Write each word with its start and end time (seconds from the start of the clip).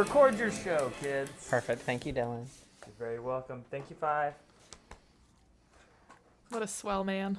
Record 0.00 0.38
your 0.38 0.50
show, 0.50 0.90
kids. 1.02 1.30
Perfect. 1.50 1.82
Thank 1.82 2.06
you, 2.06 2.14
Dylan. 2.14 2.46
You're 2.86 2.94
very 2.98 3.20
welcome. 3.20 3.66
Thank 3.70 3.90
you, 3.90 3.96
Five. 3.96 4.32
What 6.48 6.62
a 6.62 6.66
swell 6.66 7.04
man. 7.04 7.36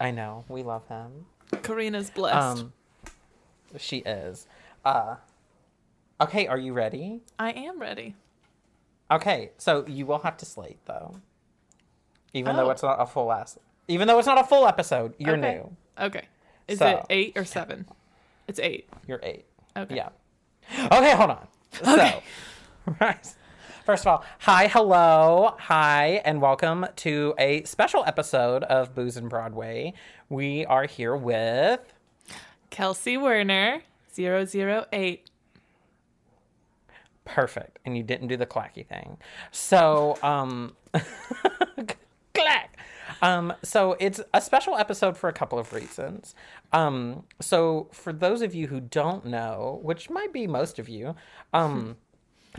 I 0.00 0.12
know. 0.12 0.46
We 0.48 0.62
love 0.62 0.88
him. 0.88 1.26
Karina's 1.62 2.08
blessed. 2.08 2.62
Um, 2.62 2.72
she 3.76 3.98
is. 3.98 4.46
Uh, 4.82 5.16
okay, 6.22 6.46
are 6.46 6.56
you 6.56 6.72
ready? 6.72 7.20
I 7.38 7.50
am 7.50 7.78
ready. 7.78 8.14
Okay, 9.10 9.50
so 9.58 9.84
you 9.86 10.06
will 10.06 10.20
have 10.20 10.38
to 10.38 10.46
slate 10.46 10.78
though. 10.86 11.16
Even 12.32 12.56
though 12.56 12.68
Oh. 12.68 12.70
it's 12.70 12.82
not 12.82 12.94
a 12.98 13.04
full 13.04 13.30
ass. 13.30 13.58
Even 13.88 14.08
though 14.08 14.18
it's 14.18 14.26
not 14.26 14.38
a 14.40 14.44
full 14.44 14.66
episode, 14.66 15.12
you're 15.18 15.36
Okay. 15.36 15.56
new. 15.56 15.76
Okay. 16.02 16.28
Is 16.66 16.78
So- 16.78 16.86
it 16.88 17.04
eight 17.10 17.36
or 17.36 17.44
seven? 17.44 17.86
It's 18.48 18.58
eight. 18.58 18.88
You're 19.06 19.20
eight. 19.22 19.44
Okay. 19.76 19.96
Yeah. 19.96 20.08
Okay, 20.78 21.14
hold 21.14 21.30
on. 21.30 21.46
So, 21.72 22.22
right. 23.00 23.34
First 23.84 24.04
of 24.04 24.06
all, 24.06 24.24
hi, 24.38 24.68
hello, 24.68 25.54
hi, 25.58 26.22
and 26.24 26.40
welcome 26.40 26.86
to 26.96 27.34
a 27.36 27.62
special 27.64 28.04
episode 28.06 28.62
of 28.64 28.94
Booze 28.94 29.16
and 29.18 29.28
Broadway. 29.28 29.92
We 30.30 30.64
are 30.66 30.86
here 30.86 31.14
with 31.14 31.80
Kelsey 32.70 33.18
Werner, 33.18 33.82
008. 34.16 35.28
perfect, 37.24 37.78
and 37.84 37.96
you 37.96 38.02
didn't 38.02 38.28
do 38.28 38.36
the 38.38 38.46
clacky 38.46 38.86
thing. 38.86 39.18
So, 39.50 40.16
um, 40.22 40.74
clack. 42.34 42.71
Um, 43.22 43.54
so 43.62 43.96
it's 44.00 44.20
a 44.34 44.40
special 44.40 44.76
episode 44.76 45.16
for 45.16 45.28
a 45.28 45.32
couple 45.32 45.58
of 45.58 45.72
reasons. 45.72 46.34
Um, 46.72 47.24
so 47.40 47.88
for 47.92 48.12
those 48.12 48.42
of 48.42 48.54
you 48.54 48.66
who 48.66 48.80
don't 48.80 49.24
know, 49.24 49.80
which 49.82 50.10
might 50.10 50.32
be 50.32 50.46
most 50.46 50.78
of 50.78 50.88
you, 50.88 51.14
um, 51.54 51.96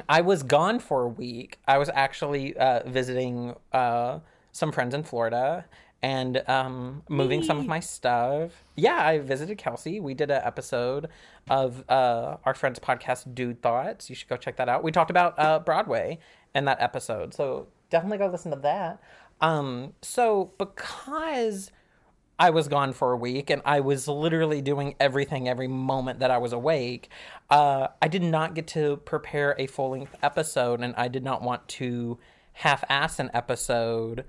I 0.10 0.22
was 0.22 0.42
gone 0.42 0.80
for 0.80 1.04
a 1.04 1.08
week. 1.08 1.60
I 1.68 1.78
was 1.78 1.90
actually 1.94 2.56
uh, 2.58 2.88
visiting 2.88 3.56
uh, 3.74 4.20
some 4.52 4.72
friends 4.72 4.96
in 4.96 5.04
Florida 5.04 5.66
and 6.02 6.44
um, 6.50 7.04
moving 7.08 7.44
some 7.44 7.58
of 7.58 7.66
my 7.66 7.80
stuff. 7.80 8.52
Yeah, 8.76 9.06
I 9.06 9.20
visited 9.20 9.58
Kelsey. 9.58 10.00
We 10.02 10.14
did 10.14 10.32
an 10.32 10.42
episode 10.44 11.08
of 11.50 11.84
uh, 11.90 12.38
our 12.44 12.54
friend's 12.54 12.80
podcast, 12.80 13.34
Dude 13.34 13.62
Thoughts. 13.62 14.10
You 14.10 14.16
should 14.16 14.28
go 14.28 14.36
check 14.36 14.58
that 14.58 14.68
out. 14.68 14.84
We 14.84 14.92
talked 14.92 15.12
about 15.12 15.40
uh, 15.40 15.60
Broadway 15.60 16.20
in 16.54 16.66
that 16.66 16.82
episode, 16.82 17.34
so 17.34 17.68
definitely 17.90 18.18
go 18.18 18.28
listen 18.28 18.52
to 18.52 18.58
that. 18.58 19.02
Um, 19.44 19.94
so 20.02 20.54
because 20.58 21.70
I 22.40 22.50
was 22.50 22.70
gone 22.70 22.94
for 22.94 23.12
a 23.12 23.18
week 23.18 23.50
and 23.50 23.62
I 23.66 23.82
was 23.82 24.08
literally 24.08 24.62
doing 24.62 24.96
everything 25.02 25.50
every 25.50 25.68
moment 25.68 26.20
that 26.20 26.32
I 26.32 26.38
was 26.38 26.54
awake. 26.54 27.10
Uh, 27.50 27.90
I 28.02 28.08
did 28.08 28.24
not 28.24 28.56
get 28.56 28.68
to 28.68 28.98
prepare 28.98 29.54
a 29.60 29.68
full 29.68 29.92
length 29.92 30.16
episode 30.24 30.82
and 30.82 30.96
I 30.96 31.10
did 31.10 31.26
not 31.26 31.42
want 31.42 31.68
to 31.70 32.18
half 32.54 32.86
ass 32.88 33.20
an 33.20 33.32
episode. 33.34 34.24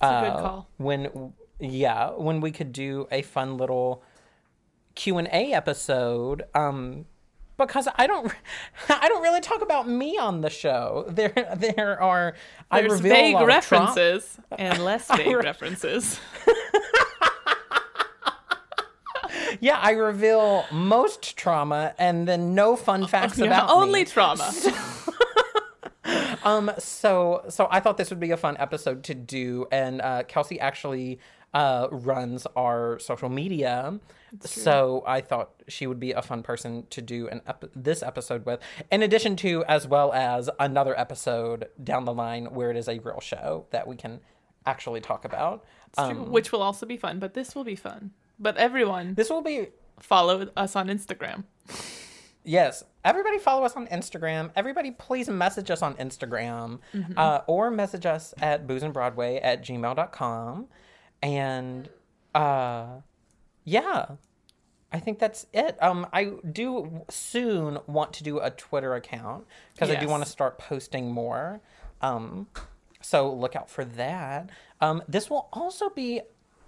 a 0.00 0.04
uh, 0.06 0.20
good 0.22 0.40
call. 0.40 0.68
When, 0.78 1.34
yeah, 1.60 2.10
when 2.12 2.40
we 2.40 2.50
could 2.50 2.72
do 2.72 3.06
a 3.12 3.20
fun 3.20 3.58
little 3.58 4.02
Q 4.94 5.18
and 5.18 5.28
A 5.28 5.52
episode. 5.52 6.44
Um, 6.54 7.04
because 7.56 7.88
I 7.96 8.06
don't, 8.06 8.32
I 8.88 9.08
don't 9.08 9.22
really 9.22 9.40
talk 9.40 9.62
about 9.62 9.88
me 9.88 10.16
on 10.18 10.40
the 10.40 10.50
show. 10.50 11.04
There, 11.14 11.32
there 11.56 12.00
are 12.02 12.34
There's 12.72 13.00
vague 13.00 13.38
references 13.40 14.38
and 14.58 14.82
less 14.84 15.08
vague 15.08 15.26
re- 15.28 15.34
references. 15.36 16.18
Yeah, 19.60 19.78
I 19.80 19.92
reveal 19.92 20.64
most 20.72 21.36
trauma 21.36 21.94
and 21.98 22.26
then 22.28 22.54
no 22.54 22.76
fun 22.76 23.06
facts 23.06 23.38
Yeah, 23.38 23.46
about 23.46 23.70
only 23.70 24.00
me. 24.00 24.04
trauma. 24.04 24.52
Um, 26.42 26.70
so 26.78 27.44
so 27.48 27.68
I 27.70 27.80
thought 27.80 27.96
this 27.96 28.10
would 28.10 28.20
be 28.20 28.30
a 28.32 28.36
fun 28.36 28.56
episode 28.58 29.02
to 29.04 29.14
do, 29.14 29.66
and 29.72 30.02
uh, 30.02 30.24
Kelsey 30.24 30.60
actually 30.60 31.18
uh, 31.54 31.88
runs 31.90 32.46
our 32.56 32.98
social 32.98 33.28
media, 33.30 33.98
so 34.40 35.02
I 35.06 35.20
thought 35.20 35.62
she 35.68 35.86
would 35.86 36.00
be 36.00 36.12
a 36.12 36.20
fun 36.20 36.42
person 36.42 36.86
to 36.90 37.00
do 37.00 37.28
an 37.28 37.40
ep- 37.46 37.70
this 37.74 38.02
episode 38.02 38.44
with. 38.44 38.60
In 38.90 39.02
addition 39.02 39.36
to, 39.36 39.64
as 39.66 39.86
well 39.86 40.12
as 40.12 40.50
another 40.60 40.98
episode 40.98 41.68
down 41.82 42.04
the 42.04 42.12
line 42.12 42.46
where 42.46 42.70
it 42.70 42.76
is 42.76 42.88
a 42.88 42.98
real 42.98 43.20
show 43.20 43.66
that 43.70 43.86
we 43.86 43.96
can 43.96 44.20
actually 44.66 45.00
talk 45.00 45.24
about. 45.24 45.64
Um, 45.96 46.30
Which 46.30 46.50
will 46.52 46.62
also 46.62 46.86
be 46.86 46.96
fun, 46.96 47.18
but 47.18 47.34
this 47.34 47.54
will 47.54 47.64
be 47.64 47.76
fun. 47.76 48.10
But 48.38 48.56
everyone, 48.56 49.14
this 49.14 49.30
will 49.30 49.42
be 49.42 49.68
follow 50.00 50.48
us 50.56 50.74
on 50.74 50.88
Instagram. 50.88 51.44
Yes. 52.44 52.84
Everybody 53.04 53.38
follow 53.38 53.64
us 53.64 53.74
on 53.74 53.86
Instagram. 53.88 54.50
Everybody 54.56 54.90
please 54.90 55.28
message 55.28 55.70
us 55.70 55.82
on 55.82 55.94
Instagram 55.94 56.80
uh, 57.16 57.40
or 57.46 57.70
message 57.70 58.06
us 58.06 58.34
at 58.40 58.66
boozeandbroadway 58.66 59.40
at 59.42 59.62
gmail.com. 59.64 60.66
And 61.24 61.88
uh, 62.34 62.86
yeah, 63.64 64.06
I 64.92 65.00
think 65.00 65.18
that's 65.18 65.46
it. 65.54 65.82
Um, 65.82 66.06
I 66.12 66.32
do 66.52 67.02
soon 67.08 67.78
want 67.86 68.12
to 68.12 68.22
do 68.22 68.38
a 68.38 68.50
Twitter 68.50 68.94
account 68.94 69.46
because 69.72 69.90
I 69.90 69.96
do 69.96 70.06
want 70.06 70.22
to 70.22 70.28
start 70.28 70.58
posting 70.58 71.10
more. 71.10 71.62
Um, 72.02 72.46
so 73.00 73.32
look 73.32 73.56
out 73.56 73.70
for 73.70 73.84
that. 73.86 74.50
Um, 74.82 75.02
this 75.08 75.30
will 75.30 75.48
also 75.52 75.88
be 75.88 76.20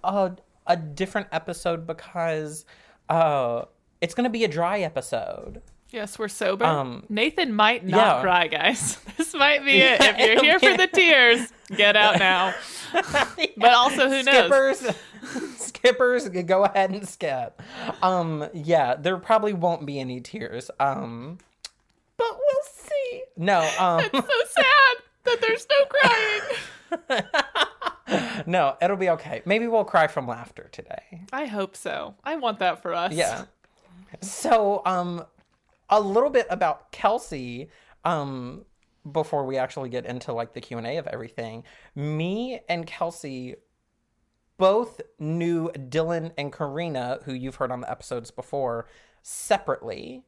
a, 0.03 0.31
a 0.65 0.75
different 0.75 1.27
episode 1.31 1.85
because 1.85 2.65
uh, 3.09 3.65
it's 4.01 4.15
going 4.15 4.23
to 4.23 4.31
be 4.31 4.43
a 4.43 4.47
dry 4.49 4.79
episode. 4.79 5.61
Yes, 5.89 6.19
we're 6.19 6.27
sober. 6.27 6.65
Um, 6.65 7.03
Nathan 7.09 7.53
might 7.53 7.85
not 7.85 8.17
yeah. 8.17 8.21
cry, 8.21 8.47
guys. 8.47 8.99
This 9.17 9.33
might 9.33 9.65
be 9.65 9.71
it. 9.81 9.99
If 9.99 10.19
you're 10.19 10.43
here 10.43 10.59
for 10.59 10.77
the 10.77 10.85
tears, 10.85 11.51
get 11.75 11.95
out 11.97 12.19
now. 12.19 12.53
But 12.93 13.73
also, 13.73 14.07
who 14.09 14.21
knows? 14.21 14.77
Skippers, 14.77 14.95
skippers, 15.57 16.29
go 16.29 16.65
ahead 16.65 16.91
and 16.91 17.07
skip. 17.09 17.59
Um, 18.03 18.47
yeah, 18.53 18.95
there 18.95 19.17
probably 19.17 19.53
won't 19.53 19.87
be 19.87 19.99
any 19.99 20.21
tears. 20.21 20.69
Um, 20.79 21.39
but 22.15 22.27
we'll 22.29 22.63
see. 22.75 23.23
No, 23.37 23.59
um, 23.79 24.01
It's 24.01 24.11
so 24.13 24.61
sad 24.61 24.97
that 25.23 25.41
there's 25.41 25.67
no 25.67 27.19
crying. 28.05 28.43
no, 28.45 28.77
it'll 28.79 28.97
be 28.97 29.09
okay. 29.09 29.41
Maybe 29.45 29.65
we'll 29.67 29.83
cry 29.83 30.05
from 30.05 30.27
laughter 30.27 30.69
today. 30.71 31.21
I 31.33 31.45
hope 31.47 31.75
so. 31.75 32.13
I 32.23 32.35
want 32.35 32.59
that 32.59 32.83
for 32.83 32.93
us. 32.93 33.13
Yeah. 33.13 33.45
So, 34.21 34.83
um, 34.85 35.25
a 35.89 35.99
little 35.99 36.29
bit 36.29 36.47
about 36.49 36.91
Kelsey. 36.91 37.69
Um, 38.03 38.65
before 39.11 39.45
we 39.45 39.57
actually 39.57 39.89
get 39.89 40.05
into 40.05 40.33
like 40.33 40.53
the 40.53 40.61
Q 40.61 40.77
and 40.77 40.87
A 40.87 40.97
of 40.97 41.07
everything, 41.07 41.63
me 41.95 42.59
and 42.67 42.85
Kelsey 42.85 43.55
both 44.57 45.01
knew 45.19 45.69
Dylan 45.69 46.31
and 46.37 46.51
Karina, 46.51 47.19
who 47.23 47.33
you've 47.33 47.55
heard 47.55 47.71
on 47.71 47.81
the 47.81 47.89
episodes 47.89 48.31
before, 48.31 48.87
separately. 49.21 50.23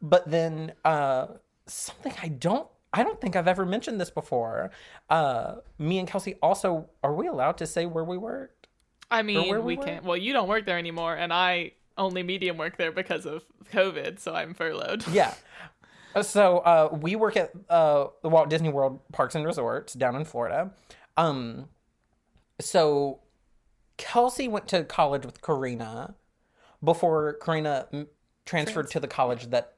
But 0.00 0.30
then 0.30 0.72
uh, 0.84 1.26
something 1.66 2.14
I 2.22 2.28
don't. 2.28 2.66
I 2.94 3.02
don't 3.02 3.20
think 3.20 3.36
I've 3.36 3.48
ever 3.48 3.64
mentioned 3.64 4.00
this 4.00 4.10
before. 4.10 4.70
Uh, 5.08 5.56
me 5.78 5.98
and 5.98 6.06
Kelsey 6.06 6.34
also 6.42 6.90
are 7.02 7.14
we 7.14 7.26
allowed 7.26 7.56
to 7.58 7.66
say 7.66 7.86
where 7.86 8.04
we 8.04 8.18
worked? 8.18 8.68
I 9.10 9.22
mean, 9.22 9.50
we 9.50 9.58
we 9.58 9.76
can't. 9.76 10.04
Well, 10.04 10.16
you 10.16 10.32
don't 10.32 10.48
work 10.48 10.64
there 10.66 10.78
anymore, 10.78 11.14
and 11.14 11.32
I 11.32 11.72
only 11.98 12.22
medium 12.22 12.56
work 12.56 12.76
there 12.76 12.92
because 12.92 13.26
of 13.26 13.44
COVID, 13.72 14.18
so 14.18 14.34
I'm 14.34 14.54
furloughed. 14.54 15.04
Yeah. 15.12 15.34
Uh, 16.14 16.22
So 16.22 16.58
uh, 16.58 16.88
we 17.00 17.16
work 17.16 17.36
at 17.36 17.52
uh, 17.70 18.06
the 18.22 18.28
Walt 18.28 18.50
Disney 18.50 18.68
World 18.68 19.00
Parks 19.12 19.34
and 19.34 19.44
Resorts 19.46 19.94
down 19.94 20.14
in 20.14 20.24
Florida. 20.24 20.70
Um, 21.16 21.68
so 22.60 23.20
Kelsey 23.96 24.48
went 24.48 24.68
to 24.68 24.84
college 24.84 25.24
with 25.24 25.40
Karina 25.42 26.14
before 26.82 27.34
Karina 27.34 27.86
transferred 28.44 28.90
to 28.90 29.00
the 29.00 29.08
college 29.08 29.50
that, 29.50 29.74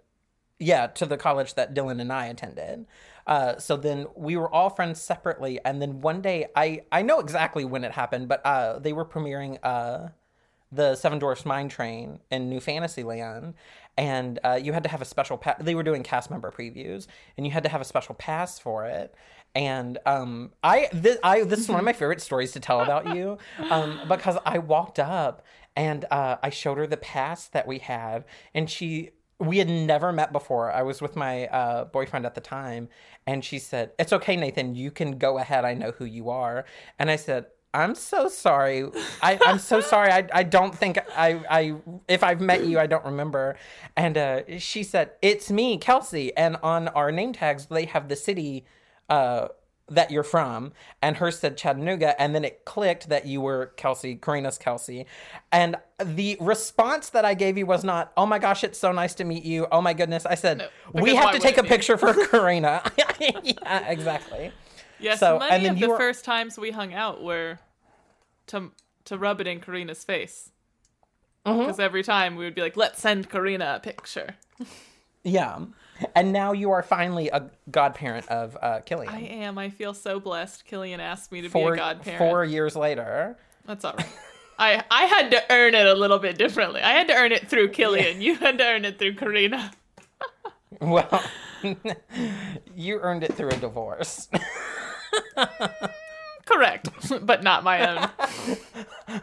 yeah, 0.59 0.87
to 0.89 1.07
the 1.07 1.17
college 1.17 1.55
that 1.55 1.75
Dylan 1.75 2.01
and 2.01 2.13
I 2.13 2.27
attended. 2.27 2.87
Uh, 3.27 3.59
so 3.59 3.77
then 3.77 4.07
we 4.17 4.37
were 4.37 4.53
all 4.53 4.71
friends 4.71 5.01
separately, 5.01 5.59
and 5.65 5.81
then 5.81 6.01
one 6.01 6.21
day 6.21 6.47
I 6.55 6.83
I 6.93 7.03
know 7.03 7.21
exactly 7.21 7.65
when 7.65 7.83
it 7.85 7.93
happened, 7.93 8.29
but 8.29 8.45
uh, 8.45 8.79
they 8.79 8.93
were 8.93 9.05
premiering 9.05 9.59
uh 9.63 10.09
the 10.75 10.95
Seven 10.97 11.19
Dwarfs 11.19 11.45
Mine 11.45 11.69
Train 11.69 12.21
in 12.31 12.49
New 12.49 12.61
Fantasyland, 12.61 13.55
and 13.97 14.39
uh, 14.45 14.59
you 14.61 14.73
had 14.73 14.83
to 14.83 14.89
have 14.89 15.03
a 15.03 15.05
special 15.05 15.37
pass. 15.37 15.57
They 15.61 15.75
were 15.75 15.83
doing 15.83 16.03
cast 16.03 16.31
member 16.31 16.51
previews, 16.51 17.07
and 17.37 17.47
you 17.47 17.53
had 17.53 17.63
to 17.63 17.69
have 17.69 17.81
a 17.81 17.85
special 17.85 18.15
pass 18.15 18.59
for 18.59 18.87
it. 18.87 19.15
And 19.55 19.99
um, 20.05 20.53
I, 20.65 20.89
this, 20.93 21.19
I, 21.23 21.43
this 21.43 21.61
is 21.61 21.69
one 21.69 21.79
of 21.79 21.85
my 21.85 21.93
favorite 21.93 22.21
stories 22.21 22.53
to 22.53 22.61
tell 22.61 22.81
about 22.81 23.15
you, 23.15 23.39
um, 23.71 24.01
because 24.09 24.37
I 24.45 24.59
walked 24.59 24.99
up 24.99 25.45
and 25.77 26.05
uh, 26.11 26.37
I 26.43 26.51
showed 26.51 26.79
her 26.79 26.87
the 26.87 26.97
pass 26.97 27.47
that 27.49 27.67
we 27.67 27.79
had, 27.79 28.25
and 28.55 28.69
she. 28.69 29.11
We 29.41 29.59
had 29.59 29.69
never 29.69 30.13
met 30.13 30.33
before. 30.33 30.71
I 30.71 30.83
was 30.83 31.03
with 31.03 31.17
my 31.17 31.49
uh, 31.49 31.87
boyfriend 31.87 32.25
at 32.25 32.37
the 32.37 32.41
time, 32.41 32.89
and 33.27 33.45
she 33.45 33.59
said, 33.59 33.91
"It's 33.99 34.13
okay, 34.13 34.37
Nathan. 34.37 34.77
You 34.77 34.93
can 34.93 35.19
go 35.19 35.39
ahead. 35.39 35.65
I 35.65 35.75
know 35.75 35.91
who 35.91 36.05
you 36.05 36.31
are." 36.31 36.65
And 37.01 37.11
I 37.11 37.17
said, 37.17 37.47
I'm 37.75 37.95
so 37.97 38.29
sorry. 38.29 38.89
I, 39.21 39.39
I'm 39.45 39.59
so 39.59 39.81
sorry. 39.81 40.11
I, 40.11 40.27
I 40.33 40.43
don't 40.45 40.75
think 40.75 40.99
I, 41.17 41.41
I 41.51 41.75
if 42.09 42.23
I've 42.23 42.41
met 42.41 42.65
you, 42.65 42.79
I 42.79 42.87
don't 42.87 43.05
remember. 43.05 43.57
And 43.97 44.17
uh, 44.17 44.59
she 44.59 44.85
said, 44.85 45.11
It's 45.21 45.51
me, 45.51 45.77
Kelsey. 45.77 46.35
And 46.37 46.57
on 46.63 46.89
our 46.89 47.11
name 47.11 47.33
tags, 47.33 47.67
they 47.67 47.87
have 47.87 48.09
the 48.09 48.17
city 48.17 48.65
uh, 49.11 49.49
that 49.89 50.13
you're 50.13 50.23
from. 50.23 50.73
And 51.03 51.17
hers 51.17 51.41
said 51.41 51.57
Chattanooga. 51.57 52.21
And 52.21 52.33
then 52.35 52.45
it 52.45 52.65
clicked 52.65 53.09
that 53.09 53.27
you 53.27 53.41
were 53.41 53.73
Kelsey, 53.77 54.15
Karina's 54.15 54.57
Kelsey. 54.57 55.07
And 55.51 55.77
the 56.03 56.37
response 56.41 57.11
that 57.11 57.25
I 57.25 57.35
gave 57.35 57.59
you 57.59 57.67
was 57.67 57.83
not, 57.83 58.13
Oh 58.17 58.25
my 58.25 58.39
gosh, 58.39 58.63
it's 58.63 58.79
so 58.79 58.93
nice 58.93 59.15
to 59.17 59.25
meet 59.25 59.45
you. 59.45 59.67
Oh 59.73 59.83
my 59.83 59.95
goodness. 59.95 60.25
I 60.27 60.37
said, 60.37 60.71
We 60.93 61.17
have 61.17 61.33
to 61.33 61.41
take 61.41 61.59
a 61.59 61.65
picture 61.65 61.99
for 61.99 62.15
Karina. 62.29 62.83
yeah, 63.21 63.89
exactly. 63.89 64.53
Yes, 65.01 65.21
So, 65.21 65.39
many 65.39 65.51
and 65.55 65.65
then 65.65 65.73
of 65.75 65.81
the 65.81 65.89
were- 65.89 65.97
first 65.97 66.25
times 66.25 66.59
we 66.59 66.71
hung 66.71 66.95
out 66.95 67.23
were 67.23 67.59
to 68.49 68.71
to 69.07 69.19
rub 69.19 69.41
it 69.41 69.47
in 69.47 69.61
Karina's 69.61 70.05
face. 70.05 70.51
Mm-hmm. 71.45 71.61
Because 71.61 71.79
every 71.79 72.03
time 72.03 72.37
we 72.37 72.45
would 72.45 72.55
be 72.55 72.63
like, 72.63 72.77
"Let's 72.77 73.01
send 73.01 73.29
Karina 73.29 73.75
a 73.77 73.81
picture." 73.81 74.35
Yeah. 75.23 75.59
And 76.17 76.33
now 76.33 76.53
you 76.53 76.71
are 76.73 76.83
finally 76.83 77.29
a 77.29 77.51
godparent 77.71 78.27
of 78.29 78.57
uh, 78.61 78.81
Killian. 78.81 79.13
I 79.13 79.21
am. 79.21 79.59
I 79.59 79.71
feel 79.71 79.95
so 79.95 80.19
blessed. 80.21 80.65
Killian 80.65 81.01
asked 81.01 81.31
me 81.33 81.41
to 81.43 81.49
four, 81.49 81.73
be 81.73 81.79
a 81.79 81.83
godparent. 81.83 82.19
four 82.19 82.45
years 82.45 82.75
later. 82.77 83.37
That's 83.65 83.85
all 83.85 83.95
right. 83.97 84.07
I 84.59 84.85
I 84.91 85.03
had 85.05 85.31
to 85.33 85.43
earn 85.53 85.75
it 85.75 85.87
a 85.87 85.95
little 85.95 86.19
bit 86.19 86.37
differently. 86.39 86.81
I 86.81 86.93
had 86.93 87.09
to 87.09 87.15
earn 87.15 87.33
it 87.33 87.49
through 87.49 87.69
Killian. 87.71 88.21
You 88.21 88.35
had 88.37 88.59
to 88.59 88.65
earn 88.65 88.85
it 88.85 88.99
through 88.99 89.15
Karina. 89.15 89.71
Well, 90.81 91.23
you 92.75 92.99
earned 93.01 93.23
it 93.25 93.35
through 93.35 93.51
a 93.51 93.57
divorce. 93.57 94.29
Correct, 96.47 96.89
but 97.23 97.43
not 97.43 97.65
my 97.65 97.89
own. 97.89 98.11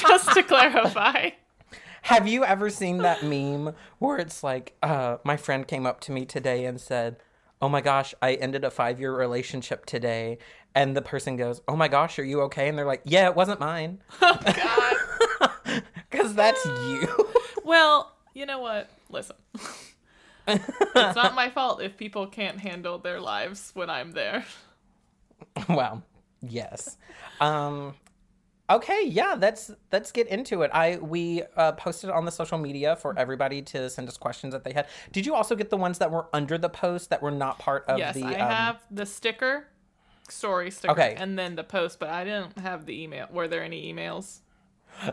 Just 0.00 0.32
to 0.32 0.42
clarify. 0.42 1.30
Have 2.02 2.28
you 2.28 2.44
ever 2.44 2.70
seen 2.70 2.98
that 2.98 3.24
meme 3.24 3.74
where 3.98 4.18
it's 4.18 4.44
like, 4.44 4.76
uh, 4.80 5.16
my 5.24 5.36
friend 5.36 5.66
came 5.66 5.86
up 5.86 5.98
to 6.02 6.12
me 6.12 6.24
today 6.24 6.64
and 6.64 6.80
said, 6.80 7.16
Oh 7.60 7.68
my 7.68 7.80
gosh, 7.80 8.14
I 8.22 8.34
ended 8.34 8.64
a 8.64 8.70
five 8.70 9.00
year 9.00 9.12
relationship 9.16 9.86
today. 9.86 10.38
And 10.74 10.96
the 10.96 11.02
person 11.02 11.36
goes, 11.36 11.62
Oh 11.66 11.74
my 11.74 11.88
gosh, 11.88 12.18
are 12.18 12.24
you 12.24 12.42
okay? 12.42 12.68
And 12.68 12.78
they're 12.78 12.86
like, 12.86 13.02
Yeah, 13.04 13.26
it 13.26 13.34
wasn't 13.34 13.58
mine. 13.58 14.02
God. 14.20 14.96
Because 16.10 16.34
that's 16.34 16.64
you. 16.64 17.08
Well, 17.64 18.12
you 18.34 18.46
know 18.46 18.60
what? 18.60 18.88
Listen. 19.10 19.34
it's 20.46 21.16
not 21.16 21.34
my 21.34 21.50
fault 21.50 21.82
if 21.82 21.96
people 21.96 22.28
can't 22.28 22.60
handle 22.60 22.98
their 22.98 23.20
lives 23.20 23.72
when 23.74 23.90
I'm 23.90 24.12
there. 24.12 24.44
well, 25.68 26.02
yes. 26.40 26.96
Um, 27.40 27.94
okay, 28.70 29.04
yeah, 29.06 29.36
let's 29.38 29.70
let's 29.92 30.12
get 30.12 30.26
into 30.28 30.62
it. 30.62 30.70
I 30.72 30.96
we 30.96 31.42
uh, 31.56 31.72
posted 31.72 32.10
on 32.10 32.24
the 32.24 32.30
social 32.32 32.58
media 32.58 32.96
for 32.96 33.18
everybody 33.18 33.62
to 33.62 33.90
send 33.90 34.08
us 34.08 34.16
questions 34.16 34.52
that 34.52 34.64
they 34.64 34.72
had. 34.72 34.86
Did 35.12 35.26
you 35.26 35.34
also 35.34 35.54
get 35.54 35.70
the 35.70 35.76
ones 35.76 35.98
that 35.98 36.10
were 36.10 36.26
under 36.32 36.58
the 36.58 36.68
post 36.68 37.10
that 37.10 37.22
were 37.22 37.30
not 37.30 37.58
part 37.58 37.84
of 37.86 37.98
yes, 37.98 38.14
the? 38.14 38.20
Yes, 38.20 38.34
I 38.34 38.40
um, 38.40 38.50
have 38.52 38.82
the 38.90 39.06
sticker, 39.06 39.66
story 40.28 40.70
sticker, 40.70 40.92
Okay. 40.92 41.14
and 41.16 41.38
then 41.38 41.56
the 41.56 41.64
post, 41.64 41.98
but 41.98 42.08
I 42.08 42.24
didn't 42.24 42.58
have 42.58 42.86
the 42.86 43.02
email. 43.02 43.28
Were 43.30 43.48
there 43.48 43.62
any 43.62 43.92
emails? 43.92 44.40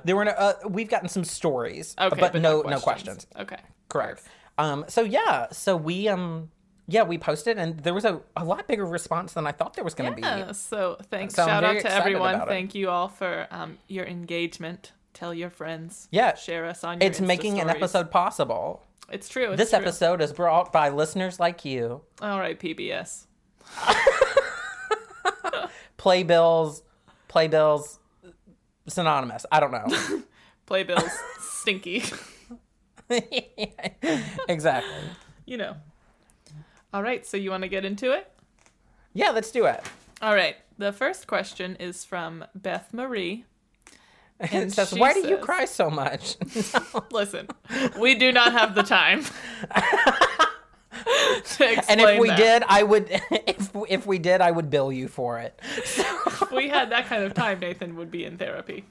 There 0.05 0.15
were 0.15 0.25
no, 0.25 0.31
uh, 0.31 0.53
we've 0.67 0.89
gotten 0.89 1.09
some 1.09 1.25
stories, 1.25 1.93
Okay, 1.99 2.19
but, 2.19 2.35
no 2.35 2.61
no 2.61 2.79
questions. 2.79 3.27
Okay, 3.37 3.57
Correct. 3.89 4.23
Um, 4.57 4.85
so 4.87 5.01
yeah, 5.01 5.47
so 5.51 5.75
we 5.75 6.07
um 6.07 6.51
yeah 6.88 7.03
we 7.03 7.18
posted 7.18 7.57
and 7.57 7.80
there 7.80 7.94
was 7.94 8.06
a, 8.06 8.21
a 8.35 8.44
lot 8.44 8.68
bigger 8.68 8.85
response 8.85 9.33
than 9.33 9.47
I 9.47 9.51
thought 9.51 9.74
there 9.74 9.83
was 9.83 9.94
going 9.94 10.15
to 10.15 10.21
Yeah. 10.21 10.51
So 10.51 10.97
thanks. 11.09 11.33
So 11.35 11.45
Shout 11.45 11.63
out 11.63 11.80
to 11.81 11.91
everyone. 11.91 12.45
Thank 12.47 12.75
you 12.75 12.89
all 12.89 13.07
for 13.07 13.47
um, 13.51 13.77
your 13.88 14.06
engagement. 14.06 14.91
Tell 15.13 15.33
your 15.33 15.50
friends. 15.50 16.07
Yeah. 16.12 16.35
Share 16.35 16.65
us 16.65 16.83
on 16.83 17.00
your 17.00 17.09
It's 17.09 17.19
Insta 17.19 17.27
making 17.27 17.59
an 17.62 17.69
episode 17.69 18.09
possible. 18.12 18.83
It's 19.12 19.30
true. 19.30 19.51
It's 19.51 19.57
This 19.59 19.69
true. 19.69 19.80
episode 19.80 20.21
is 20.21 20.33
brought 20.33 20.71
by 20.74 20.89
listeners 20.89 21.39
like 21.39 21.63
you. 21.65 22.01
All 22.21 22.39
right, 22.39 22.59
PBS. 22.59 23.25
Playbills, 25.97 26.83
playbills, 27.29 28.00
synonymous. 28.88 29.45
I 29.51 29.59
don't 29.59 29.71
know. 29.71 29.88
Playbills. 30.65 31.12
stinky. 31.39 32.03
exactly. 34.50 34.91
you 35.45 35.57
know. 35.57 35.75
All 36.93 37.01
right. 37.03 37.25
So 37.25 37.37
you 37.37 37.49
want 37.51 37.63
to 37.63 37.69
get 37.69 37.85
into 37.85 38.11
it? 38.11 38.31
Yeah, 39.13 39.31
let's 39.31 39.51
do 39.51 39.65
it. 39.65 39.83
All 40.21 40.35
right. 40.35 40.55
The 40.77 40.91
first 40.93 41.27
question 41.27 41.75
is 41.77 42.05
from 42.05 42.45
Beth 42.55 42.93
Marie. 42.93 43.45
It 44.39 44.51
And 44.51 44.73
says, 44.73 44.93
"Why 44.93 45.13
do 45.13 45.25
you 45.27 45.37
cry 45.37 45.63
so 45.65 45.89
much?" 45.89 46.35
Listen, 47.11 47.47
we 47.97 48.15
do 48.15 48.31
not 48.31 48.51
have 48.51 48.73
the 48.75 48.81
time. 48.83 49.23
and 51.87 52.01
if 52.01 52.19
we 52.19 52.27
that. 52.29 52.37
did, 52.37 52.63
I 52.67 52.83
would. 52.83 53.07
If 53.31 53.71
if 53.87 54.05
we 54.07 54.17
did, 54.19 54.41
I 54.41 54.51
would 54.51 54.69
bill 54.69 54.91
you 54.91 55.07
for 55.07 55.39
it. 55.39 55.57
if 55.63 56.51
we 56.51 56.67
had 56.67 56.91
that 56.91 57.05
kind 57.05 57.23
of 57.23 57.35
time, 57.35 57.59
Nathan 57.59 57.95
would 57.95 58.11
be 58.11 58.25
in 58.25 58.37
therapy. 58.37 58.83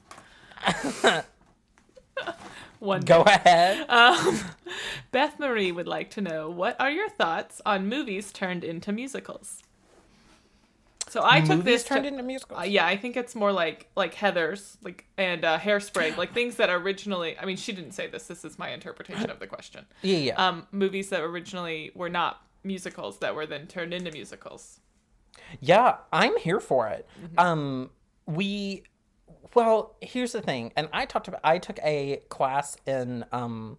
One 2.83 3.03
Go 3.03 3.23
day. 3.23 3.33
ahead. 3.33 3.89
Um, 3.89 4.41
Beth 5.13 5.39
Marie 5.39 5.71
would 5.71 5.87
like 5.87 6.11
to 6.11 6.21
know 6.21 6.51
what 6.51 6.75
are 6.81 6.91
your 6.91 7.09
thoughts 7.09 7.61
on 7.65 7.89
movies 7.89 8.33
turned 8.33 8.65
into 8.65 8.91
musicals? 8.91 9.63
So 11.09 11.21
I 11.23 11.43
took 11.43 11.63
this 11.63 11.85
turned 11.85 12.03
to- 12.05 12.09
into 12.09 12.25
musicals. 12.25 12.59
Uh, 12.59 12.65
yeah, 12.65 12.85
I 12.85 12.97
think 12.97 13.17
it's 13.17 13.37
more 13.37 13.53
like 13.53 13.89
like 13.95 14.15
Heathers, 14.15 14.79
like 14.83 15.05
and 15.17 15.45
uh, 15.45 15.59
Hairspray, 15.61 16.17
like 16.17 16.35
things 16.35 16.57
that 16.57 16.71
originally. 16.71 17.39
I 17.39 17.45
mean, 17.45 17.57
she 17.57 17.73
didn't 17.73 17.93
say 17.93 18.09
this. 18.09 18.27
This 18.27 18.45
is 18.45 18.59
my 18.59 18.71
interpretation 18.71 19.31
of 19.31 19.39
the 19.39 19.47
question. 19.47 19.87
yeah, 20.03 20.17
yeah. 20.17 20.35
Um, 20.49 20.67
movies 20.73 21.09
that 21.11 21.21
originally 21.21 21.93
were 21.95 22.09
not 22.09 22.41
musicals 22.65 23.19
that 23.19 23.35
were 23.37 23.47
then 23.47 23.69
turned 23.69 23.95
into 23.95 24.11
musicals. 24.11 24.81
Yeah, 25.61 25.99
I'm 26.13 26.37
here 26.39 26.59
for 26.61 26.89
it. 26.89 27.07
Mm-hmm. 27.23 27.39
Um, 27.39 27.91
we, 28.27 28.85
well, 29.55 29.97
here's 30.01 30.33
the 30.33 30.41
thing, 30.41 30.73
and 30.77 30.89
I 30.93 31.07
talked 31.07 31.29
about. 31.29 31.41
I 31.45 31.59
took 31.59 31.79
a 31.83 32.23
class 32.29 32.77
in 32.87 33.25
um, 33.33 33.79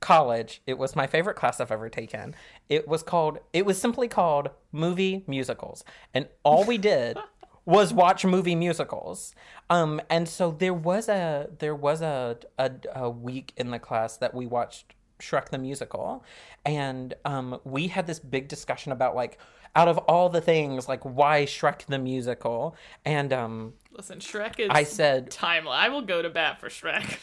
college. 0.00 0.62
It 0.66 0.78
was 0.78 0.96
my 0.96 1.06
favorite 1.06 1.34
class 1.36 1.60
I've 1.60 1.72
ever 1.72 1.88
taken. 1.88 2.34
It 2.68 2.88
was 2.88 3.02
called. 3.02 3.38
It 3.52 3.66
was 3.66 3.80
simply 3.80 4.08
called 4.08 4.50
movie 4.70 5.24
musicals, 5.26 5.84
and 6.14 6.28
all 6.42 6.64
we 6.64 6.78
did 6.78 7.18
was 7.64 7.92
watch 7.92 8.24
movie 8.24 8.54
musicals. 8.54 9.34
Um, 9.70 10.00
and 10.10 10.28
so 10.28 10.50
there 10.50 10.74
was 10.74 11.08
a 11.08 11.48
there 11.58 11.74
was 11.74 12.02
a 12.02 12.38
a, 12.58 12.70
a 12.94 13.10
week 13.10 13.52
in 13.56 13.70
the 13.70 13.78
class 13.78 14.16
that 14.18 14.34
we 14.34 14.46
watched 14.46 14.94
Shrek 15.20 15.50
the 15.50 15.58
musical, 15.58 16.24
and 16.64 17.14
um, 17.24 17.60
we 17.64 17.88
had 17.88 18.06
this 18.06 18.18
big 18.18 18.48
discussion 18.48 18.92
about 18.92 19.14
like 19.14 19.38
out 19.74 19.88
of 19.88 19.98
all 19.98 20.28
the 20.28 20.40
things, 20.40 20.88
like 20.88 21.02
why 21.02 21.44
Shrek 21.44 21.86
the 21.86 21.98
musical, 21.98 22.76
and 23.04 23.32
um, 23.32 23.74
Listen, 23.92 24.18
Shrek 24.20 24.58
is 24.58 24.68
I 24.70 24.84
said 24.84 25.30
timeless. 25.30 25.74
I 25.76 25.88
will 25.88 26.02
go 26.02 26.22
to 26.22 26.30
bat 26.30 26.60
for 26.60 26.68
Shrek. 26.68 27.18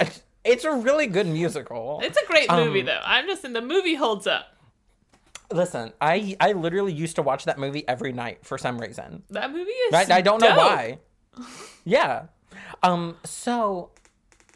it's 0.44 0.64
a 0.64 0.72
really 0.72 1.06
good 1.06 1.26
musical. 1.26 2.00
It's 2.02 2.16
a 2.16 2.26
great 2.26 2.50
movie 2.50 2.80
Um, 2.80 2.86
though. 2.86 3.00
I'm 3.04 3.26
just 3.26 3.44
in 3.44 3.52
the 3.52 3.60
movie 3.60 3.94
holds 3.94 4.26
up. 4.26 4.46
Listen, 5.50 5.92
I 6.00 6.36
I 6.40 6.52
literally 6.52 6.92
used 6.92 7.16
to 7.16 7.22
watch 7.22 7.44
that 7.44 7.58
movie 7.58 7.86
every 7.86 8.12
night 8.12 8.44
for 8.46 8.56
some 8.58 8.78
reason. 8.78 9.22
That 9.30 9.50
movie 9.52 9.70
is. 9.70 9.92
I, 9.94 10.16
I 10.16 10.20
don't 10.20 10.40
know 10.40 10.56
why. 10.56 10.98
Yeah. 11.84 12.26
Um. 12.82 13.16
So, 13.24 13.90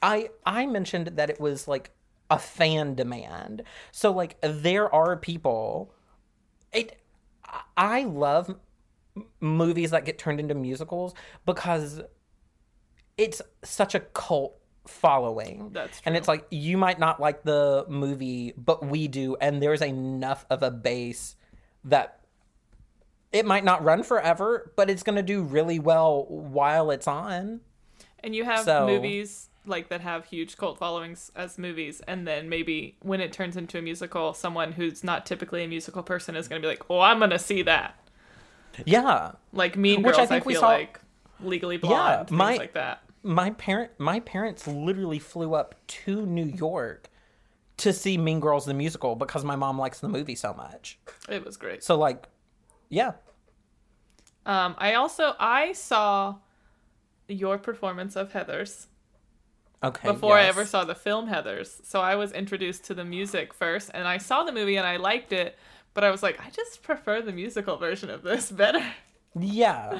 I 0.03 0.31
I 0.47 0.65
mentioned 0.67 1.09
that 1.09 1.29
it 1.29 1.39
was 1.41 1.69
like 1.69 1.91
a 2.31 2.39
fan 2.39 2.95
demand. 2.95 3.63
So 3.93 4.11
like 4.13 4.37
there 4.41 4.93
are 4.95 5.17
people. 5.17 5.93
It. 6.73 6.99
I- 7.77 8.05
love 8.05 8.55
movies 9.41 9.91
that 9.93 10.05
get 10.05 10.19
turned 10.19 10.41
into 10.41 10.55
musicals 10.55 11.15
because 11.45 12.01
it's 13.17 13.41
such 13.65 13.95
a 13.95 14.01
cult 14.01 14.59
following. 14.87 15.71
That's 15.73 16.01
true. 16.01 16.03
And 16.07 16.17
it's 16.17 16.29
like 16.29 16.47
you 16.51 16.77
might 16.77 16.99
not 16.99 17.21
like 17.21 17.43
the 17.43 17.85
movie, 17.89 18.53
but 18.57 18.85
we 18.87 19.09
do, 19.09 19.37
and 19.41 19.63
there's 19.63 19.83
enough 19.83 20.45
of 20.51 20.63
a 20.63 20.71
base 20.71 21.37
that 21.85 22.21
it 23.33 23.45
might 23.47 23.65
not 23.65 23.83
run 23.83 24.03
forever, 24.03 24.73
but 24.77 24.89
it's 24.89 25.03
going 25.03 25.17
to 25.17 25.23
do 25.23 25.43
really 25.43 25.79
well 25.79 26.27
while 26.29 26.91
it's 26.91 27.09
on. 27.09 27.61
And 28.23 28.35
you 28.35 28.45
have 28.45 28.65
So- 28.65 28.87
movies 28.87 29.51
like 29.69 29.89
that 29.89 30.01
have 30.01 30.27
huge 30.27 30.57
cult 30.57 30.79
followings 30.79 31.33
as 31.35 31.59
movies, 31.59 32.01
and 32.07 32.27
then 32.27 32.49
maybe 32.49 32.97
when 33.03 33.21
it 33.21 33.33
turns 33.33 33.57
into 33.57 33.79
a 33.79 33.83
musical, 33.83 34.33
someone 34.33 34.73
who's 34.73 35.03
not 35.03 35.27
typically 35.27 35.65
a 35.65 35.69
musical 35.69 36.05
person 36.05 36.37
is 36.37 36.47
going 36.47 36.63
to 36.63 36.65
be 36.67 36.71
like, 36.71 36.85
"Oh, 36.89 37.01
I'm 37.01 37.19
going 37.19 37.31
to 37.31 37.39
see 37.39 37.63
that." 37.63 37.99
Yeah. 38.85 39.33
Like 39.53 39.77
Mean 39.77 40.03
Which 40.03 40.17
Girls, 40.17 40.19
I 40.19 40.23
I, 40.23 40.27
think 40.27 40.45
we 40.47 40.55
feel 40.55 40.61
saw- 40.61 40.69
like 40.69 41.01
Legally 41.41 41.77
Blonde, 41.77 42.31
my- 42.31 42.49
things 42.49 42.59
like 42.59 42.73
that. 42.75 43.03
My 43.23 43.51
parent 43.51 43.91
my 43.99 44.21
parents 44.21 44.67
literally 44.69 45.19
flew 45.19 45.55
up 45.55 45.75
to 45.89 46.25
New 46.27 46.45
York 46.47 47.09
to 47.79 47.93
see 47.93 48.17
Mean 48.17 48.39
Girls 48.41 48.67
the 48.67 48.75
musical 48.75 49.17
because 49.17 49.45
my 49.45 49.57
mom 49.57 49.79
likes 49.79 49.99
the 50.01 50.09
movie 50.09 50.37
so 50.37 50.55
much. 50.55 50.99
It 51.29 51.45
was 51.45 51.57
great. 51.57 51.83
So 51.83 51.97
like 51.99 52.27
yeah. 52.89 53.13
Um, 54.45 54.77
I 54.79 54.95
also 54.95 55.35
I 55.41 55.73
saw 55.73 56.37
your 57.29 57.59
performance 57.59 58.15
of 58.15 58.33
Heathers 58.33 58.87
Okay. 59.83 60.09
before 60.11 60.37
I 60.39 60.45
ever 60.45 60.65
saw 60.65 60.85
the 60.85 60.95
film 60.95 61.29
Heathers. 61.29 61.85
So 61.85 62.01
I 62.01 62.15
was 62.15 62.33
introduced 62.33 62.85
to 62.85 62.95
the 62.95 63.05
music 63.05 63.53
first, 63.53 63.91
and 63.93 64.07
I 64.07 64.19
saw 64.19 64.45
the 64.45 64.53
movie 64.53 64.77
and 64.77 64.87
I 64.87 64.97
liked 64.97 65.33
it, 65.33 65.59
but 65.97 66.05
I 66.05 66.13
was 66.13 66.23
like, 66.23 66.39
I 66.41 66.51
just 66.51 66.85
prefer 66.85 67.21
the 67.21 67.33
musical 67.33 67.77
version 67.77 68.09
of 68.11 68.23
this 68.23 68.53
better. 68.53 68.85
Yeah. 69.39 69.99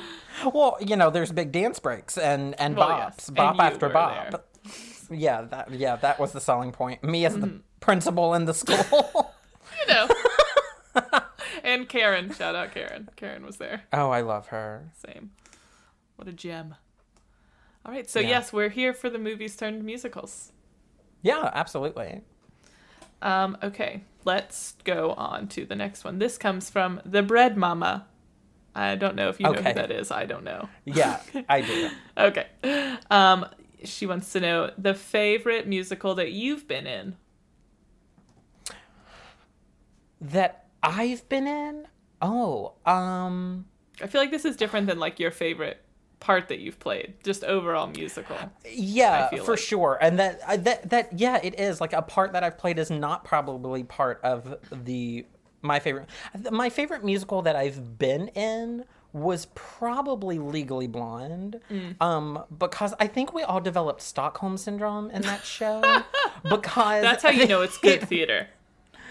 Well, 0.55 0.77
you 0.81 0.95
know, 0.97 1.11
there's 1.11 1.33
big 1.33 1.51
dance 1.51 1.79
breaks 1.81 2.17
and 2.17 2.55
and 2.61 2.77
Well, 2.77 2.89
bops, 2.89 3.15
yes, 3.19 3.31
bop 3.31 3.53
and 3.55 3.61
after 3.63 3.89
bop. 3.89 4.31
there. 4.31 4.41
Yeah, 5.19 5.43
that 5.43 5.71
yeah, 5.73 5.97
that 5.97 6.19
was 6.21 6.31
the 6.33 6.41
selling 6.41 6.71
point. 6.73 7.03
Me 7.03 7.27
as 7.27 7.33
Mm-hmm. 7.33 7.41
the 7.43 7.61
principal 7.81 8.35
in 8.35 8.45
the 8.45 8.55
school. 8.55 9.35
You 9.81 9.93
know. 9.93 10.09
and 11.65 11.87
Karen, 11.89 12.33
shout 12.33 12.55
out 12.55 12.73
Karen. 12.73 13.11
Karen 13.17 13.45
was 13.45 13.57
there. 13.59 13.83
oh, 13.93 14.11
I 14.11 14.23
love 14.23 14.47
her. 14.49 14.91
Same. 15.07 15.33
What 16.17 16.29
a 16.29 16.33
gem. 16.33 16.77
All 17.85 17.93
right, 17.93 18.09
so 18.09 18.21
Yeah. 18.21 18.29
yes, 18.29 18.53
we're 18.55 18.71
here 18.71 18.95
for 18.95 19.11
the 19.11 19.19
movies 19.19 19.55
turned 19.57 19.85
musicals. 19.85 20.53
Yeah, 21.23 21.51
absolutely. 21.53 22.23
Um, 23.21 23.59
okay, 23.63 24.03
let's 24.27 24.75
go 24.85 25.13
on 25.13 25.49
to 25.49 25.65
the 25.65 25.77
next 25.77 26.05
one. 26.05 26.19
This 26.19 26.37
comes 26.37 26.69
from 26.69 27.01
The 27.07 27.23
Bread 27.23 27.57
Mama. 27.57 28.07
I 28.75 28.97
don't 28.97 29.17
know 29.17 29.31
if 29.31 29.41
you 29.41 29.47
know 29.47 29.55
who 29.55 29.63
that 29.63 29.91
is. 29.91 30.11
I 30.11 30.27
don't 30.27 30.45
know. 30.45 30.69
Yeah, 30.85 31.21
I 31.49 31.63
do. 31.63 31.91
Okay. 32.19 32.47
Um, 33.11 33.47
she 33.85 34.05
wants 34.05 34.33
to 34.33 34.41
know 34.41 34.71
the 34.77 34.93
favorite 34.93 35.67
musical 35.67 36.15
that 36.17 36.33
you've 36.33 36.69
been 36.69 36.87
in. 36.87 37.17
That 40.21 40.67
I've 40.83 41.27
been 41.29 41.47
in? 41.47 41.87
Oh, 42.21 42.73
um 42.85 43.67
I 44.03 44.09
feel 44.09 44.21
like 44.21 44.31
this 44.31 44.45
is 44.45 44.57
different 44.57 44.87
than 44.87 44.99
like 44.99 45.21
your 45.21 45.31
favorite 45.31 45.83
part 46.21 46.49
that 46.49 46.59
you've 46.59 46.79
played, 46.79 47.15
just 47.23 47.45
overall 47.45 47.87
musical. 47.87 48.37
Yeah, 48.71 49.29
for 49.37 49.53
like. 49.53 49.61
sure. 49.61 49.99
And 50.01 50.19
that 50.19 50.65
that 50.65 50.91
that 50.91 51.19
yeah, 51.19 51.39
it 51.43 51.59
is 51.59 51.81
like 51.81 51.93
a 51.93 52.03
part 52.03 52.33
that 52.33 52.43
I've 52.43 52.59
played 52.59 52.79
is 52.79 52.91
not 52.91 53.25
probably 53.25 53.85
part 53.85 54.21
of 54.23 54.57
the 54.71 55.27
my 55.63 55.79
favorite 55.81 56.09
my 56.51 56.71
favorite 56.71 57.05
musical 57.05 57.43
that 57.43 57.57
I've 57.57 57.99
been 57.99 58.29
in 58.29 58.85
was 59.13 59.47
probably 59.55 60.39
Legally 60.39 60.87
Blonde. 60.87 61.61
Mm. 61.71 62.01
Um 62.03 62.45
because 62.59 62.95
I 63.01 63.07
think 63.07 63.33
we 63.33 63.43
all 63.43 63.61
developed 63.61 64.03
Stockholm 64.03 64.57
syndrome 64.57 65.11
in 65.11 65.23
that 65.23 65.45
show 65.45 65.81
because 66.43 67.03
That's 67.03 67.23
how 67.23 67.31
you 67.31 67.47
know 67.47 67.63
it's 67.63 67.79
good 67.79 68.03
theater. 68.09 68.49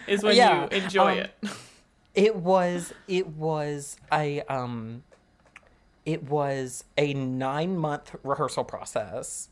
Is 0.08 0.24
when 0.24 0.36
Yeah, 0.36 0.64
you 0.72 0.84
enjoy 0.84 1.14
um, 1.14 1.18
it. 1.20 1.32
It 2.14 2.36
was 2.36 2.94
it 3.08 3.28
was 3.28 3.98
i 4.12 4.44
um 4.48 5.04
it 6.06 6.30
was 6.30 6.84
a 6.98 7.14
9 7.14 7.78
month 7.78 8.16
rehearsal 8.24 8.64
process. 8.64 9.50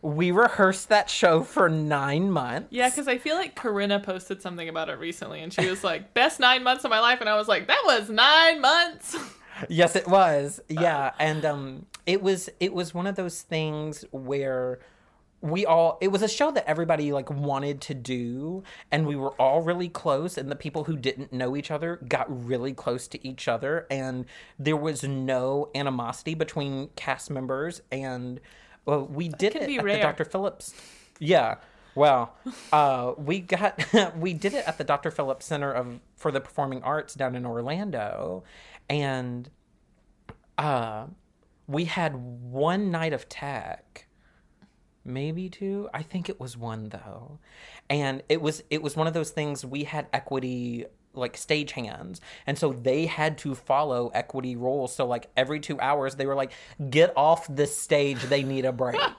We 0.00 0.30
rehearsed 0.30 0.88
that 0.90 1.10
show 1.10 1.42
for 1.42 1.68
9 1.68 2.30
months. 2.30 2.68
Yeah, 2.70 2.88
because 2.88 3.08
I 3.08 3.18
feel 3.18 3.34
like 3.34 3.56
Karina 3.56 3.98
posted 3.98 4.40
something 4.40 4.68
about 4.68 4.88
it 4.88 4.98
recently, 4.98 5.40
and 5.40 5.52
she 5.52 5.68
was 5.68 5.82
like, 5.82 6.14
"Best 6.14 6.38
nine 6.38 6.62
months 6.62 6.84
of 6.84 6.90
my 6.90 7.00
life," 7.00 7.20
and 7.20 7.28
I 7.28 7.34
was 7.36 7.48
like, 7.48 7.66
"That 7.66 7.82
was 7.84 8.08
nine 8.08 8.60
months." 8.60 9.16
Yes, 9.68 9.96
it 9.96 10.06
was. 10.06 10.60
Yeah, 10.68 11.10
and 11.18 11.44
um 11.44 11.86
it 12.06 12.22
was 12.22 12.48
it 12.60 12.72
was 12.72 12.94
one 12.94 13.08
of 13.08 13.16
those 13.16 13.42
things 13.42 14.04
where 14.12 14.78
we 15.40 15.64
all 15.64 15.98
it 16.00 16.08
was 16.08 16.22
a 16.22 16.28
show 16.28 16.50
that 16.50 16.68
everybody 16.68 17.12
like 17.12 17.30
wanted 17.30 17.80
to 17.80 17.94
do 17.94 18.62
and 18.90 19.06
we 19.06 19.14
were 19.14 19.30
all 19.40 19.62
really 19.62 19.88
close 19.88 20.36
and 20.36 20.50
the 20.50 20.56
people 20.56 20.84
who 20.84 20.96
didn't 20.96 21.32
know 21.32 21.56
each 21.56 21.70
other 21.70 22.00
got 22.08 22.26
really 22.46 22.72
close 22.72 23.06
to 23.06 23.24
each 23.26 23.46
other 23.46 23.86
and 23.88 24.26
there 24.58 24.76
was 24.76 25.04
no 25.04 25.70
animosity 25.76 26.34
between 26.34 26.88
cast 26.96 27.30
members 27.30 27.82
and 27.92 28.40
well, 28.88 29.04
we 29.04 29.28
did 29.28 29.54
it 29.54 29.66
be 29.66 29.76
at 29.76 29.84
rare. 29.84 29.96
the 29.96 30.02
Dr. 30.02 30.24
Phillips. 30.24 30.74
Yeah. 31.18 31.56
Well, 31.94 32.34
uh, 32.72 33.12
we 33.18 33.40
got 33.40 33.84
we 34.16 34.32
did 34.32 34.54
it 34.54 34.66
at 34.66 34.78
the 34.78 34.84
Dr. 34.84 35.10
Phillips 35.10 35.44
Center 35.44 35.70
of 35.70 36.00
for 36.16 36.32
the 36.32 36.40
Performing 36.40 36.82
Arts 36.82 37.12
down 37.12 37.36
in 37.36 37.44
Orlando, 37.44 38.44
and 38.88 39.50
uh, 40.56 41.08
we 41.66 41.84
had 41.84 42.14
one 42.16 42.90
night 42.90 43.12
of 43.12 43.28
tech, 43.28 44.06
maybe 45.04 45.48
two. 45.48 45.88
I 45.92 46.02
think 46.02 46.28
it 46.28 46.40
was 46.40 46.56
one 46.56 46.88
though, 46.88 47.38
and 47.88 48.22
it 48.28 48.40
was 48.40 48.62
it 48.70 48.82
was 48.82 48.96
one 48.96 49.06
of 49.06 49.14
those 49.14 49.30
things 49.30 49.64
we 49.64 49.84
had 49.84 50.06
equity 50.12 50.86
like 51.14 51.36
stage 51.36 51.72
hands. 51.72 52.20
And 52.46 52.56
so 52.56 52.72
they 52.72 53.06
had 53.06 53.38
to 53.38 53.54
follow 53.54 54.10
equity 54.14 54.56
rules. 54.56 54.94
So 54.94 55.06
like 55.06 55.28
every 55.36 55.60
two 55.60 55.78
hours 55.80 56.14
they 56.14 56.26
were 56.26 56.34
like 56.34 56.52
get 56.88 57.12
off 57.16 57.46
the 57.54 57.66
stage. 57.66 58.22
They 58.22 58.42
need 58.42 58.64
a 58.64 58.72
break. 58.72 59.00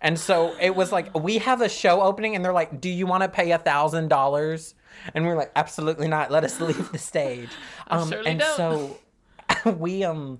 And 0.00 0.16
so 0.16 0.54
it 0.60 0.76
was 0.76 0.92
like 0.92 1.12
we 1.18 1.38
have 1.38 1.60
a 1.60 1.68
show 1.68 2.02
opening 2.02 2.36
and 2.36 2.44
they're 2.44 2.52
like 2.52 2.80
do 2.80 2.88
you 2.88 3.04
want 3.04 3.24
to 3.24 3.28
pay 3.28 3.50
a 3.50 3.58
thousand 3.58 4.06
dollars? 4.06 4.76
And 5.12 5.24
we 5.24 5.30
are 5.32 5.34
like 5.36 5.50
absolutely 5.56 6.06
not. 6.06 6.30
Let 6.30 6.44
us 6.44 6.60
leave 6.60 6.92
the 6.92 6.98
stage. 6.98 7.50
Um 7.88 8.12
and 8.24 8.38
don't. 8.38 8.56
so 8.56 8.98
we 9.72 10.04
um 10.04 10.38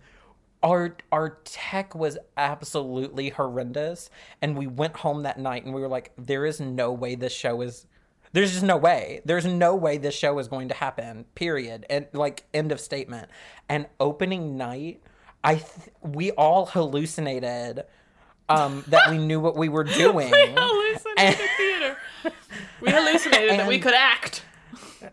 our 0.63 0.97
our 1.13 1.39
tech 1.45 1.95
was 1.95 2.19
absolutely 2.37 3.29
horrendous 3.31 4.11
and 4.43 4.57
we 4.57 4.67
went 4.67 4.97
home 4.97 5.23
that 5.23 5.39
night 5.39 5.65
and 5.65 5.75
we 5.75 5.81
were 5.81 5.89
like 5.89 6.13
there 6.17 6.45
is 6.45 6.61
no 6.61 6.93
way 6.93 7.15
this 7.15 7.33
show 7.33 7.61
is 7.61 7.87
there's 8.33 8.53
just 8.53 8.65
no 8.65 8.77
way 8.77 9.21
there's 9.25 9.47
no 9.47 9.75
way 9.75 9.99
this 9.99 10.15
show 10.15 10.39
is 10.39 10.49
going 10.49 10.69
to 10.69 10.75
happen 10.75 11.25
period 11.35 11.87
and 11.89 12.07
like 12.13 12.45
end 12.53 12.73
of 12.73 12.81
statement 12.81 13.29
and 13.69 13.87
opening 14.01 14.57
night 14.57 15.01
i 15.45 15.55
th- 15.55 15.67
we 16.03 16.33
all 16.33 16.67
hallucinated 16.67 17.85
um 18.49 18.83
that 18.89 19.11
we 19.11 19.19
knew 19.19 19.39
what 19.39 19.57
we 19.57 19.69
were 19.69 19.85
doing 20.03 20.31
we 20.31 20.55
hallucinated 20.57 21.49
theater. 21.57 21.97
We 22.81 22.91
hallucinated 22.91 23.59
that 23.59 23.69
we 23.69 23.79
could 23.79 23.95
act. 23.95 24.43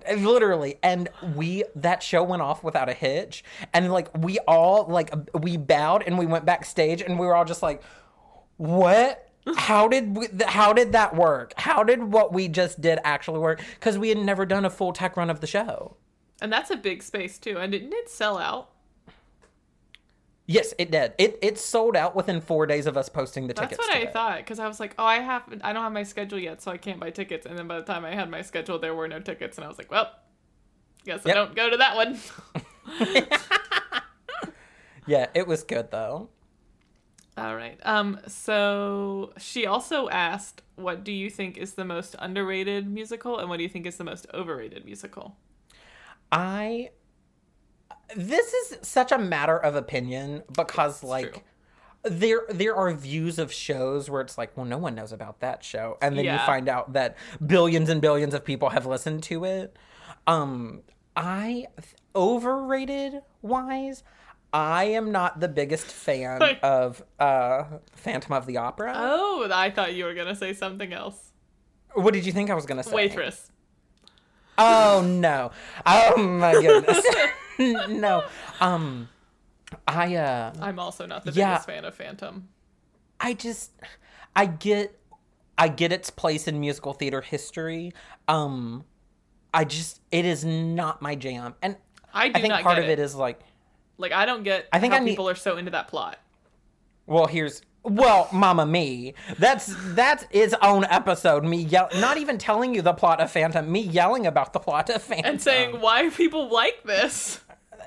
Eh, 0.06 0.16
literally. 0.16 0.78
And 0.84 1.10
we 1.36 1.64
that 1.76 2.04
show 2.04 2.24
went 2.24 2.42
off 2.42 2.64
without 2.64 2.90
a 2.90 2.94
hitch. 2.94 3.44
And 3.74 3.92
like 3.92 4.16
we 4.18 4.40
all 4.40 4.86
like 4.88 5.14
we 5.34 5.58
bowed 5.58 6.04
and 6.06 6.18
we 6.18 6.26
went 6.26 6.46
backstage 6.46 7.02
and 7.02 7.20
we 7.20 7.26
were 7.26 7.36
all 7.36 7.46
just 7.46 7.64
like 7.64 7.84
what? 8.58 9.22
How 9.58 9.88
did 9.88 10.18
we, 10.18 10.28
how 10.48 10.74
did 10.74 10.94
that 10.94 11.16
work? 11.16 11.54
How 11.58 11.84
did 11.84 12.02
what 12.04 12.34
we 12.34 12.48
just 12.48 12.82
did 12.82 13.00
actually 13.04 13.40
work? 13.40 13.62
Because 13.76 13.98
we 13.98 14.10
had 14.10 14.18
never 14.18 14.46
done 14.46 14.66
a 14.66 14.72
full 14.72 14.92
tech 14.92 15.16
run 15.18 15.30
of 15.30 15.40
the 15.40 15.48
show. 15.48 15.98
And 16.42 16.52
that's 16.52 16.72
a 16.72 16.76
big 16.76 17.04
space 17.04 17.38
too. 17.38 17.58
And 17.58 17.74
it 17.74 17.80
didn't 17.80 17.94
it 17.94 18.10
sell 18.10 18.38
out? 18.38 18.72
Yes 20.48 20.74
it 20.78 20.92
did 20.92 21.14
it 21.18 21.40
it 21.42 21.58
sold 21.58 21.96
out 21.96 22.16
within 22.16 22.42
four 22.42 22.66
days 22.66 22.86
of 22.86 22.98
us 22.98 23.10
posting 23.10 23.48
the 23.48 23.54
That's 23.54 23.70
tickets 23.70 23.78
That's 23.78 23.90
what 23.90 23.98
I 23.98 24.02
it. 24.02 24.14
thought 24.14 24.38
because 24.38 24.60
I 24.60 24.68
was 24.68 24.80
like, 24.80 24.96
oh, 25.00 25.06
I 25.06 25.20
have, 25.20 25.44
I 25.64 25.74
don't 25.74 25.84
have 25.84 25.92
my 25.92 26.04
schedule 26.04 26.40
yet, 26.40 26.62
so 26.62 26.72
I 26.72 26.78
can't 26.78 27.00
buy 27.00 27.12
tickets. 27.12 27.46
And 27.46 27.58
then 27.58 27.68
by 27.68 27.78
the 27.78 27.86
time 27.86 28.06
I 28.06 28.14
had 28.14 28.30
my 28.30 28.42
schedule, 28.42 28.80
there 28.80 28.94
were 28.96 29.08
no 29.08 29.20
tickets, 29.20 29.58
and 29.58 29.66
I 29.66 29.68
was 29.68 29.78
like, 29.78 29.92
well, 29.92 30.12
guess 31.06 31.26
I 31.26 31.34
don't 31.34 31.56
go 31.56 31.70
to 31.70 31.78
that 31.78 31.96
one. 31.96 32.20
yeah 35.06 35.28
it 35.34 35.48
was 35.48 35.64
good 35.64 35.92
though 35.92 36.30
All 37.38 37.56
right. 37.56 37.78
Um. 37.84 38.20
So 38.28 39.34
she 39.38 39.66
also 39.66 40.08
asked, 40.10 40.62
"What 40.76 41.04
do 41.04 41.12
you 41.12 41.30
think 41.30 41.58
is 41.58 41.74
the 41.74 41.84
most 41.84 42.16
underrated 42.20 42.90
musical, 42.90 43.40
and 43.40 43.50
what 43.50 43.58
do 43.58 43.64
you 43.64 43.70
think 43.70 43.86
is 43.86 43.98
the 43.98 44.06
most 44.06 44.26
overrated 44.34 44.86
musical?" 44.86 45.36
I 46.32 46.92
this 48.16 48.54
is 48.54 48.78
such 48.82 49.12
a 49.12 49.18
matter 49.18 49.58
of 49.58 49.76
opinion 49.76 50.44
because 50.52 51.04
like 51.04 51.34
true. 51.34 51.42
there 52.04 52.42
there 52.50 52.76
are 52.76 52.94
views 52.94 53.40
of 53.40 53.52
shows 53.52 54.10
where 54.10 54.22
it's 54.22 54.38
like, 54.38 54.56
well, 54.56 54.66
no 54.66 54.78
one 54.78 54.96
knows 54.96 55.12
about 55.12 55.40
that 55.40 55.64
show, 55.64 55.98
and 56.02 56.18
then 56.18 56.26
you 56.26 56.38
find 56.40 56.70
out 56.70 56.94
that 56.94 57.18
billions 57.46 57.90
and 57.90 58.02
billions 58.02 58.34
of 58.34 58.44
people 58.44 58.70
have 58.70 58.86
listened 58.86 59.24
to 59.24 59.46
it. 59.46 59.76
Um, 60.28 60.82
I 61.16 61.68
overrated 62.16 63.22
wise. 63.42 64.04
I 64.54 64.86
am 64.86 65.12
not 65.12 65.42
the 65.42 65.50
biggest 65.50 65.88
fan 65.88 66.42
of 66.64 67.04
uh 67.20 67.66
Phantom 67.94 68.34
of 68.34 68.46
the 68.46 68.58
Opera. 68.58 68.94
Oh, 68.96 69.50
I 69.52 69.70
thought 69.70 69.94
you 69.94 70.06
were 70.06 70.14
gonna 70.14 70.36
say 70.36 70.54
something 70.54 70.94
else. 70.94 71.32
What 71.94 72.14
did 72.14 72.26
you 72.26 72.32
think 72.32 72.50
I 72.50 72.56
was 72.56 72.66
gonna 72.66 72.84
say? 72.84 72.94
Waitress. 72.94 73.52
Oh 74.58 75.04
no. 75.06 75.52
Oh 75.86 76.18
my 76.18 76.54
goodness. 76.54 77.06
no. 77.90 78.24
Um 78.60 79.10
I 79.88 80.16
uh 80.16 80.54
I'm 80.62 80.80
also 80.80 81.06
not 81.06 81.26
the 81.26 81.32
Yeah. 81.32 81.52
biggest 81.54 81.68
fan 81.68 81.86
of 81.86 81.96
Phantom. 81.96 82.48
I 83.20 83.34
just 83.34 83.72
I 84.36 84.46
get 84.46 84.98
I 85.58 85.68
get 85.70 85.92
its 85.92 86.10
place 86.10 86.48
in 86.48 86.60
musical 86.60 86.94
theater 86.94 87.22
history. 87.22 87.94
Um 88.28 88.86
I 89.54 89.64
just 89.66 90.02
it 90.12 90.26
is 90.26 90.44
not 90.46 91.02
my 91.02 91.16
jam. 91.16 91.56
And 91.62 91.78
I 92.14 92.30
do 92.30 92.40
I 92.40 92.42
think 92.42 92.54
part 92.64 92.78
of 92.80 92.86
it 92.86 93.00
is 93.00 93.16
like 93.16 93.40
Like 93.98 94.12
I 94.12 94.26
don't 94.26 94.44
get 94.44 94.68
I 94.72 94.80
think 94.80 94.94
I 94.94 95.00
need- 95.00 95.12
people 95.12 95.30
are 95.30 95.36
so 95.36 95.58
into 95.58 95.72
that 95.72 95.88
plot. 95.88 96.20
well 97.06 97.28
here's 97.28 97.62
well, 97.88 98.28
Mama 98.32 98.66
Me. 98.66 99.14
That's 99.38 99.72
that's 99.94 100.26
its 100.32 100.56
own 100.64 100.86
episode. 100.86 101.44
Me 101.44 101.58
yell, 101.62 101.88
not 101.98 102.18
even 102.18 102.40
telling 102.40 102.74
you 102.74 102.82
the 102.82 102.94
plot 102.94 103.22
of 103.22 103.30
Phantom. 103.30 103.72
Me 103.72 103.80
yelling 103.80 104.26
about 104.26 104.54
the 104.54 104.60
plot 104.60 104.90
of 104.90 105.04
Phantom. 105.04 105.34
And 105.34 105.40
saying, 105.40 105.80
why 105.82 106.10
people 106.10 106.50
like 106.52 106.82
this? 106.84 107.42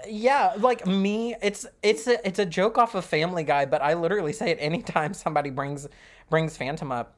Yeah, 0.06 0.54
like 0.58 0.86
me, 0.86 1.34
it's 1.42 1.66
it's 1.82 2.06
a 2.06 2.26
it's 2.26 2.38
a 2.38 2.46
joke 2.46 2.78
off 2.78 2.94
of 2.94 3.04
Family 3.04 3.44
Guy, 3.44 3.64
but 3.64 3.82
I 3.82 3.94
literally 3.94 4.32
say 4.32 4.50
it 4.50 4.58
anytime 4.60 5.14
somebody 5.14 5.50
brings 5.50 5.88
brings 6.30 6.56
Phantom 6.56 6.92
up. 6.92 7.14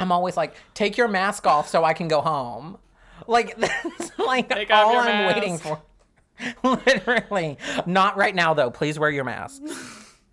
I'm 0.00 0.12
always 0.12 0.36
like, 0.36 0.54
take 0.74 0.96
your 0.96 1.08
mask 1.08 1.46
off 1.46 1.68
so 1.68 1.84
I 1.84 1.92
can 1.92 2.08
go 2.08 2.20
home. 2.20 2.78
Like 3.26 3.56
that's 3.58 4.18
like 4.18 4.48
Take 4.48 4.70
all 4.70 4.96
I'm 4.96 5.34
waiting 5.34 5.58
for. 5.58 5.80
literally, 6.64 7.58
not 7.86 8.16
right 8.16 8.34
now 8.34 8.54
though. 8.54 8.70
Please 8.70 8.98
wear 8.98 9.10
your 9.10 9.24
mask. 9.24 9.62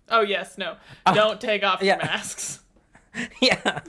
Oh 0.08 0.22
yes, 0.22 0.58
no. 0.58 0.76
Oh. 1.06 1.14
Don't 1.14 1.40
take 1.40 1.62
off 1.62 1.82
yeah. 1.82 1.96
your 1.96 2.04
masks. 2.04 2.60
yeah, 3.42 3.80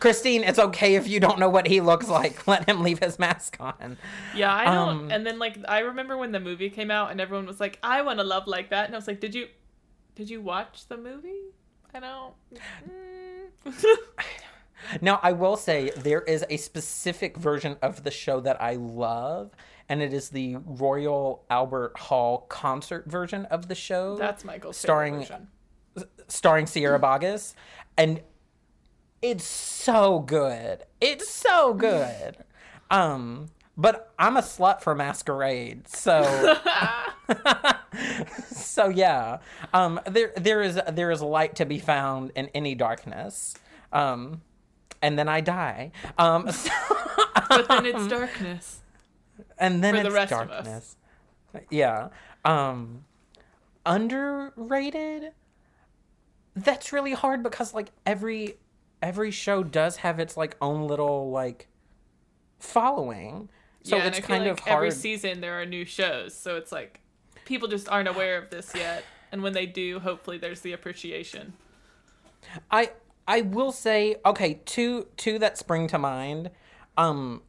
Christine, 0.00 0.44
it's 0.44 0.58
okay 0.58 0.94
if 0.94 1.06
you 1.06 1.20
don't 1.20 1.38
know 1.38 1.48
what 1.48 1.66
he 1.66 1.80
looks 1.80 2.08
like. 2.08 2.46
Let 2.48 2.68
him 2.68 2.82
leave 2.82 2.98
his 3.00 3.18
mask 3.18 3.56
on. 3.60 3.98
Yeah, 4.34 4.54
I 4.54 4.64
don't. 4.64 4.88
Um, 4.88 5.10
and 5.10 5.26
then 5.26 5.38
like 5.38 5.58
I 5.68 5.80
remember 5.80 6.16
when 6.16 6.32
the 6.32 6.40
movie 6.40 6.70
came 6.70 6.90
out 6.90 7.10
and 7.10 7.20
everyone 7.20 7.46
was 7.46 7.60
like, 7.60 7.78
"I 7.82 8.02
want 8.02 8.18
to 8.18 8.24
love 8.24 8.46
like 8.46 8.70
that," 8.70 8.86
and 8.86 8.94
I 8.94 8.98
was 8.98 9.06
like, 9.06 9.20
"Did 9.20 9.34
you, 9.34 9.48
did 10.14 10.30
you 10.30 10.40
watch 10.40 10.86
the 10.88 10.96
movie?" 10.96 11.40
I 11.94 12.00
don't. 12.00 12.34
Mm. 13.66 13.84
Now, 15.00 15.20
I 15.22 15.30
will 15.30 15.56
say 15.56 15.90
there 15.96 16.22
is 16.22 16.44
a 16.50 16.56
specific 16.56 17.36
version 17.36 17.76
of 17.82 18.02
the 18.02 18.10
show 18.10 18.40
that 18.40 18.60
I 18.60 18.74
love, 18.74 19.52
and 19.88 20.02
it 20.02 20.12
is 20.12 20.30
the 20.30 20.56
Royal 20.56 21.44
Albert 21.48 21.96
Hall 21.96 22.46
concert 22.48 23.06
version 23.08 23.44
of 23.46 23.68
the 23.68 23.76
show. 23.76 24.16
That's 24.16 24.44
Michael's 24.44 24.76
Starring- 24.76 25.20
version. 25.20 25.46
starring 26.26 26.66
Sierra 26.66 26.98
Boggess, 26.98 27.54
and 27.96 28.20
it's 29.22 29.44
so 29.44 30.18
good. 30.20 30.82
It's 31.00 31.28
so 31.30 31.72
good. 31.74 32.36
Um, 32.90 33.48
but 33.76 34.12
I'm 34.18 34.36
a 34.36 34.42
slut 34.42 34.82
for 34.82 34.94
Masquerade, 34.94 35.88
so 35.88 36.22
so 38.50 38.88
yeah. 38.88 39.38
Um, 39.72 40.00
there 40.06 40.32
there 40.36 40.60
is 40.62 40.78
there 40.92 41.10
is 41.10 41.22
light 41.22 41.56
to 41.56 41.64
be 41.64 41.78
found 41.78 42.32
in 42.34 42.48
any 42.54 42.74
darkness. 42.74 43.54
Um, 43.92 44.42
and 45.00 45.18
then 45.18 45.28
I 45.28 45.40
die. 45.40 45.92
Um, 46.18 46.50
so- 46.52 46.70
But 47.48 47.68
then 47.68 47.86
it's 47.86 48.06
darkness. 48.08 48.80
and 49.58 49.82
then 49.82 49.94
For 49.96 50.02
the 50.02 50.08
it's 50.08 50.16
us. 50.16 50.30
darkness. 50.30 50.96
Yeah. 51.70 52.08
Um 52.44 53.04
underrated. 53.84 55.32
That's 56.54 56.92
really 56.92 57.12
hard 57.14 57.42
because 57.42 57.74
like 57.74 57.90
every 58.06 58.56
every 59.02 59.30
show 59.32 59.62
does 59.62 59.96
have 59.96 60.18
its 60.18 60.36
like 60.36 60.56
own 60.62 60.86
little 60.86 61.30
like 61.30 61.68
following. 62.58 63.50
So 63.82 63.96
yeah, 63.96 64.06
it's 64.06 64.16
and 64.18 64.24
I 64.24 64.26
feel 64.26 64.36
kind 64.36 64.44
like 64.44 64.52
of 64.52 64.58
hard. 64.60 64.76
every 64.76 64.90
season 64.92 65.40
there 65.40 65.60
are 65.60 65.66
new 65.66 65.84
shows, 65.84 66.34
so 66.34 66.56
it's 66.56 66.70
like 66.70 67.00
people 67.44 67.68
just 67.68 67.88
aren't 67.88 68.08
aware 68.08 68.38
of 68.38 68.48
this 68.50 68.72
yet. 68.74 69.04
And 69.32 69.42
when 69.42 69.52
they 69.52 69.66
do, 69.66 69.98
hopefully 69.98 70.38
there's 70.38 70.60
the 70.60 70.72
appreciation. 70.72 71.54
I 72.70 72.90
I 73.26 73.40
will 73.42 73.72
say 73.72 74.16
okay, 74.24 74.60
two 74.64 75.08
two 75.16 75.38
that 75.40 75.58
spring 75.58 75.88
to 75.88 75.98
mind. 75.98 76.50
Um 76.96 77.42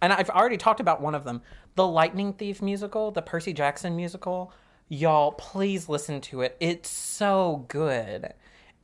and 0.00 0.12
I've 0.12 0.30
already 0.30 0.56
talked 0.56 0.80
about 0.80 1.00
one 1.00 1.14
of 1.14 1.24
them. 1.24 1.42
The 1.76 1.86
Lightning 1.86 2.32
Thief 2.32 2.62
musical, 2.62 3.10
the 3.10 3.22
Percy 3.22 3.52
Jackson 3.52 3.96
musical. 3.96 4.52
Y'all, 4.88 5.32
please 5.32 5.88
listen 5.88 6.20
to 6.20 6.42
it. 6.42 6.56
It's 6.60 6.88
so 6.88 7.64
good. 7.68 8.34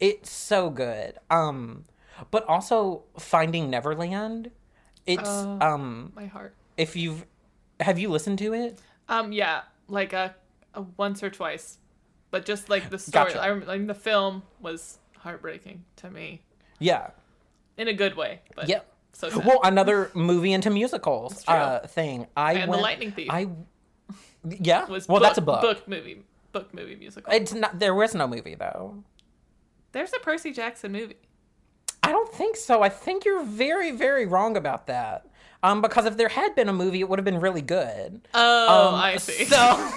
It's 0.00 0.30
so 0.30 0.71
good. 0.71 1.19
Um 1.30 1.85
but 2.30 2.45
also 2.47 3.04
Finding 3.19 3.71
Neverland. 3.71 4.50
It's 5.07 5.23
Oh. 5.28 5.59
um 5.61 6.12
My 6.16 6.27
heart. 6.27 6.55
if 6.77 6.96
you've 6.96 7.27
have 7.81 7.98
you 7.98 8.11
listened 8.11 8.38
to 8.38 8.53
it? 8.53 8.79
Um, 9.09 9.33
yeah, 9.33 9.62
like 9.88 10.12
a, 10.12 10.35
a 10.75 10.83
once 10.98 11.22
or 11.22 11.31
twice, 11.31 11.79
but 12.31 12.44
just 12.44 12.68
like 12.68 12.90
the 12.90 12.98
story. 12.98 13.33
Gotcha. 13.33 13.42
I 13.42 13.51
like 13.53 13.87
the 13.87 13.94
film 13.94 14.42
was 14.61 14.98
heartbreaking 15.18 15.85
to 15.96 16.11
me 16.11 16.42
Yeah. 16.79 17.11
in 17.77 17.88
a 17.88 17.94
good 17.94 18.16
way. 18.16 18.42
But 18.55 18.68
Yep. 18.68 18.87
So 19.14 19.29
sad. 19.31 19.44
Well, 19.46 19.61
another 19.64 20.11
movie 20.14 20.53
into 20.53 20.70
musicals 20.70 21.42
uh, 21.48 21.81
thing. 21.88 22.27
I 22.37 22.53
And 22.55 22.72
The 22.72 22.77
Lightning 22.77 23.12
Thief. 23.12 23.29
I 23.31 23.48
yeah. 24.44 24.85
was 24.87 25.09
well, 25.09 25.18
book, 25.18 25.27
that's 25.29 25.38
a 25.38 25.42
book. 25.42 25.61
book 25.62 25.88
movie 25.88 26.22
book 26.53 26.72
movie 26.75 26.96
musical. 26.96 27.33
It's 27.33 27.53
not. 27.55 27.79
There 27.79 27.94
was 27.94 28.14
no 28.14 28.29
movie 28.29 28.55
though. 28.55 29.03
There's 29.92 30.12
a 30.12 30.18
Percy 30.20 30.53
Jackson 30.53 30.92
movie. 30.92 31.16
I 32.03 32.11
don't 32.12 32.33
think 32.33 32.57
so. 32.57 32.83
I 32.83 32.88
think 32.88 33.24
you're 33.24 33.42
very, 33.44 33.90
very 33.90 34.26
wrong 34.26 34.57
about 34.57 34.87
that. 34.87 35.26
Um, 35.62 35.83
because 35.83 36.07
if 36.07 36.16
there 36.16 36.29
had 36.29 36.55
been 36.55 36.68
a 36.68 36.72
movie, 36.72 37.00
it 37.00 37.09
would 37.09 37.18
have 37.18 37.24
been 37.24 37.40
really 37.40 37.61
good. 37.61 38.26
Oh, 38.33 38.88
Um, 38.88 38.94
I 38.94 39.16
see. 39.18 39.44
So, 39.44 39.57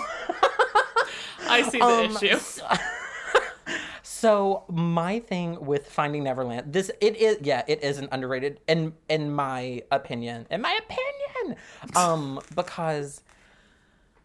I 1.47 1.62
see 1.69 1.79
the 1.79 1.86
um, 1.86 2.17
issue. 2.17 2.38
so 4.03 4.65
my 4.67 5.19
thing 5.19 5.63
with 5.65 5.88
Finding 5.89 6.23
Neverland, 6.23 6.73
this 6.73 6.91
it 6.99 7.15
is 7.15 7.38
yeah, 7.41 7.63
it 7.67 7.84
is 7.84 7.97
an 7.97 8.10
underrated 8.12 8.60
in 8.67 8.93
in 9.10 9.32
my 9.32 9.82
opinion. 9.91 10.47
In 10.49 10.62
my 10.62 10.77
opinion, 10.86 11.58
um, 11.95 12.41
because 12.56 13.21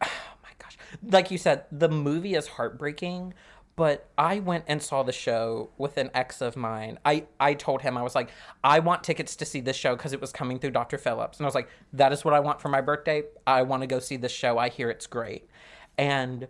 oh 0.03 0.09
my 0.43 0.51
gosh, 0.59 0.77
like 1.03 1.31
you 1.31 1.39
said, 1.39 1.65
the 1.71 1.89
movie 1.89 2.35
is 2.35 2.47
heartbreaking. 2.49 3.35
But 3.79 4.09
I 4.19 4.41
went 4.41 4.65
and 4.67 4.83
saw 4.83 5.05
the 5.05 5.13
show 5.13 5.71
with 5.79 5.97
an 5.97 6.11
ex 6.13 6.41
of 6.41 6.57
mine. 6.57 6.99
I, 7.05 7.25
I 7.39 7.55
told 7.55 7.81
him, 7.83 7.97
I 7.97 8.03
was 8.03 8.15
like, 8.17 8.31
I 8.65 8.81
want 8.81 9.05
tickets 9.05 9.37
to 9.37 9.45
see 9.45 9.61
this 9.61 9.77
show 9.77 9.95
because 9.95 10.13
it 10.13 10.21
was 10.21 10.33
coming 10.33 10.59
through 10.59 10.73
Dr. 10.73 10.99
Phillips. 10.99 11.39
And 11.39 11.47
I 11.47 11.49
was 11.49 11.55
like, 11.55 11.69
that 11.93 12.13
is 12.13 12.25
what 12.25 12.35
I 12.35 12.41
want 12.41 12.61
for 12.61 12.69
my 12.69 12.81
birthday. 12.81 13.23
I 13.47 13.63
want 13.63 13.83
to 13.83 13.87
go 13.87 14.01
see 14.01 14.17
this 14.17 14.33
show. 14.33 14.59
I 14.59 14.69
hear 14.69 14.91
it's 14.91 15.07
great. 15.07 15.49
And 15.97 16.49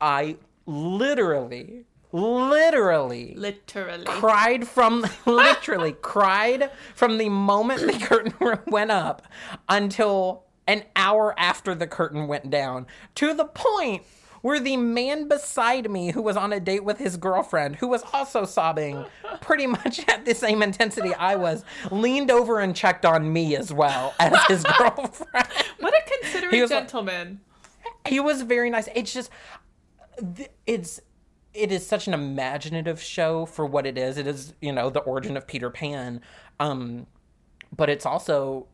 I 0.00 0.36
literally, 0.66 1.84
literally 2.12 3.34
Literally. 3.36 4.04
cried 4.04 4.66
from 4.68 5.04
literally 5.26 5.92
cried 6.00 6.70
from 6.94 7.18
the 7.18 7.28
moment 7.28 7.80
the 7.80 7.98
curtain 7.98 8.34
went 8.68 8.90
up 8.90 9.22
until 9.68 10.44
an 10.66 10.84
hour 10.94 11.34
after 11.38 11.74
the 11.74 11.86
curtain 11.86 12.26
went 12.28 12.50
down 12.50 12.86
to 13.16 13.34
the 13.34 13.44
point 13.46 14.04
where 14.48 14.58
the 14.58 14.78
man 14.78 15.28
beside 15.28 15.90
me 15.90 16.10
who 16.12 16.22
was 16.22 16.34
on 16.38 16.54
a 16.54 16.58
date 16.58 16.82
with 16.82 16.96
his 16.96 17.18
girlfriend 17.18 17.76
who 17.76 17.86
was 17.86 18.02
also 18.14 18.46
sobbing 18.46 19.04
pretty 19.42 19.66
much 19.66 19.98
at 20.08 20.24
the 20.24 20.34
same 20.34 20.62
intensity 20.62 21.12
I 21.12 21.36
was 21.36 21.64
leaned 21.90 22.30
over 22.30 22.58
and 22.60 22.74
checked 22.74 23.04
on 23.04 23.30
me 23.30 23.54
as 23.56 23.72
well 23.74 24.14
as 24.18 24.34
his 24.46 24.64
girlfriend 24.78 25.46
What 25.80 25.92
a 25.92 26.02
considerate 26.22 26.54
He 26.54 26.62
was 26.62 26.70
like- 26.70 26.80
gentleman. 26.84 27.40
he 28.06 28.20
was 28.20 28.40
very 28.40 28.70
nice. 28.70 28.88
It's 28.94 29.12
just, 29.12 29.30
it's, 30.66 31.00
it 31.52 31.70
is 31.70 31.86
such 31.86 32.06
an 32.06 32.14
imaginative 32.14 33.02
show 33.02 33.44
for 33.44 33.66
what 33.66 33.86
it 33.86 33.98
is. 33.98 34.16
It 34.16 34.26
is, 34.26 34.54
you 34.62 34.72
know, 34.72 34.88
the 34.90 35.00
origin 35.00 35.36
of 35.36 35.46
Peter 35.46 35.68
Pan, 35.70 36.20
um, 36.58 37.06
but 37.76 37.90
it's 37.90 38.06
also 38.06 38.66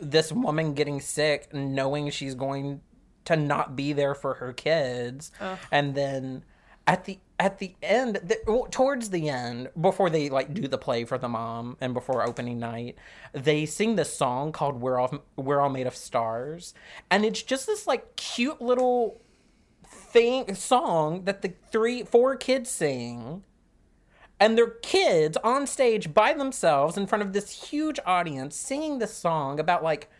this 0.00 0.32
woman 0.32 0.72
getting 0.74 1.00
sick, 1.00 1.52
knowing 1.52 2.10
she's 2.10 2.34
going 2.34 2.80
to 3.24 3.36
not 3.36 3.76
be 3.76 3.92
there 3.92 4.14
for 4.14 4.34
her 4.34 4.52
kids, 4.52 5.32
Ugh. 5.40 5.58
and 5.70 5.94
then 5.94 6.44
at 6.86 7.04
the 7.04 7.18
at 7.38 7.58
the 7.58 7.74
end, 7.82 8.16
the, 8.16 8.38
well, 8.46 8.68
towards 8.70 9.10
the 9.10 9.28
end, 9.28 9.68
before 9.80 10.08
they 10.08 10.28
like 10.28 10.54
do 10.54 10.68
the 10.68 10.78
play 10.78 11.04
for 11.04 11.18
the 11.18 11.28
mom 11.28 11.76
and 11.80 11.92
before 11.94 12.26
opening 12.26 12.58
night, 12.58 12.96
they 13.32 13.66
sing 13.66 13.96
this 13.96 14.14
song 14.14 14.52
called 14.52 14.80
"We're 14.80 14.98
All 14.98 15.22
We're 15.36 15.60
All 15.60 15.70
Made 15.70 15.86
of 15.86 15.96
Stars," 15.96 16.74
and 17.10 17.24
it's 17.24 17.42
just 17.42 17.66
this 17.66 17.86
like 17.86 18.16
cute 18.16 18.60
little 18.60 19.20
thing 19.86 20.54
song 20.54 21.24
that 21.24 21.42
the 21.42 21.54
three 21.70 22.02
four 22.02 22.36
kids 22.36 22.70
sing. 22.70 23.44
And 24.40 24.58
they're 24.58 24.66
kids 24.66 25.38
on 25.44 25.66
stage 25.66 26.12
by 26.12 26.34
themselves 26.34 26.96
in 26.96 27.06
front 27.06 27.22
of 27.22 27.32
this 27.32 27.70
huge 27.70 28.00
audience 28.04 28.56
singing 28.56 28.98
this 28.98 29.14
song 29.14 29.60
about 29.60 29.82
like 29.84 30.10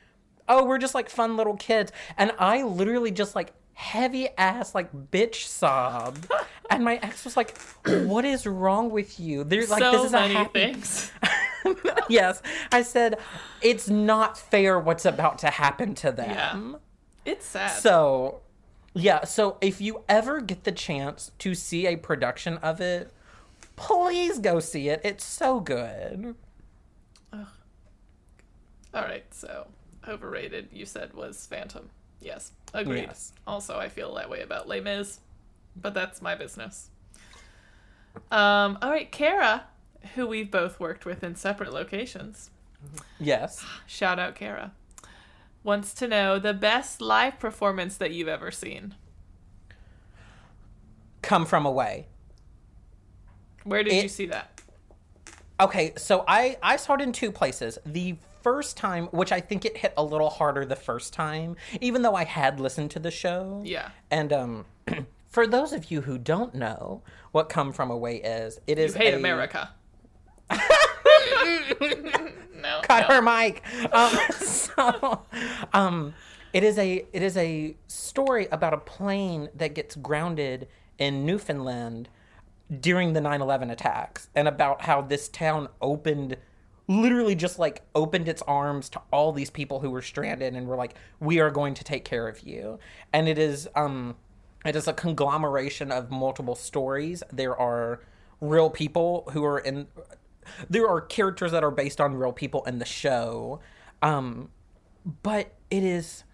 oh 0.48 0.64
we're 0.64 0.78
just 0.78 0.94
like 0.94 1.08
fun 1.08 1.36
little 1.36 1.56
kids 1.56 1.92
and 2.16 2.32
i 2.38 2.62
literally 2.62 3.10
just 3.10 3.34
like 3.34 3.52
heavy 3.74 4.28
ass 4.38 4.74
like 4.74 4.92
bitch 5.10 5.46
sob 5.46 6.16
and 6.70 6.84
my 6.84 6.96
ex 6.96 7.24
was 7.24 7.36
like 7.36 7.58
what 8.04 8.24
is 8.24 8.46
wrong 8.46 8.90
with 8.90 9.18
you 9.18 9.42
there's 9.42 9.70
like 9.70 9.80
so 9.82 9.92
this 9.92 10.04
is 10.04 10.12
a 10.12 10.20
many 10.20 10.34
happy 10.34 10.72
things. 10.72 11.10
yes 12.08 12.40
i 12.70 12.82
said 12.82 13.18
it's 13.62 13.88
not 13.88 14.38
fair 14.38 14.78
what's 14.78 15.04
about 15.04 15.38
to 15.38 15.48
happen 15.48 15.94
to 15.94 16.12
them 16.12 16.30
yeah. 16.30 16.78
It's 17.24 17.46
sad. 17.46 17.80
so, 17.80 18.40
yeah, 18.92 19.24
so 19.24 19.56
if 19.60 19.80
you 19.80 20.04
ever 20.08 20.40
get 20.40 20.64
the 20.64 20.72
chance 20.72 21.32
to 21.38 21.54
see 21.54 21.86
a 21.86 21.96
production 21.96 22.58
of 22.58 22.80
it, 22.80 23.10
please 23.76 24.38
go 24.38 24.60
see 24.60 24.88
it. 24.88 25.00
It's 25.04 25.24
so 25.24 25.60
good. 25.60 26.34
All 27.32 29.02
right, 29.02 29.24
so 29.32 29.66
overrated. 30.08 30.68
You 30.72 30.86
said 30.86 31.14
was 31.14 31.46
Phantom. 31.46 31.90
Yes, 32.20 32.52
agreed. 32.72 33.02
Yes. 33.06 33.32
Also, 33.46 33.78
I 33.78 33.88
feel 33.88 34.14
that 34.14 34.30
way 34.30 34.40
about 34.42 34.66
Les 34.68 34.80
Mis, 34.80 35.20
but 35.76 35.94
that's 35.94 36.22
my 36.22 36.34
business. 36.34 36.90
Um. 38.30 38.78
All 38.80 38.90
right, 38.90 39.10
Kara, 39.10 39.64
who 40.14 40.26
we've 40.26 40.50
both 40.50 40.78
worked 40.80 41.04
with 41.04 41.22
in 41.24 41.34
separate 41.36 41.72
locations. 41.72 42.50
Yes. 43.18 43.64
Shout 43.86 44.18
out, 44.18 44.34
Kara. 44.34 44.72
wants 45.62 45.94
to 45.94 46.06
know 46.06 46.38
the 46.38 46.52
best 46.52 47.00
live 47.00 47.38
performance 47.40 47.96
that 47.96 48.10
you've 48.10 48.28
ever 48.28 48.50
seen. 48.50 48.94
Come 51.22 51.46
from 51.46 51.64
away. 51.64 52.06
Where 53.64 53.82
did 53.82 53.94
It- 53.94 54.02
you 54.02 54.08
see 54.10 54.26
that? 54.26 54.60
Okay, 55.58 55.92
so 55.96 56.24
I 56.28 56.58
I 56.62 56.76
saw 56.76 56.94
it 56.94 57.00
in 57.00 57.12
two 57.12 57.32
places. 57.32 57.78
The 57.86 58.16
first 58.44 58.76
time, 58.76 59.06
which 59.06 59.32
I 59.32 59.40
think 59.40 59.64
it 59.64 59.78
hit 59.78 59.94
a 59.96 60.04
little 60.04 60.30
harder 60.30 60.64
the 60.64 60.76
first 60.76 61.12
time, 61.12 61.56
even 61.80 62.02
though 62.02 62.14
I 62.14 62.24
had 62.24 62.60
listened 62.60 62.92
to 62.92 63.00
the 63.00 63.10
show. 63.10 63.62
Yeah. 63.64 63.88
And 64.10 64.32
um, 64.32 64.66
for 65.28 65.46
those 65.46 65.72
of 65.72 65.90
you 65.90 66.02
who 66.02 66.18
don't 66.18 66.54
know 66.54 67.02
what 67.32 67.48
"Come 67.48 67.72
From 67.72 67.90
Away" 67.90 68.16
is, 68.16 68.60
it 68.66 68.78
You 68.78 68.92
hate 68.92 69.14
a- 69.14 69.16
America. 69.16 69.70
no. 70.50 70.58
cut 72.82 73.08
no. 73.08 73.14
her 73.14 73.22
mic. 73.22 73.64
Um, 73.92 74.12
so, 74.38 75.22
um, 75.72 76.14
it 76.52 76.62
is 76.62 76.78
a 76.78 77.04
it 77.12 77.22
is 77.22 77.36
a 77.36 77.74
story 77.88 78.46
about 78.52 78.74
a 78.74 78.78
plane 78.78 79.48
that 79.54 79.74
gets 79.74 79.96
grounded 79.96 80.68
in 80.98 81.26
Newfoundland 81.26 82.08
during 82.80 83.14
the 83.14 83.20
9/11 83.20 83.72
attacks, 83.72 84.28
and 84.34 84.46
about 84.46 84.82
how 84.82 85.00
this 85.00 85.28
town 85.28 85.68
opened, 85.80 86.36
literally 86.86 87.34
just 87.34 87.58
like 87.58 87.82
opened 87.94 88.28
its 88.28 88.42
arms 88.42 88.88
to 88.90 89.00
all 89.10 89.32
these 89.32 89.50
people 89.50 89.80
who 89.80 89.90
were 89.90 90.02
stranded, 90.02 90.54
and 90.54 90.66
were 90.66 90.76
like, 90.76 90.94
"We 91.20 91.40
are 91.40 91.50
going 91.50 91.74
to 91.74 91.84
take 91.84 92.04
care 92.04 92.28
of 92.28 92.40
you." 92.40 92.78
And 93.12 93.28
it 93.28 93.38
is 93.38 93.68
um, 93.74 94.16
it 94.64 94.76
is 94.76 94.88
a 94.88 94.92
conglomeration 94.92 95.90
of 95.92 96.10
multiple 96.10 96.54
stories. 96.54 97.22
There 97.32 97.56
are 97.56 98.00
real 98.40 98.70
people 98.70 99.28
who 99.32 99.44
are 99.44 99.58
in 99.58 99.86
there 100.68 100.86
are 100.88 101.00
characters 101.00 101.52
that 101.52 101.64
are 101.64 101.70
based 101.70 102.00
on 102.00 102.14
real 102.14 102.32
people 102.32 102.62
in 102.64 102.78
the 102.78 102.84
show 102.84 103.60
um 104.02 104.50
but 105.22 105.54
it 105.70 105.82
is 105.82 106.24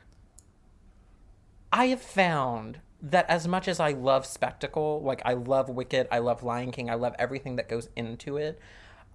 i 1.72 1.86
have 1.86 2.00
found 2.00 2.80
that 3.00 3.28
as 3.30 3.46
much 3.46 3.68
as 3.68 3.78
i 3.78 3.90
love 3.92 4.26
spectacle 4.26 5.00
like 5.02 5.22
i 5.24 5.32
love 5.32 5.68
wicked 5.68 6.08
i 6.10 6.18
love 6.18 6.42
lion 6.42 6.70
king 6.72 6.90
i 6.90 6.94
love 6.94 7.14
everything 7.18 7.56
that 7.56 7.68
goes 7.68 7.88
into 7.96 8.36
it 8.36 8.58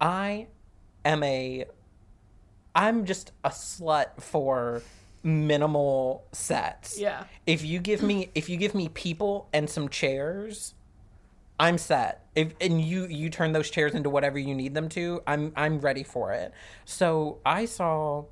i 0.00 0.46
am 1.06 1.22
a 1.22 1.64
i'm 2.74 3.04
just 3.04 3.32
a 3.44 3.50
slut 3.50 4.20
for 4.20 4.82
minimal 5.22 6.24
sets 6.32 6.98
Yeah. 6.98 7.24
if 7.46 7.64
you 7.64 7.78
give 7.80 8.02
me 8.02 8.30
if 8.34 8.48
you 8.48 8.56
give 8.56 8.74
me 8.74 8.88
people 8.88 9.48
and 9.52 9.68
some 9.68 9.88
chairs 9.88 10.74
I'm 11.58 11.78
set. 11.78 12.26
If 12.34 12.52
and 12.60 12.82
you 12.82 13.06
you 13.06 13.30
turn 13.30 13.52
those 13.52 13.70
chairs 13.70 13.94
into 13.94 14.10
whatever 14.10 14.38
you 14.38 14.54
need 14.54 14.74
them 14.74 14.90
to, 14.90 15.22
I'm 15.26 15.54
I'm 15.56 15.80
ready 15.80 16.02
for 16.02 16.32
it. 16.32 16.52
So 16.84 17.38
I 17.46 17.64
saw 17.64 18.24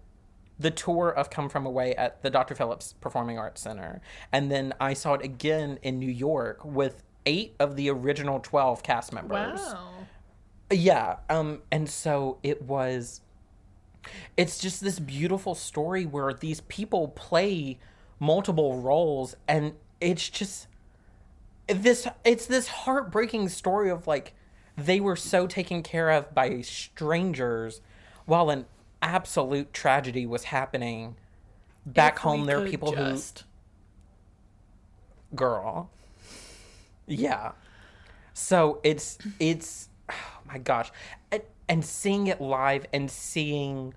the 0.58 0.70
tour 0.70 1.08
of 1.08 1.30
Come 1.30 1.48
From 1.48 1.64
Away 1.64 1.94
at 1.94 2.20
the 2.22 2.28
Dr. 2.28 2.54
Phillips 2.54 2.92
Performing 3.00 3.38
Arts 3.38 3.62
Center, 3.62 4.02
and 4.30 4.50
then 4.52 4.74
I 4.78 4.92
saw 4.92 5.14
it 5.14 5.22
again 5.24 5.78
in 5.82 5.98
New 5.98 6.10
York 6.10 6.62
with 6.66 7.02
eight 7.24 7.56
of 7.58 7.76
the 7.76 7.88
original 7.88 8.40
twelve 8.40 8.82
cast 8.82 9.10
members. 9.10 9.58
Wow. 9.58 9.88
Yeah. 10.70 11.16
Um, 11.28 11.62
and 11.70 11.88
so 11.88 12.38
it 12.42 12.62
was 12.62 13.20
it's 14.36 14.58
just 14.58 14.80
this 14.82 14.98
beautiful 14.98 15.54
story 15.54 16.04
where 16.04 16.32
these 16.32 16.60
people 16.62 17.08
play 17.08 17.78
multiple 18.20 18.80
roles 18.80 19.34
and 19.48 19.72
it's 20.00 20.28
just 20.28 20.66
this 21.66 22.06
it's 22.24 22.46
this 22.46 22.68
heartbreaking 22.68 23.48
story 23.48 23.90
of 23.90 24.06
like 24.06 24.34
they 24.76 25.00
were 25.00 25.16
so 25.16 25.46
taken 25.46 25.82
care 25.82 26.10
of 26.10 26.34
by 26.34 26.60
strangers 26.60 27.80
while 28.26 28.50
an 28.50 28.66
absolute 29.00 29.72
tragedy 29.72 30.26
was 30.26 30.44
happening 30.44 31.16
back 31.86 32.16
If 32.16 32.22
home 32.22 32.46
there 32.46 32.62
are 32.62 32.66
people 32.66 32.92
just... 32.92 33.44
who 35.30 35.36
girl 35.36 35.90
yeah 37.06 37.52
so 38.32 38.80
it's 38.82 39.18
it's 39.38 39.88
my 40.54 40.58
gosh. 40.58 40.92
And, 41.32 41.42
and 41.68 41.84
seeing 41.84 42.28
it 42.28 42.40
live 42.40 42.86
and 42.92 43.10
seeing 43.10 43.94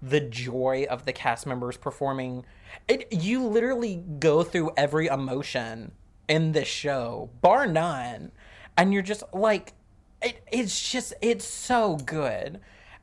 the 0.00 0.20
joy 0.20 0.86
of 0.88 1.04
the 1.04 1.12
cast 1.12 1.46
members 1.46 1.76
performing 1.76 2.42
it 2.88 3.12
you 3.12 3.46
literally 3.46 4.02
go 4.18 4.42
through 4.42 4.70
every 4.74 5.08
emotion 5.08 5.92
in 6.26 6.52
this 6.52 6.68
show 6.68 7.28
bar 7.42 7.66
none. 7.66 8.32
And 8.78 8.94
you're 8.94 9.02
just 9.02 9.22
like 9.34 9.74
it, 10.22 10.42
it's 10.50 10.90
just 10.90 11.12
it's 11.20 11.44
so 11.44 11.96
good. 11.96 12.60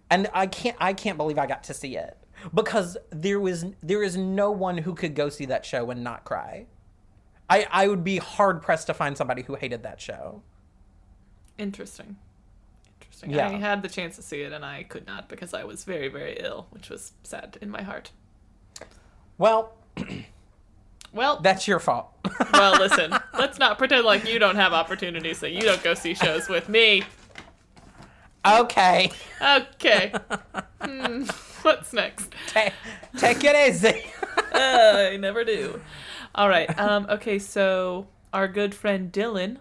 And 0.09 0.27
i 0.33 0.47
can't 0.47 0.77
i 0.79 0.93
can't 0.93 1.17
believe 1.17 1.37
i 1.37 1.45
got 1.45 1.63
to 1.65 1.73
see 1.73 1.97
it. 1.97 2.17
Because 2.51 2.97
there 3.11 3.39
was 3.39 3.65
there 3.83 4.01
is 4.01 4.17
no 4.17 4.49
one 4.49 4.79
who 4.79 4.95
could 4.95 5.13
go 5.13 5.29
see 5.29 5.45
that 5.45 5.65
show 5.65 5.91
and 5.91 6.03
not 6.03 6.23
cry. 6.23 6.65
I 7.47 7.67
i 7.69 7.87
would 7.87 8.03
be 8.03 8.17
hard 8.17 8.63
pressed 8.63 8.87
to 8.87 8.95
find 8.95 9.15
somebody 9.15 9.43
who 9.43 9.53
hated 9.53 9.83
that 9.83 10.01
show. 10.01 10.41
Interesting. 11.59 12.17
Interesting. 13.23 13.31
Yeah. 13.51 13.57
I 13.57 13.59
had 13.59 13.81
the 13.81 13.89
chance 13.89 14.15
to 14.17 14.21
see 14.21 14.41
it 14.41 14.51
and 14.53 14.63
I 14.65 14.83
could 14.83 15.07
not 15.07 15.27
because 15.29 15.53
I 15.53 15.63
was 15.63 15.83
very, 15.83 16.07
very 16.07 16.37
ill, 16.39 16.67
which 16.71 16.89
was 16.89 17.13
sad 17.23 17.57
in 17.61 17.69
my 17.69 17.81
heart. 17.81 18.11
well 19.37 19.73
Well, 21.13 21.39
that's 21.41 21.67
your 21.67 21.79
fault 21.79 22.11
well, 22.53 22.77
listen. 22.79 23.11
let's 23.37 23.57
not 23.57 23.77
pretend 23.77 24.05
like 24.05 24.27
you 24.27 24.37
don't 24.39 24.57
have 24.57 24.73
opportunities 24.73 25.39
so 25.39 25.47
you 25.47 25.61
don't 25.61 25.81
go 25.83 25.93
see 25.93 26.13
shows 26.13 26.47
with 26.49 26.69
me. 26.69 27.03
okay 28.45 29.11
Okay. 29.41 30.13
Hmm, 30.81 31.23
what's 31.63 31.91
next? 31.91 32.33
take, 32.47 32.71
take 33.17 33.43
it 33.43 33.55
easy 33.67 34.03
Uh, 34.53 35.09
I 35.13 35.17
never 35.17 35.43
do. 35.43 35.81
All 36.35 36.47
right. 36.47 36.69
Um. 36.79 37.07
Okay. 37.09 37.39
So 37.39 38.07
our 38.31 38.47
good 38.47 38.75
friend 38.75 39.11
Dylan, 39.11 39.57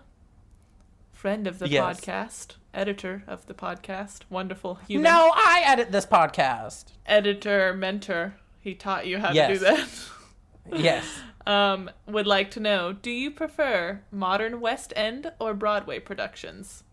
friend 1.13 1.47
of 1.47 1.59
the 1.59 1.69
Yes. 1.71 2.01
podcast, 2.01 2.57
editor 2.77 3.25
of 3.27 3.47
the 3.47 3.55
podcast, 3.55 4.21
wonderful 4.31 4.77
human 4.87 5.05
no 5.05 5.33
i 5.35 5.63
edit 5.65 5.91
this 5.91 6.07
podcast 6.07 6.93
editor, 7.07 7.75
mentor. 7.75 8.35
He 8.61 8.75
taught 8.75 9.07
you 9.07 9.19
how 9.19 9.33
to 9.33 9.49
do 9.49 9.59
that. 9.59 9.89
yes 10.73 11.21
um, 11.47 11.91
would 12.07 12.27
like 12.27 12.51
to 12.53 12.61
know: 12.61 12.93
Do 12.93 13.11
you 13.11 13.31
prefer 13.31 14.03
modern 14.11 14.61
West 14.61 14.93
End 14.97 15.33
or 15.39 15.55
Broadway 15.55 16.01
productions? 16.01 16.85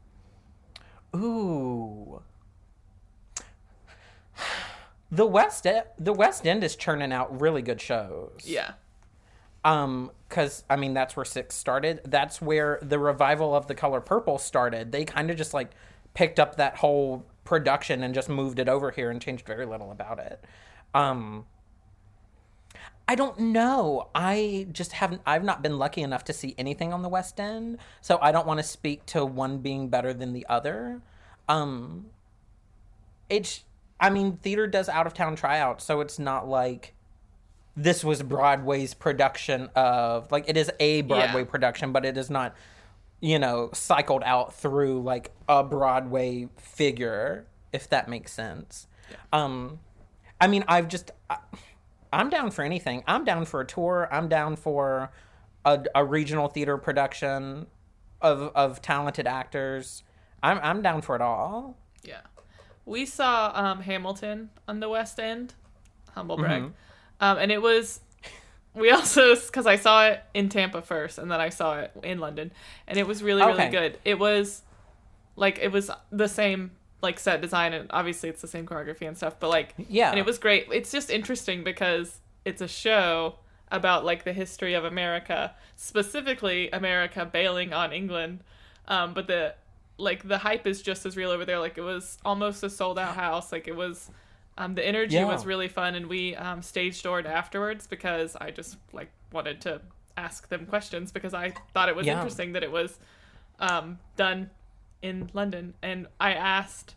Ooh. 1.16 2.22
The 5.12 5.28
West 5.28 5.68
E- 5.68 5.82
the 6.00 6.12
West 6.12 6.48
End 6.48 6.64
is 6.64 6.76
churning 6.76 7.14
out 7.14 7.40
really 7.40 7.62
good 7.62 7.80
shows. 7.80 8.46
Yeah. 8.46 8.72
Um, 9.66 10.12
cause 10.30 10.64
I 10.70 10.76
mean 10.76 10.94
that's 10.94 11.16
where 11.16 11.26
Six 11.26 11.56
started. 11.56 12.02
That's 12.06 12.42
where 12.42 12.80
the 12.82 13.00
revival 13.00 13.56
of 13.56 13.68
The 13.68 13.76
Color 13.76 14.02
Purple 14.02 14.38
started. 14.38 14.92
They 14.92 15.06
kind 15.06 15.32
of 15.32 15.38
just 15.38 15.54
like 15.54 15.72
picked 16.14 16.40
up 16.40 16.58
that 16.58 16.78
whole 16.78 17.26
production 17.46 18.04
and 18.04 18.14
just 18.14 18.30
moved 18.30 18.60
it 18.60 18.70
over 18.70 18.92
here 18.92 19.10
and 19.10 19.22
changed 19.22 19.46
very 19.46 19.66
little 19.66 19.92
about 19.92 20.20
it. 20.20 20.44
Um, 20.94 21.46
I 23.08 23.16
don't 23.16 23.38
know. 23.38 24.10
I 24.16 24.68
just 24.72 24.94
haven't. 24.94 25.22
I've 25.26 25.44
not 25.44 25.62
been 25.62 25.78
lucky 25.78 26.02
enough 26.02 26.24
to 26.26 26.34
see 26.34 26.56
anything 26.58 26.94
on 26.94 27.02
the 27.02 27.10
West 27.10 27.40
End, 27.40 27.78
so 28.02 28.18
I 28.22 28.32
don't 28.32 28.48
want 28.48 28.60
to 28.60 28.64
speak 28.64 29.06
to 29.08 29.26
one 29.26 29.58
being 29.58 29.90
better 29.90 30.14
than 30.14 30.34
the 30.34 30.46
other. 30.48 31.02
Um, 31.50 32.08
it's. 33.30 33.64
I 34.00 34.10
mean, 34.10 34.38
theater 34.38 34.68
does 34.68 34.90
out 34.90 35.06
of 35.06 35.14
town 35.14 35.36
tryouts, 35.36 35.84
so 35.84 36.02
it's 36.02 36.18
not 36.18 36.48
like 36.48 36.94
this 37.76 38.04
was 38.04 38.22
Broadway's 38.22 38.94
production 38.94 39.70
of 39.76 40.32
like 40.32 40.46
it 40.48 40.58
is 40.58 40.72
a 40.80 41.02
Broadway 41.02 41.42
Yeah. 41.42 41.48
production, 41.50 41.92
but 41.92 42.06
it 42.06 42.18
is 42.18 42.30
not, 42.30 42.56
you 43.20 43.40
know, 43.40 43.70
cycled 43.74 44.24
out 44.26 44.54
through 44.54 45.02
like 45.02 45.32
a 45.50 45.64
Broadway 45.64 46.50
figure, 46.58 47.46
if 47.72 47.90
that 47.90 48.08
makes 48.08 48.32
sense. 48.32 48.88
Um, 49.32 49.80
I 50.40 50.48
mean, 50.48 50.64
I've 50.68 50.88
just. 50.88 51.12
I, 51.30 51.38
I'm 52.12 52.30
down 52.30 52.52
for 52.52 52.64
anything. 52.64 53.04
I'm 53.08 53.26
down 53.26 53.46
for 53.46 53.60
a 53.62 53.66
tour. 53.66 54.08
I'm 54.12 54.30
down 54.30 54.56
for 54.56 55.12
a, 55.66 55.84
a 55.96 56.06
regional 56.06 56.48
theater 56.48 56.78
production 56.78 57.66
of 58.22 58.52
of 58.56 58.82
talented 58.84 59.26
actors. 59.26 60.04
I'm 60.44 60.60
I'm 60.62 60.82
down 60.84 61.02
for 61.02 61.16
it 61.16 61.22
all. 61.22 61.76
Yeah. 62.04 62.22
We 62.86 63.06
saw 63.08 63.52
um, 63.56 63.82
Hamilton 63.82 64.50
on 64.68 64.80
the 64.80 64.90
West 64.90 65.20
End, 65.20 65.56
humble 66.12 66.38
brag, 66.38 66.64
Mm-hmm. 66.64 66.72
Um, 67.24 67.38
and 67.38 67.52
it 67.52 67.62
was. 67.62 68.00
We 68.76 68.90
also 68.90 69.36
because 69.46 69.66
I 69.68 69.76
saw 69.76 70.08
it 70.08 70.22
in 70.34 70.50
Tampa 70.50 70.82
first, 70.82 71.18
and 71.18 71.30
then 71.32 71.40
I 71.40 71.50
saw 71.50 71.80
it 71.80 71.92
in 72.04 72.20
London, 72.20 72.52
and 72.88 72.98
it 72.98 73.08
was 73.08 73.22
really 73.24 73.42
really 73.44 73.54
Okay. 73.54 73.70
good. 73.70 74.00
It 74.04 74.18
was 74.20 74.62
like 75.36 75.60
it 75.60 75.72
was 75.72 75.90
the 76.12 76.28
same 76.28 76.72
like 77.02 77.20
set 77.20 77.42
design, 77.42 77.74
and 77.74 77.88
obviously 77.92 78.30
it's 78.30 78.42
the 78.42 78.48
same 78.48 78.66
choreography 78.66 79.08
and 79.08 79.16
stuff, 79.18 79.36
but 79.40 79.50
like 79.50 79.74
Yeah. 79.90 80.10
and 80.10 80.20
it 80.20 80.26
was 80.26 80.38
great. 80.40 80.68
It's 80.72 80.92
just 80.92 81.10
interesting 81.10 81.64
because 81.64 82.20
it's 82.46 82.62
a 82.62 82.68
show 82.68 83.36
about 83.72 84.06
like 84.06 84.24
the 84.24 84.34
history 84.34 84.74
of 84.74 84.84
America, 84.86 85.54
specifically 85.76 86.70
America 86.72 87.26
bailing 87.26 87.74
on 87.74 87.92
England. 87.94 88.40
Um, 88.88 89.14
but 89.14 89.28
the 89.28 89.56
like 89.98 90.28
the 90.28 90.40
hype 90.40 90.66
is 90.66 90.82
just 90.82 91.06
as 91.06 91.16
real 91.16 91.30
over 91.30 91.46
there. 91.46 91.60
Like 91.60 91.78
it 91.78 91.82
was 91.82 92.18
almost 92.26 92.64
a 92.64 92.70
sold 92.70 92.98
out 92.98 93.16
house. 93.16 93.52
Like 93.52 93.68
it 93.68 93.76
was 93.76 94.10
Um, 94.58 94.76
the 94.76 94.86
energy 94.86 95.16
Yeah. 95.16 95.26
was 95.26 95.46
really 95.46 95.68
fun, 95.68 95.96
and 95.96 96.08
we 96.08 96.36
um, 96.36 96.62
stage 96.62 97.02
doored 97.02 97.26
afterwards 97.26 97.88
because 97.88 98.36
I 98.40 98.52
just 98.52 98.78
like 98.92 99.10
wanted 99.32 99.62
to 99.62 99.82
ask 100.16 100.48
them 100.50 100.66
questions 100.68 101.12
because 101.12 101.34
I 101.34 101.54
thought 101.74 101.90
it 101.90 101.96
was 101.96 102.06
Yeah. 102.06 102.14
interesting 102.14 102.54
that 102.54 102.64
it 102.64 102.72
was 102.72 103.00
um, 103.60 103.98
done 104.16 104.50
in 105.02 105.30
London, 105.34 105.74
and 105.82 106.08
I 106.20 106.34
asked, 106.34 106.96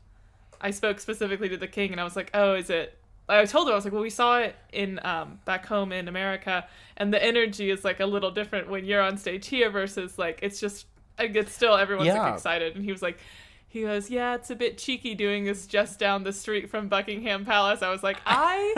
I 0.61 0.71
spoke 0.71 1.01
specifically 1.01 1.49
to 1.49 1.57
the 1.57 1.67
king, 1.67 1.93
and 1.93 2.01
I 2.01 2.05
was 2.05 2.15
like, 2.17 2.31
"Oh, 2.35 2.55
is 2.55 2.71
it?" 2.71 2.99
I 3.29 3.45
told 3.47 3.67
him 3.69 3.73
I 3.73 3.75
was 3.77 3.85
like, 3.85 3.93
"Well, 3.93 4.03
we 4.03 4.11
saw 4.11 4.39
it 4.39 4.55
in 4.73 5.01
um, 5.05 5.41
back 5.45 5.67
home 5.67 5.93
in 5.93 6.09
America, 6.09 6.67
and 6.97 7.13
the 7.13 7.23
energy 7.23 7.71
is 7.71 7.85
like 7.85 8.01
a 8.01 8.07
little 8.07 8.31
different 8.31 8.69
when 8.69 8.85
you're 8.85 9.03
on 9.03 9.17
stage 9.17 9.49
here 9.49 9.71
versus 9.71 10.19
like 10.19 10.39
it's 10.43 10.61
just 10.61 10.87
it's 11.19 11.53
still 11.53 11.75
everyone's 11.77 12.09
Yeah. 12.09 12.23
like 12.23 12.35
excited." 12.35 12.77
And 12.77 12.85
he 12.85 12.93
was 12.93 13.01
like. 13.03 13.19
He 13.77 13.83
goes, 13.83 14.09
yeah, 14.09 14.35
it's 14.37 14.49
a 14.51 14.57
bit 14.57 14.79
cheeky 14.79 15.15
doing 15.15 15.45
this 15.45 15.67
just 15.67 15.99
down 15.99 16.25
the 16.25 16.33
street 16.33 16.71
from 16.71 16.89
Buckingham 16.89 17.45
Palace. 17.45 17.83
I 17.83 17.91
was 17.91 18.03
like, 18.03 18.17
I 18.25 18.73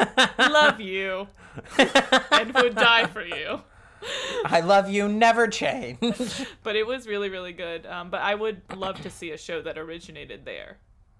love 0.51 0.81
you 0.81 1.29
and 2.33 2.53
would 2.55 2.75
die 2.75 3.07
for 3.07 3.23
you. 3.25 3.61
I 4.45 4.59
love 4.59 4.91
you, 4.91 5.07
never 5.07 5.47
change. 5.47 5.99
But 6.65 6.75
it 6.75 6.85
was 6.85 7.07
really, 7.07 7.29
really 7.31 7.53
good. 7.53 7.87
Um, 7.87 8.11
but 8.11 8.23
I 8.23 8.35
would 8.35 8.61
love 8.77 9.01
to 9.03 9.11
see 9.11 9.31
a 9.31 9.39
show 9.39 9.63
that 9.63 9.79
originated 9.79 10.45
there 10.45 10.79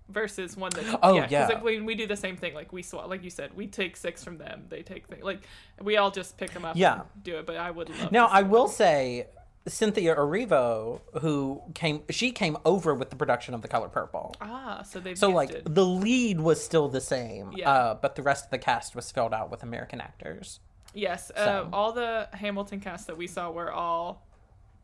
versus 0.09 0.57
one 0.57 0.71
that. 0.71 0.99
Oh, 1.01 1.15
yeah. 1.15 1.21
'cause, 1.23 1.31
yeah. 1.31 1.47
Like, 1.47 1.63
when 1.63 1.85
we 1.85 1.95
do 1.95 2.09
the 2.09 2.17
same 2.17 2.37
thing, 2.37 2.55
like 2.55 2.73
we 2.73 2.83
swap, 2.83 3.09
like 3.09 3.23
you 3.23 3.31
said, 3.31 3.55
we 3.55 3.69
take 3.69 3.97
six 3.97 4.25
from 4.25 4.39
them, 4.39 4.65
they 4.71 4.83
take 4.83 5.07
things. 5.07 5.23
Like 5.23 5.43
we 5.81 5.97
all 5.99 6.11
just 6.11 6.37
pick 6.37 6.51
them 6.53 6.65
up. 6.65 6.77
Yeah. 6.77 6.95
And 7.15 7.23
do 7.23 7.37
it. 7.39 7.47
But 7.47 7.59
I 7.59 7.71
would 7.71 7.91
love. 7.91 8.11
Now, 8.11 8.27
to 8.27 8.33
see 8.33 8.39
I 8.39 8.43
will 8.43 8.67
say, 8.67 9.27
Cynthia 9.67 10.15
Erivo, 10.17 11.01
who 11.21 11.63
came, 11.75 12.03
she 12.11 12.31
came 12.33 12.57
over 12.65 12.95
with 12.95 13.11
the 13.11 13.17
production 13.17 13.53
of 13.55 13.61
The 13.63 13.69
Color 13.69 13.89
Purple. 13.89 14.35
Ah, 14.41 14.83
so 14.83 14.99
they've 15.01 15.19
So, 15.19 15.29
like, 15.31 15.63
the 15.65 15.85
lead 15.85 16.41
was 16.41 16.63
still 16.65 16.89
the 16.89 17.01
same, 17.01 17.53
Yeah. 17.55 17.71
uh, 17.71 17.95
but 17.95 18.15
the 18.17 18.23
rest 18.23 18.47
of 18.47 18.51
the 18.51 18.59
cast 18.59 18.97
was 18.97 19.11
filled 19.11 19.35
out 19.35 19.51
with 19.51 19.63
American 19.63 20.01
actors. 20.01 20.61
Yes, 20.95 21.31
uh, 21.37 21.67
all 21.73 21.93
the 21.93 22.29
Hamilton 22.33 22.81
cast 22.81 23.09
that 23.09 23.19
we 23.19 23.27
saw 23.27 23.51
were 23.51 23.71
all 23.71 24.27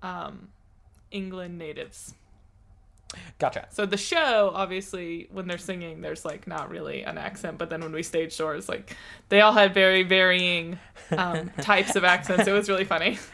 um, 0.03 0.49
England 1.11 1.57
natives. 1.59 2.15
Gotcha. 3.39 3.67
So 3.71 3.87
the 3.87 3.97
show, 3.97 4.51
obviously, 4.55 5.29
when 5.31 5.47
they're 5.47 5.57
singing, 5.57 6.01
there's 6.01 6.25
like 6.25 6.47
not 6.47 6.69
really 6.69 7.03
an 7.05 7.17
accent, 7.17 7.59
but 7.59 7.71
then 7.71 7.81
when 7.81 7.93
we 7.93 8.03
stage 8.03 8.37
doors, 8.37 8.69
like 8.69 8.97
they 9.29 9.41
all 9.41 9.53
had 9.53 9.73
very 9.73 10.03
varying 10.03 10.79
um, 11.17 11.51
types 11.61 11.97
of 11.97 12.05
accents. 12.05 12.47
It 12.49 12.53
was 12.53 12.69
really 12.69 12.85
funny. 12.85 13.19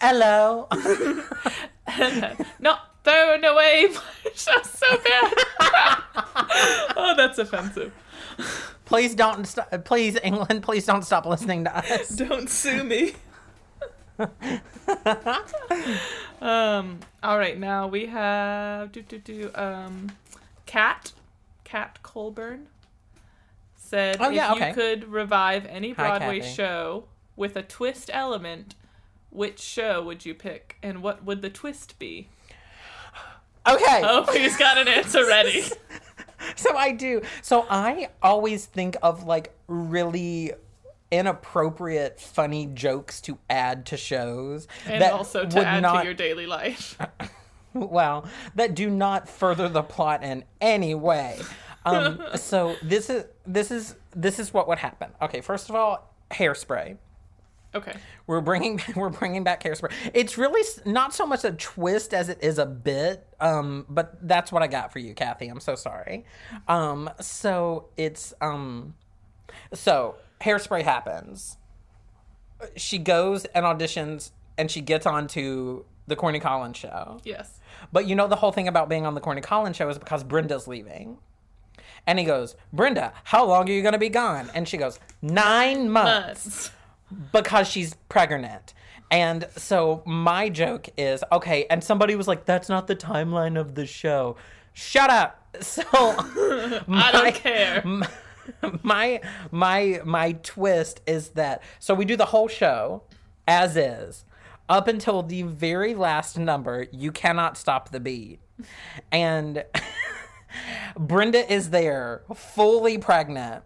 Hello. 0.00 0.68
Not 2.60 2.90
throwing 3.04 3.44
away 3.44 3.86
my 3.94 4.30
show 4.34 4.62
so 4.62 4.96
bad. 4.98 5.32
oh, 6.96 7.14
that's 7.16 7.38
offensive. 7.38 7.92
please 8.84 9.14
don't 9.14 9.46
st- 9.46 9.84
please 9.84 10.18
England, 10.22 10.62
please 10.62 10.84
don't 10.84 11.04
stop 11.04 11.24
listening 11.26 11.64
to 11.64 11.76
us. 11.76 12.08
Don't 12.10 12.50
sue 12.50 12.84
me. 12.84 13.14
um. 16.40 16.98
All 17.22 17.38
right. 17.38 17.58
Now 17.58 17.86
we 17.86 18.06
have 18.06 18.92
do 18.92 19.02
do 19.02 19.18
do. 19.18 19.50
Um, 19.54 20.12
Cat, 20.66 21.12
Cat 21.64 21.98
Colburn 22.02 22.66
said 23.76 24.16
Oh, 24.20 24.28
if 24.28 24.34
yeah, 24.34 24.52
you 24.68 24.74
could 24.74 25.04
revive 25.08 25.64
any 25.66 25.92
Broadway 25.92 26.40
Kathy. 26.40 26.54
show 26.54 27.04
with 27.36 27.56
a 27.56 27.62
twist 27.62 28.10
element, 28.12 28.74
which 29.36 29.60
show 29.60 30.02
would 30.02 30.24
you 30.24 30.34
pick, 30.34 30.76
and 30.82 31.02
what 31.02 31.24
would 31.24 31.42
the 31.42 31.50
twist 31.50 31.98
be? 31.98 32.28
Okay. 33.66 34.00
Oh, 34.04 34.24
he's 34.32 34.56
got 34.56 34.78
an 34.78 34.88
answer 34.88 35.26
ready. 35.26 35.64
So 36.54 36.76
I 36.76 36.92
do. 36.92 37.22
So 37.40 37.66
I 37.68 38.10
always 38.22 38.66
think 38.66 38.96
of 39.02 39.24
like 39.24 39.54
really 39.66 40.52
inappropriate 41.10 42.20
funny 42.20 42.66
jokes 42.66 43.20
to 43.22 43.38
add 43.48 43.86
to 43.86 43.96
shows 43.96 44.66
And 44.86 45.00
that 45.00 45.12
also 45.12 45.46
to 45.46 45.56
would 45.56 45.64
add 45.64 45.80
not 45.80 46.00
to 46.00 46.04
your 46.04 46.14
daily 46.14 46.46
life. 46.46 46.98
well 47.74 48.26
that 48.54 48.74
do 48.74 48.90
not 48.90 49.28
further 49.28 49.68
the 49.68 49.82
plot 49.82 50.24
in 50.24 50.42
any 50.60 50.94
way 50.94 51.38
um 51.84 52.20
so 52.34 52.74
this 52.82 53.10
is 53.10 53.24
this 53.46 53.70
is 53.70 53.94
this 54.14 54.38
is 54.38 54.52
what 54.52 54.66
would 54.66 54.78
happen 54.78 55.10
okay 55.20 55.40
first 55.40 55.68
of 55.68 55.76
all 55.76 56.12
hairspray 56.30 56.96
Okay. 57.76 57.94
we're 58.26 58.40
bringing 58.40 58.80
we're 58.96 59.10
bringing 59.10 59.44
back 59.44 59.62
hairspray 59.62 59.92
it's 60.14 60.36
really 60.38 60.62
not 60.84 61.14
so 61.14 61.26
much 61.26 61.44
a 61.44 61.52
twist 61.52 62.12
as 62.14 62.28
it 62.28 62.38
is 62.42 62.58
a 62.58 62.66
bit 62.66 63.26
um 63.40 63.84
but 63.88 64.16
that's 64.26 64.50
what 64.50 64.62
i 64.62 64.66
got 64.66 64.92
for 64.92 64.98
you 64.98 65.14
kathy 65.14 65.46
i'm 65.48 65.60
so 65.60 65.74
sorry 65.74 66.24
um 66.68 67.08
so 67.20 67.88
it's 67.96 68.32
um 68.40 68.94
so 69.72 70.14
hairspray 70.40 70.82
happens 70.82 71.56
she 72.76 72.98
goes 72.98 73.44
and 73.46 73.64
auditions 73.64 74.30
and 74.58 74.70
she 74.70 74.80
gets 74.80 75.06
onto 75.06 75.84
the 76.06 76.16
corny 76.16 76.40
collins 76.40 76.76
show 76.76 77.20
Yes. 77.24 77.60
but 77.92 78.06
you 78.06 78.14
know 78.14 78.26
the 78.28 78.36
whole 78.36 78.52
thing 78.52 78.68
about 78.68 78.88
being 78.88 79.04
on 79.06 79.14
the 79.14 79.20
Corny 79.20 79.40
Collins 79.40 79.76
show 79.76 79.88
is 79.88 79.98
because 79.98 80.22
Brenda's 80.24 80.66
leaving. 80.68 81.18
And 82.08 82.18
he 82.20 82.24
goes, 82.24 82.54
Brenda, 82.72 83.12
how 83.24 83.44
long 83.44 83.68
are 83.68 83.72
you 83.72 83.82
going 83.82 83.92
to 83.92 83.98
be 83.98 84.08
gone? 84.08 84.48
And 84.54 84.68
she 84.68 84.76
goes, 84.76 85.00
nine 85.20 85.90
months 85.90 86.36
Months. 86.44 86.70
Because 87.32 87.68
she's 87.68 87.94
pregnant. 88.08 88.74
And 89.10 89.46
so 89.56 90.02
my 90.04 90.48
joke 90.48 90.88
is, 90.96 91.22
okay, 91.30 91.66
and 91.70 91.82
somebody 91.82 92.16
was 92.16 92.26
like, 92.26 92.44
that's 92.44 92.68
not 92.68 92.86
the 92.86 92.96
timeline 92.96 93.58
of 93.58 93.74
the 93.74 93.86
show. 93.86 94.36
Shut 94.72 95.10
up. 95.10 95.42
So 95.62 95.82
I 95.90 97.10
don't 97.12 97.34
care. 97.34 97.82
my 98.82 99.20
my 99.50 100.00
my 100.04 100.32
twist 100.42 101.00
is 101.06 101.30
that 101.30 101.62
so 101.78 101.94
we 101.94 102.04
do 102.04 102.16
the 102.16 102.26
whole 102.26 102.48
show 102.48 103.02
as 103.46 103.76
is 103.76 104.24
up 104.68 104.88
until 104.88 105.22
the 105.22 105.42
very 105.42 105.94
last 105.94 106.38
number 106.38 106.86
you 106.92 107.12
cannot 107.12 107.56
stop 107.56 107.90
the 107.90 108.00
beat 108.00 108.40
and 109.12 109.64
brenda 110.98 111.50
is 111.52 111.70
there 111.70 112.22
fully 112.34 112.98
pregnant 112.98 113.64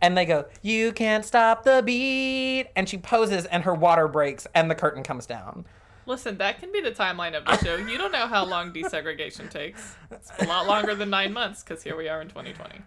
and 0.00 0.16
they 0.16 0.24
go 0.24 0.46
you 0.62 0.92
can't 0.92 1.24
stop 1.24 1.64
the 1.64 1.82
beat 1.84 2.66
and 2.76 2.88
she 2.88 2.96
poses 2.98 3.44
and 3.46 3.64
her 3.64 3.74
water 3.74 4.08
breaks 4.08 4.46
and 4.54 4.70
the 4.70 4.74
curtain 4.74 5.02
comes 5.02 5.26
down 5.26 5.64
Listen, 6.06 6.38
that 6.38 6.58
can 6.58 6.72
be 6.72 6.80
the 6.80 6.90
timeline 6.90 7.36
of 7.36 7.44
the 7.44 7.56
show. 7.58 7.76
You 7.76 7.96
don't 7.96 8.10
know 8.10 8.26
how 8.26 8.44
long 8.44 8.72
desegregation 8.72 9.48
takes. 9.48 9.94
It's 10.10 10.32
a 10.40 10.46
lot 10.46 10.66
longer 10.66 10.96
than 10.96 11.08
nine 11.08 11.32
months 11.32 11.62
because 11.62 11.84
here 11.84 11.96
we 11.96 12.08
are 12.08 12.20
in 12.20 12.26
2020. 12.26 12.80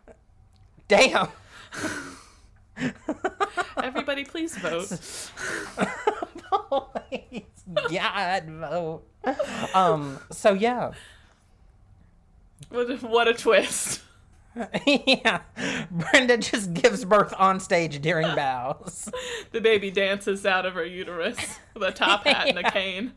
damn 0.89 1.30
Everybody, 3.82 4.26
please 4.26 4.58
vote. 4.58 4.89
Please, 7.30 7.43
God, 7.91 8.43
vote. 8.45 9.04
Um. 9.73 10.19
So 10.32 10.54
yeah, 10.54 10.91
What 12.69 12.89
a, 12.89 12.95
what 12.97 13.28
a 13.28 13.34
twist. 13.34 14.02
yeah. 14.85 15.41
Brenda 15.91 16.37
just 16.37 16.73
gives 16.73 17.05
birth 17.05 17.33
on 17.37 17.59
stage 17.59 18.01
during 18.01 18.27
bows. 18.35 19.09
The 19.51 19.61
baby 19.61 19.91
dances 19.91 20.45
out 20.45 20.65
of 20.65 20.73
her 20.75 20.85
uterus 20.85 21.37
with 21.73 21.83
a 21.83 21.91
top 21.91 22.25
hat 22.25 22.47
and 22.47 22.59
a 22.59 22.71
cane. 22.71 23.13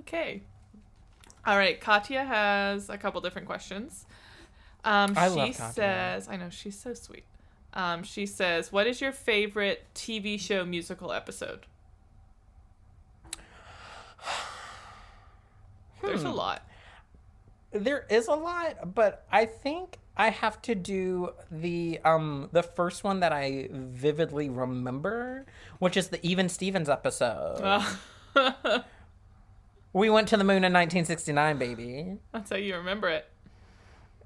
Okay. 0.00 0.42
All 1.46 1.56
right. 1.56 1.80
Katya 1.80 2.24
has 2.24 2.88
a 2.88 2.98
couple 2.98 3.20
different 3.20 3.46
questions. 3.46 4.06
Um, 4.84 5.14
I 5.16 5.28
she 5.28 5.34
love 5.34 5.56
Katya. 5.56 5.72
says, 5.72 6.28
I 6.28 6.36
know 6.36 6.50
she's 6.50 6.78
so 6.78 6.94
sweet. 6.94 7.24
Um, 7.74 8.02
she 8.02 8.24
says, 8.26 8.72
"What 8.72 8.86
is 8.86 9.00
your 9.00 9.12
favorite 9.12 9.84
TV 9.94 10.40
show 10.40 10.64
musical 10.64 11.12
episode?" 11.12 11.66
There's 16.02 16.24
a 16.24 16.30
Hmm. 16.30 16.36
lot. 16.36 16.62
There 17.72 18.06
is 18.08 18.28
a 18.28 18.34
lot, 18.34 18.94
but 18.94 19.26
I 19.30 19.44
think 19.44 19.98
I 20.16 20.30
have 20.30 20.60
to 20.62 20.74
do 20.74 21.30
the 21.50 22.00
um 22.04 22.48
the 22.52 22.62
first 22.62 23.04
one 23.04 23.20
that 23.20 23.32
I 23.32 23.68
vividly 23.70 24.48
remember, 24.48 25.44
which 25.78 25.96
is 25.96 26.08
the 26.08 26.24
Even 26.26 26.48
Stevens 26.48 26.88
episode. 26.88 27.60
Uh, 28.34 28.80
we 29.92 30.10
went 30.10 30.28
to 30.28 30.36
the 30.36 30.44
moon 30.44 30.64
in 30.64 30.72
1969, 30.72 31.58
baby. 31.58 32.16
that's 32.32 32.50
how 32.50 32.56
you 32.56 32.76
remember 32.76 33.08
it. 33.08 33.26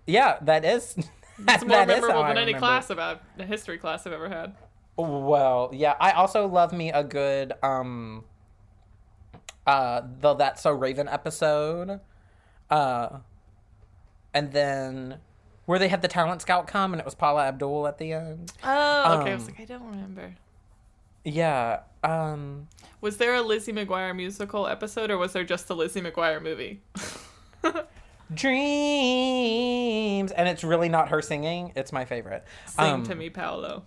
Yeah, 0.07 0.39
that 0.43 0.65
is. 0.65 0.97
That's 1.39 1.65
more 1.65 1.79
that 1.79 1.89
memorable 1.89 2.23
than 2.25 2.37
any 2.39 2.53
class 2.55 2.91
about 2.91 3.23
a 3.39 3.45
history 3.45 3.79
class 3.79 4.07
I've 4.07 4.13
ever 4.13 4.29
had. 4.29 4.55
Well, 4.97 5.71
yeah, 5.73 5.95
I 5.99 6.13
also 6.13 6.47
love 6.47 6.73
me 6.73 6.93
a 6.93 7.03
good 7.03 7.53
um 7.63 8.25
uh 9.67 10.03
the 10.21 10.35
That's 10.35 10.63
So 10.63 10.73
Raven 10.73 11.09
episode. 11.09 12.01
Uh 12.71 13.19
and 14.35 14.53
then 14.53 15.19
where 15.67 15.79
they 15.79 15.89
had 15.89 16.03
the 16.03 16.09
talent 16.09 16.43
scout 16.43 16.67
come 16.67 16.93
and 16.93 17.01
it 17.01 17.05
was 17.05 17.15
Paula 17.15 17.47
Abdul 17.47 17.87
at 17.87 17.99
the 17.99 18.13
end. 18.15 18.53
Oh, 18.65 19.21
okay. 19.21 19.31
I 19.31 19.35
was 19.35 19.43
Um, 19.45 19.49
like, 19.49 19.61
I 19.61 19.65
don't 19.65 19.89
remember. 19.91 20.35
Yeah. 21.25 21.81
Um 22.03 22.69
Was 23.01 23.17
there 23.19 23.35
a 23.35 23.43
Lizzie 23.43 23.73
McGuire 23.73 24.15
musical 24.17 24.67
episode, 24.67 25.11
or 25.11 25.19
was 25.19 25.33
there 25.33 25.45
just 25.45 25.71
a 25.71 25.75
Lizzie 25.75 26.01
McGuire 26.01 26.43
movie? 26.43 26.81
dreams, 29.03 30.33
and 30.33 30.49
it's 30.49 30.65
really 30.65 30.89
not 30.89 31.09
her 31.11 31.21
singing. 31.23 31.73
It's 31.77 31.93
my 31.93 32.05
favorite. 32.05 32.45
Sing 32.67 32.85
Um, 32.87 33.03
to 33.05 33.15
me, 33.15 33.31
Paolo. 33.31 33.85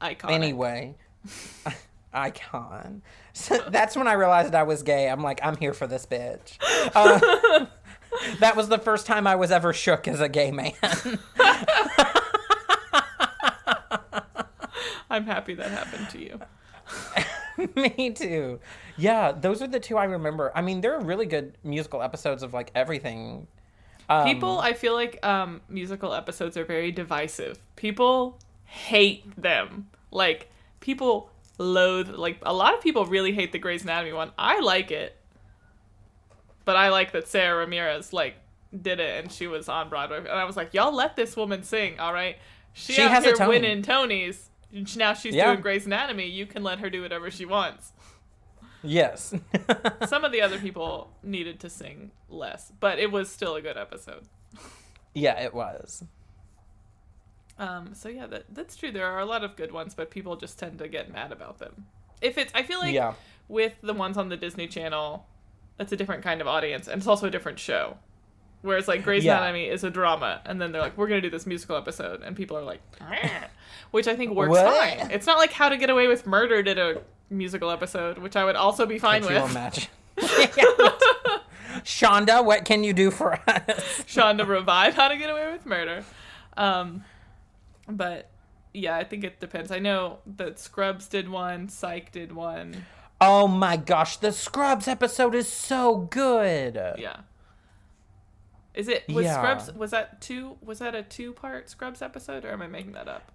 Iconic. 0.00 0.30
Anyway, 0.30 0.94
icon. 2.12 3.02
So 3.38 3.56
that's 3.68 3.96
when 3.96 4.08
I 4.08 4.14
realized 4.14 4.54
I 4.54 4.64
was 4.64 4.82
gay. 4.82 5.08
I'm 5.08 5.22
like, 5.22 5.40
I'm 5.42 5.56
here 5.56 5.72
for 5.72 5.86
this 5.86 6.04
bitch. 6.04 6.58
Uh, 6.94 7.66
that 8.40 8.56
was 8.56 8.68
the 8.68 8.78
first 8.78 9.06
time 9.06 9.26
I 9.26 9.36
was 9.36 9.50
ever 9.50 9.72
shook 9.72 10.08
as 10.08 10.20
a 10.20 10.28
gay 10.28 10.50
man. 10.50 10.72
I'm 15.10 15.24
happy 15.24 15.54
that 15.54 15.70
happened 15.70 16.10
to 16.10 16.18
you. 16.18 16.38
Me 17.74 18.10
too. 18.10 18.60
Yeah, 18.96 19.32
those 19.32 19.62
are 19.62 19.66
the 19.66 19.80
two 19.80 19.96
I 19.96 20.04
remember. 20.04 20.52
I 20.54 20.60
mean, 20.60 20.80
there 20.80 20.94
are 20.94 21.00
really 21.00 21.26
good 21.26 21.56
musical 21.64 22.02
episodes 22.02 22.42
of 22.42 22.52
like 22.52 22.70
everything. 22.74 23.46
Um, 24.08 24.24
People, 24.26 24.58
I 24.58 24.74
feel 24.74 24.94
like 24.94 25.24
um, 25.24 25.60
musical 25.68 26.12
episodes 26.12 26.56
are 26.56 26.64
very 26.64 26.92
divisive. 26.92 27.58
People 27.76 28.38
hate 28.64 29.40
them. 29.40 29.88
Like 30.10 30.50
people 30.80 31.30
loathe. 31.58 32.08
Like 32.10 32.38
a 32.42 32.52
lot 32.54 32.74
of 32.74 32.80
people 32.80 33.04
really 33.06 33.32
hate 33.32 33.52
the 33.52 33.58
Grey's 33.58 33.82
Anatomy 33.82 34.12
one. 34.12 34.30
I 34.38 34.60
like 34.60 34.90
it, 34.90 35.16
but 36.64 36.76
I 36.76 36.88
like 36.88 37.12
that 37.12 37.28
Sara 37.28 37.58
Ramirez 37.58 38.12
like 38.12 38.36
did 38.82 39.00
it 39.00 39.22
and 39.24 39.32
she 39.32 39.46
was 39.46 39.68
on 39.68 39.88
Broadway. 39.88 40.18
And 40.18 40.28
I 40.28 40.44
was 40.44 40.56
like, 40.56 40.74
y'all 40.74 40.94
let 40.94 41.16
this 41.16 41.36
woman 41.36 41.62
sing, 41.62 41.98
all 41.98 42.12
right? 42.12 42.36
She, 42.74 42.92
She 42.94 43.02
has 43.02 43.24
a 43.24 43.28
here 43.28 43.36
tone. 43.36 43.48
winning 43.48 43.82
Tonys. 43.82 44.48
and 44.72 44.96
Now 44.96 45.14
she's 45.14 45.34
Yeah. 45.34 45.46
doing 45.46 45.60
Grey's 45.62 45.86
Anatomy. 45.86 46.26
You 46.26 46.46
can 46.46 46.62
let 46.62 46.78
her 46.80 46.90
do 46.90 47.02
whatever 47.02 47.30
she 47.30 47.44
wants. 47.46 47.92
Yes. 48.82 49.34
Some 50.06 50.24
of 50.24 50.30
the 50.32 50.40
other 50.42 50.58
people 50.58 51.10
needed 51.22 51.58
to 51.60 51.70
sing 51.70 52.12
less, 52.28 52.70
but 52.78 52.98
it 53.00 53.10
was 53.10 53.28
still 53.30 53.56
a 53.56 53.62
good 53.62 53.76
episode. 53.76 54.24
yeah, 55.14 55.40
it 55.40 55.52
was. 55.54 56.04
Um, 57.58 57.92
so 57.94 58.08
yeah, 58.08 58.26
that 58.28 58.44
that's 58.52 58.76
true. 58.76 58.92
There 58.92 59.06
are 59.06 59.18
a 59.20 59.24
lot 59.26 59.42
of 59.44 59.56
good 59.56 59.72
ones, 59.72 59.94
but 59.94 60.10
people 60.10 60.36
just 60.36 60.58
tend 60.58 60.78
to 60.78 60.88
get 60.88 61.12
mad 61.12 61.32
about 61.32 61.58
them. 61.58 61.86
If 62.20 62.38
it's, 62.38 62.52
I 62.54 62.62
feel 62.62 62.78
like 62.78 62.94
Yeah. 62.94 63.14
with 63.48 63.74
the 63.82 63.94
ones 63.94 64.16
on 64.16 64.28
the 64.28 64.36
Disney 64.36 64.66
Channel, 64.68 65.26
it's 65.80 65.92
a 65.92 65.96
different 65.96 66.22
kind 66.22 66.40
of 66.40 66.46
audience, 66.46 66.86
and 66.88 66.98
it's 66.98 67.06
also 67.06 67.26
a 67.26 67.30
different 67.30 67.58
show. 67.58 67.96
Whereas 68.62 68.88
like 68.88 69.04
Grey's 69.04 69.24
Yeah. 69.24 69.38
Anatomy 69.38 69.66
is 69.68 69.84
a 69.84 69.90
drama, 69.90 70.40
and 70.44 70.60
then 70.60 70.72
they're 70.72 70.82
like, 70.82 70.96
we're 70.96 71.06
gonna 71.08 71.20
do 71.20 71.30
this 71.30 71.46
musical 71.46 71.76
episode, 71.76 72.22
and 72.22 72.36
people 72.36 72.56
are 72.56 72.62
like, 72.64 72.80
which 73.92 74.06
I 74.08 74.16
think 74.16 74.34
works 74.34 74.50
What? 74.50 74.98
fine. 74.98 75.10
It's 75.10 75.26
not 75.26 75.38
like 75.38 75.52
How 75.52 75.68
to 75.68 75.76
Get 75.76 75.90
Away 75.90 76.06
with 76.08 76.26
Murder 76.26 76.62
did 76.62 76.78
a 76.78 77.02
musical 77.30 77.70
episode, 77.70 78.18
which 78.18 78.34
I 78.36 78.44
would 78.44 78.56
also 78.56 78.84
be 78.86 78.98
fine 78.98 79.22
you 79.22 79.28
with. 79.28 79.50
imagine? 79.50 79.84
Shonda, 81.84 82.44
what 82.44 82.64
can 82.64 82.82
you 82.84 82.92
do 82.92 83.10
for 83.10 83.34
us? 83.34 84.02
Shonda 84.06 84.46
revive 84.46 84.94
How 84.94 85.08
to 85.08 85.16
Get 85.16 85.30
Away 85.30 85.52
with 85.52 85.64
Murder. 85.66 86.04
Um, 86.56 87.04
but 87.88 88.30
yeah, 88.74 88.96
I 88.96 89.04
think 89.04 89.24
it 89.24 89.40
depends. 89.40 89.70
I 89.70 89.78
know 89.78 90.18
that 90.36 90.58
Scrubs 90.58 91.08
did 91.08 91.28
one, 91.28 91.68
Psych 91.68 92.12
did 92.12 92.32
one. 92.32 92.84
Oh 93.20 93.48
my 93.48 93.76
gosh, 93.76 94.16
the 94.18 94.30
Scrubs 94.32 94.86
episode 94.86 95.34
is 95.34 95.48
so 95.48 95.96
good. 95.96 96.74
Yeah. 96.98 97.20
Is 98.74 98.88
it 98.88 99.04
was 99.08 99.24
Yeah. 99.24 99.34
Scrubs 99.38 99.72
was 99.74 99.90
that 99.90 100.20
two 100.20 100.56
was 100.62 100.78
that 100.78 100.94
a 100.94 101.02
two 101.02 101.32
part 101.32 101.68
Scrubs 101.68 102.00
episode 102.02 102.44
or 102.44 102.52
am 102.52 102.62
I 102.62 102.66
making 102.68 102.92
that 102.92 103.08
up? 103.08 103.32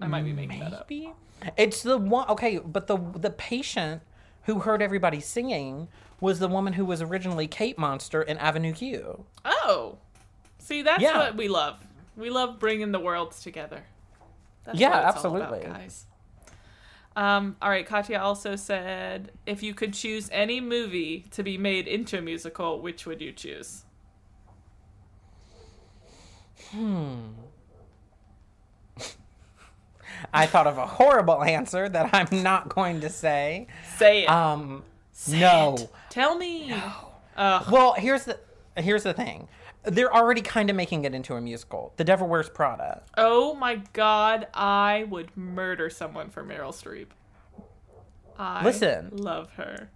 I 0.00 0.06
might 0.08 0.24
be 0.24 0.32
making 0.32 0.60
that 0.60 0.74
up. 0.74 0.90
Maybe. 0.90 1.12
It's 1.56 1.82
the 1.82 1.96
one 1.98 2.28
okay, 2.28 2.58
but 2.58 2.86
the 2.86 2.98
the 3.16 3.30
patient 3.30 4.02
who 4.42 4.60
heard 4.60 4.82
everybody 4.82 5.20
singing 5.20 5.88
was 6.20 6.38
the 6.38 6.48
woman 6.48 6.74
who 6.74 6.84
was 6.84 7.00
originally 7.00 7.46
Kate 7.46 7.78
Monster 7.78 8.20
in 8.22 8.36
Avenue 8.38 8.72
Q. 8.72 9.24
Oh. 9.44 9.98
See, 10.58 10.82
that's 10.82 11.02
Yeah. 11.02 11.18
what 11.18 11.36
we 11.36 11.48
love. 11.48 11.78
We 12.16 12.30
love 12.30 12.58
bringing 12.58 12.92
the 12.92 13.00
worlds 13.00 13.42
together. 13.42 13.84
That's 14.64 14.78
Yeah, 14.78 14.88
all 14.92 14.98
about, 15.00 15.14
absolutely. 15.16 15.60
guys. 15.60 16.06
Um, 17.16 17.56
all 17.62 17.70
right, 17.70 17.86
Katya 17.86 18.18
also 18.18 18.56
said 18.56 19.30
if 19.46 19.62
you 19.62 19.72
could 19.74 19.94
choose 19.94 20.28
any 20.32 20.60
movie 20.60 21.26
to 21.30 21.42
be 21.44 21.56
made 21.56 21.86
into 21.86 22.18
a 22.18 22.22
musical, 22.22 22.80
which 22.80 23.06
would 23.06 23.20
you 23.20 23.30
choose? 23.32 23.84
Hmm. 26.70 27.18
I 30.32 30.46
thought 30.46 30.66
of 30.66 30.78
a 30.78 30.86
horrible 30.86 31.42
answer 31.44 31.88
that 31.88 32.10
I'm 32.12 32.42
not 32.42 32.68
going 32.68 33.00
to 33.02 33.10
say. 33.10 33.66
Say 33.96 34.24
it. 34.24 34.28
Um 34.30 34.82
Say 35.12 35.38
no. 35.40 35.76
it. 35.78 35.88
Tell 36.10 36.36
me. 36.36 36.74
Ugh. 37.36 37.66
Well, 37.72 37.92
here's 37.94 38.24
the 38.24 38.38
here's 38.76 39.04
the 39.04 39.14
thing. 39.14 39.48
They're 39.84 40.12
already 40.14 40.40
kind 40.40 40.70
of 40.70 40.76
making 40.76 41.04
it 41.04 41.14
into 41.14 41.34
a 41.34 41.40
musical. 41.40 41.92
The 41.96 42.04
Devil 42.04 42.26
Wears 42.28 42.48
Prada. 42.48 43.02
Oh 43.16 43.54
my 43.54 43.76
god, 43.92 44.46
I 44.54 45.04
would 45.08 45.36
murder 45.36 45.90
someone 45.90 46.30
for 46.30 46.42
Meryl 46.42 46.70
Streep. 46.72 47.08
I 48.38 48.64
Listen. 48.64 49.10
love 49.16 49.50
her. 49.52 49.90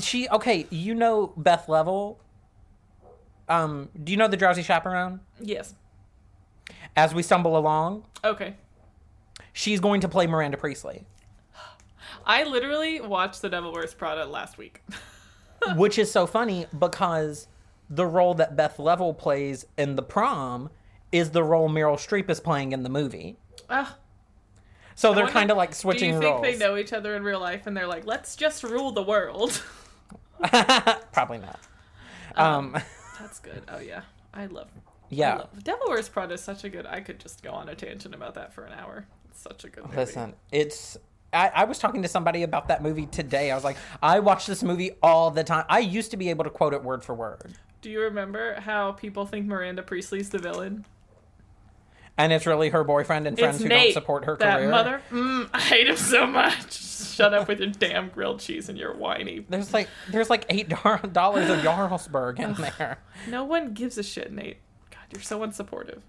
She 0.00 0.28
okay, 0.28 0.66
you 0.70 0.94
know 0.94 1.32
Beth 1.36 1.68
Leavel? 1.68 2.18
Um, 3.48 3.88
do 4.02 4.12
you 4.12 4.18
know 4.18 4.28
the 4.28 4.36
Drowsy 4.36 4.62
Chaperone? 4.62 5.20
Yes. 5.40 5.74
As 6.96 7.12
we 7.14 7.22
stumble 7.22 7.56
along, 7.56 8.04
Okay. 8.24 8.54
she's 9.52 9.80
going 9.80 10.00
to 10.02 10.08
play 10.08 10.26
Miranda 10.26 10.56
Priestly, 10.56 11.04
I 12.24 12.44
literally 12.44 13.00
watched 13.00 13.42
The 13.42 13.48
Devil 13.48 13.72
Wears 13.72 13.94
Prada 13.94 14.24
last 14.24 14.56
week. 14.58 14.82
which 15.76 15.98
is 15.98 16.10
so 16.10 16.26
funny 16.26 16.66
because 16.78 17.46
the 17.92 18.06
role 18.06 18.32
that 18.34 18.56
Beth 18.56 18.78
Leavel 18.78 19.12
plays 19.12 19.66
in 19.76 19.96
the 19.96 20.02
prom 20.02 20.70
is 21.12 21.30
the 21.30 21.44
role 21.44 21.68
Meryl 21.68 21.96
Streep 21.96 22.30
is 22.30 22.40
playing 22.40 22.72
in 22.72 22.82
the 22.82 22.88
movie. 22.88 23.36
Ugh. 23.68 23.86
So 24.94 25.12
they're 25.12 25.28
kind 25.28 25.50
of 25.50 25.58
like 25.58 25.74
switching 25.74 26.12
roles. 26.12 26.20
Do 26.20 26.26
you 26.26 26.32
think 26.32 26.44
roles. 26.44 26.58
they 26.58 26.66
know 26.66 26.76
each 26.76 26.92
other 26.94 27.14
in 27.16 27.22
real 27.22 27.40
life 27.40 27.66
and 27.66 27.76
they're 27.76 27.86
like, 27.86 28.06
let's 28.06 28.34
just 28.34 28.62
rule 28.62 28.92
the 28.92 29.02
world? 29.02 29.62
Probably 31.12 31.38
not. 31.38 31.60
Um, 32.34 32.72
That's 33.20 33.40
good. 33.40 33.62
Oh 33.68 33.78
yeah, 33.78 34.04
I 34.32 34.46
love. 34.46 34.68
I 34.74 34.80
yeah. 35.10 35.34
love 35.34 35.62
Devil 35.62 35.88
Wears 35.88 36.08
Prada 36.08 36.32
is 36.32 36.40
such 36.40 36.64
a 36.64 36.70
good. 36.70 36.86
I 36.86 37.02
could 37.02 37.20
just 37.20 37.42
go 37.42 37.50
on 37.50 37.68
a 37.68 37.74
tangent 37.74 38.14
about 38.14 38.32
that 38.36 38.54
for 38.54 38.64
an 38.64 38.72
hour. 38.72 39.06
It's 39.28 39.42
such 39.42 39.64
a 39.64 39.68
good 39.68 39.84
movie. 39.84 39.98
Listen, 39.98 40.32
it's. 40.50 40.96
I, 41.30 41.48
I 41.48 41.64
was 41.64 41.78
talking 41.78 42.00
to 42.00 42.08
somebody 42.08 42.42
about 42.42 42.68
that 42.68 42.82
movie 42.82 43.04
today. 43.04 43.50
I 43.50 43.54
was 43.54 43.64
like, 43.64 43.76
I 44.02 44.20
watch 44.20 44.46
this 44.46 44.62
movie 44.62 44.92
all 45.02 45.30
the 45.30 45.44
time. 45.44 45.66
I 45.68 45.80
used 45.80 46.10
to 46.12 46.16
be 46.16 46.30
able 46.30 46.44
to 46.44 46.50
quote 46.50 46.72
it 46.72 46.82
word 46.82 47.04
for 47.04 47.14
word. 47.14 47.52
Do 47.82 47.90
you 47.90 48.00
remember 48.02 48.60
how 48.60 48.92
people 48.92 49.26
think 49.26 49.46
Miranda 49.46 49.82
Priestly's 49.82 50.30
the 50.30 50.38
villain? 50.38 50.86
And 52.16 52.32
it's 52.32 52.46
really 52.46 52.68
her 52.70 52.84
boyfriend 52.84 53.26
and 53.26 53.38
friends 53.38 53.56
it's 53.56 53.62
who 53.64 53.68
Nate, 53.68 53.94
don't 53.94 54.02
support 54.02 54.24
her 54.26 54.36
that 54.36 54.58
career. 54.58 54.70
mother. 54.70 55.02
Mm, 55.10 55.48
I 55.52 55.60
hate 55.60 55.88
him 55.88 55.96
so 55.96 56.26
much. 56.26 56.72
Shut 57.12 57.34
up 57.34 57.48
with 57.48 57.58
your 57.60 57.70
damn 57.70 58.08
grilled 58.10 58.40
cheese 58.40 58.68
and 58.68 58.78
your 58.78 58.94
whiny. 58.94 59.44
There's 59.48 59.72
like 59.74 59.88
there's 60.10 60.30
like 60.30 60.44
eight 60.48 60.68
dollars 61.12 61.50
of 61.50 61.58
Jarlsberg 61.60 62.38
in 62.38 62.54
there. 62.54 62.98
No 63.28 63.44
one 63.44 63.72
gives 63.74 63.98
a 63.98 64.02
shit, 64.02 64.32
Nate. 64.32 64.58
God, 64.90 65.00
you're 65.12 65.22
so 65.22 65.40
unsupportive. 65.40 66.00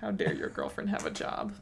How 0.00 0.10
dare 0.12 0.32
your 0.32 0.48
girlfriend 0.48 0.90
have 0.90 1.04
a 1.04 1.10
job? 1.10 1.52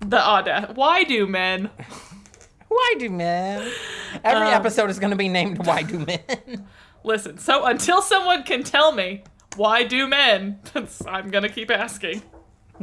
The 0.00 0.20
audacity. 0.22 0.74
Why 0.74 1.04
do 1.04 1.26
men? 1.26 1.70
Why 2.68 2.94
do 2.98 3.10
men? 3.10 3.70
Every 4.22 4.48
Um, 4.48 4.54
episode 4.54 4.90
is 4.90 4.98
going 4.98 5.10
to 5.10 5.16
be 5.16 5.28
named 5.28 5.66
"Why 5.66 5.82
Do 5.82 5.98
Men." 6.00 6.66
Listen, 7.04 7.38
so 7.38 7.64
until 7.64 8.02
someone 8.02 8.42
can 8.42 8.62
tell 8.62 8.92
me 8.92 9.24
why 9.56 9.84
do 9.84 10.06
men, 10.06 10.60
I'm 11.06 11.30
gonna 11.30 11.48
keep 11.48 11.70
asking. 11.70 12.22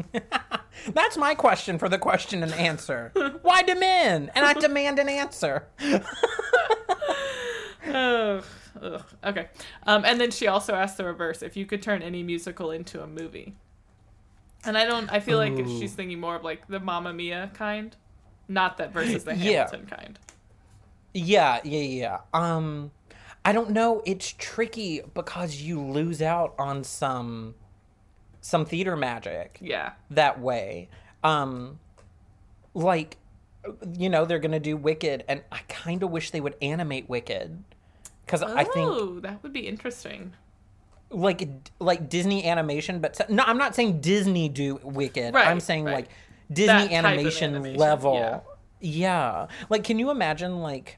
That's 0.93 1.17
my 1.17 1.36
question 1.36 1.80
for 1.80 1.89
the 1.89 1.98
question 1.98 2.44
and 2.44 2.54
answer. 2.54 3.12
Why 3.41 3.63
do 3.63 3.73
men? 3.73 4.31
And 4.35 4.46
I 4.46 4.54
demand 4.54 5.00
an 5.00 5.10
answer. 5.10 5.65
Ugh, 7.87 8.44
ugh. 8.81 9.04
Okay. 9.23 9.48
Um, 9.87 10.06
and 10.06 10.21
then 10.21 10.29
she 10.29 10.48
also 10.48 10.75
asked 10.75 10.98
the 10.98 11.06
reverse: 11.06 11.41
if 11.41 11.58
you 11.58 11.65
could 11.65 11.81
turn 11.81 12.02
any 12.04 12.21
musical 12.21 12.71
into 12.71 13.02
a 13.02 13.08
movie. 13.08 13.56
And 14.65 14.77
I 14.77 14.85
don't. 14.85 15.10
I 15.12 15.19
feel 15.19 15.37
like 15.37 15.54
Ooh. 15.54 15.79
she's 15.79 15.94
thinking 15.94 16.19
more 16.19 16.35
of 16.35 16.44
like 16.44 16.67
the 16.67 16.79
Mamma 16.79 17.13
Mia 17.13 17.50
kind, 17.54 17.96
not 18.48 18.77
that 18.77 18.91
versus 18.91 19.23
the 19.23 19.35
Yeah. 19.35 19.65
Kind. 19.65 20.19
Yeah, 21.13 21.60
yeah, 21.63 21.79
yeah. 21.79 22.17
Um, 22.33 22.91
I 23.48 23.54
don't 23.54 23.69
know. 23.69 24.02
It's 24.06 24.33
tricky 24.37 25.00
because 25.13 25.62
you 25.62 25.79
lose 25.81 26.21
out 26.21 26.54
on 26.60 26.83
some 26.83 27.56
some 28.41 28.65
theater 28.65 28.98
magic. 28.98 29.58
Yeah. 29.62 29.93
that 30.12 30.41
way. 30.41 30.89
Um 31.23 31.79
like 32.73 33.17
you 33.98 34.10
know, 34.10 34.25
they're 34.25 34.39
going 34.39 34.52
to 34.52 34.60
do 34.60 34.75
Wicked 34.77 35.23
and 35.27 35.43
I 35.52 35.60
kind 35.69 36.04
of 36.04 36.10
wish 36.12 36.31
they 36.31 36.41
would 36.41 36.56
animate 36.62 37.08
Wicked 37.10 37.63
cuz 38.27 38.41
I 38.43 38.65
think 38.65 38.89
Oh, 38.91 39.19
that 39.21 39.41
would 39.43 39.54
be 39.54 39.65
interesting. 39.65 40.33
like 41.10 41.48
like 41.79 42.10
Disney 42.10 42.45
animation 42.45 43.00
but 43.00 43.29
no 43.29 43.43
I'm 43.48 43.58
not 43.58 43.75
saying 43.75 44.02
Disney 44.02 44.50
do 44.50 44.79
Wicked. 44.83 45.33
Right, 45.33 45.48
I'm 45.48 45.62
saying 45.62 45.85
right. 45.85 45.95
like 45.95 46.10
Disney 46.52 46.93
animation, 46.93 47.56
animation, 47.56 47.79
level. 47.79 48.15
yeah. 48.15 48.39
Yeah. 48.79 49.48
Like 49.69 49.85
can 49.85 50.00
you 50.00 50.10
imagine 50.12 50.60
like 50.62 50.98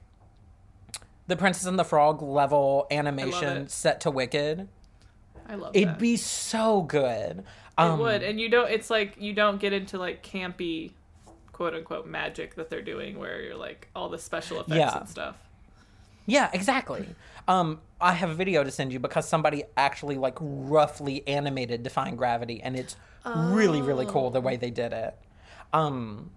the 1.29 1.35
Princess 1.37 1.65
and 1.65 1.77
the 1.79 1.83
Frog 1.85 2.21
level 2.21 2.87
animation 2.91 3.67
set 3.69 4.01
to 4.01 4.11
Wicked. 4.11 4.67
I 5.47 5.55
love 5.55 5.75
it. 5.75 5.79
It'd 5.79 5.93
that. 5.95 5.99
be 5.99 6.17
so 6.17 6.81
good. 6.81 7.39
It 7.39 7.45
Um, 7.77 7.99
would, 7.99 8.23
and 8.23 8.39
you 8.39 8.49
don't. 8.49 8.69
It's 8.69 8.89
like 8.89 9.13
you 9.17 9.33
don't 9.33 9.59
get 9.59 9.71
into 9.71 9.97
like 9.97 10.23
campy, 10.23 10.91
quote 11.53 11.73
unquote, 11.75 12.05
magic 12.07 12.55
that 12.55 12.69
they're 12.69 12.81
doing, 12.81 13.17
where 13.17 13.41
you're 13.41 13.55
like 13.55 13.87
all 13.95 14.09
the 14.09 14.17
special 14.17 14.57
effects 14.59 14.75
Yeah. 14.75 14.97
and 14.99 15.07
stuff. 15.09 15.35
Yeah, 16.25 16.49
exactly. 16.53 17.07
Um, 17.47 17.79
I 18.01 18.13
have 18.13 18.29
a 18.29 18.35
video 18.35 18.63
to 18.63 18.71
send 18.71 18.91
you 18.93 18.99
because 18.99 19.27
somebody 19.27 19.63
actually 19.77 20.17
like 20.17 20.37
roughly 20.39 21.27
animated 21.27 21.83
Defying 21.83 22.15
Gravity, 22.15 22.61
and 22.61 22.75
it's 22.75 22.95
really 23.25 23.81
really 23.81 24.05
cool 24.07 24.29
the 24.31 24.41
way 24.41 24.57
they 24.57 24.71
did 24.71 24.93
it. 24.93 25.15
Um, 25.73 26.31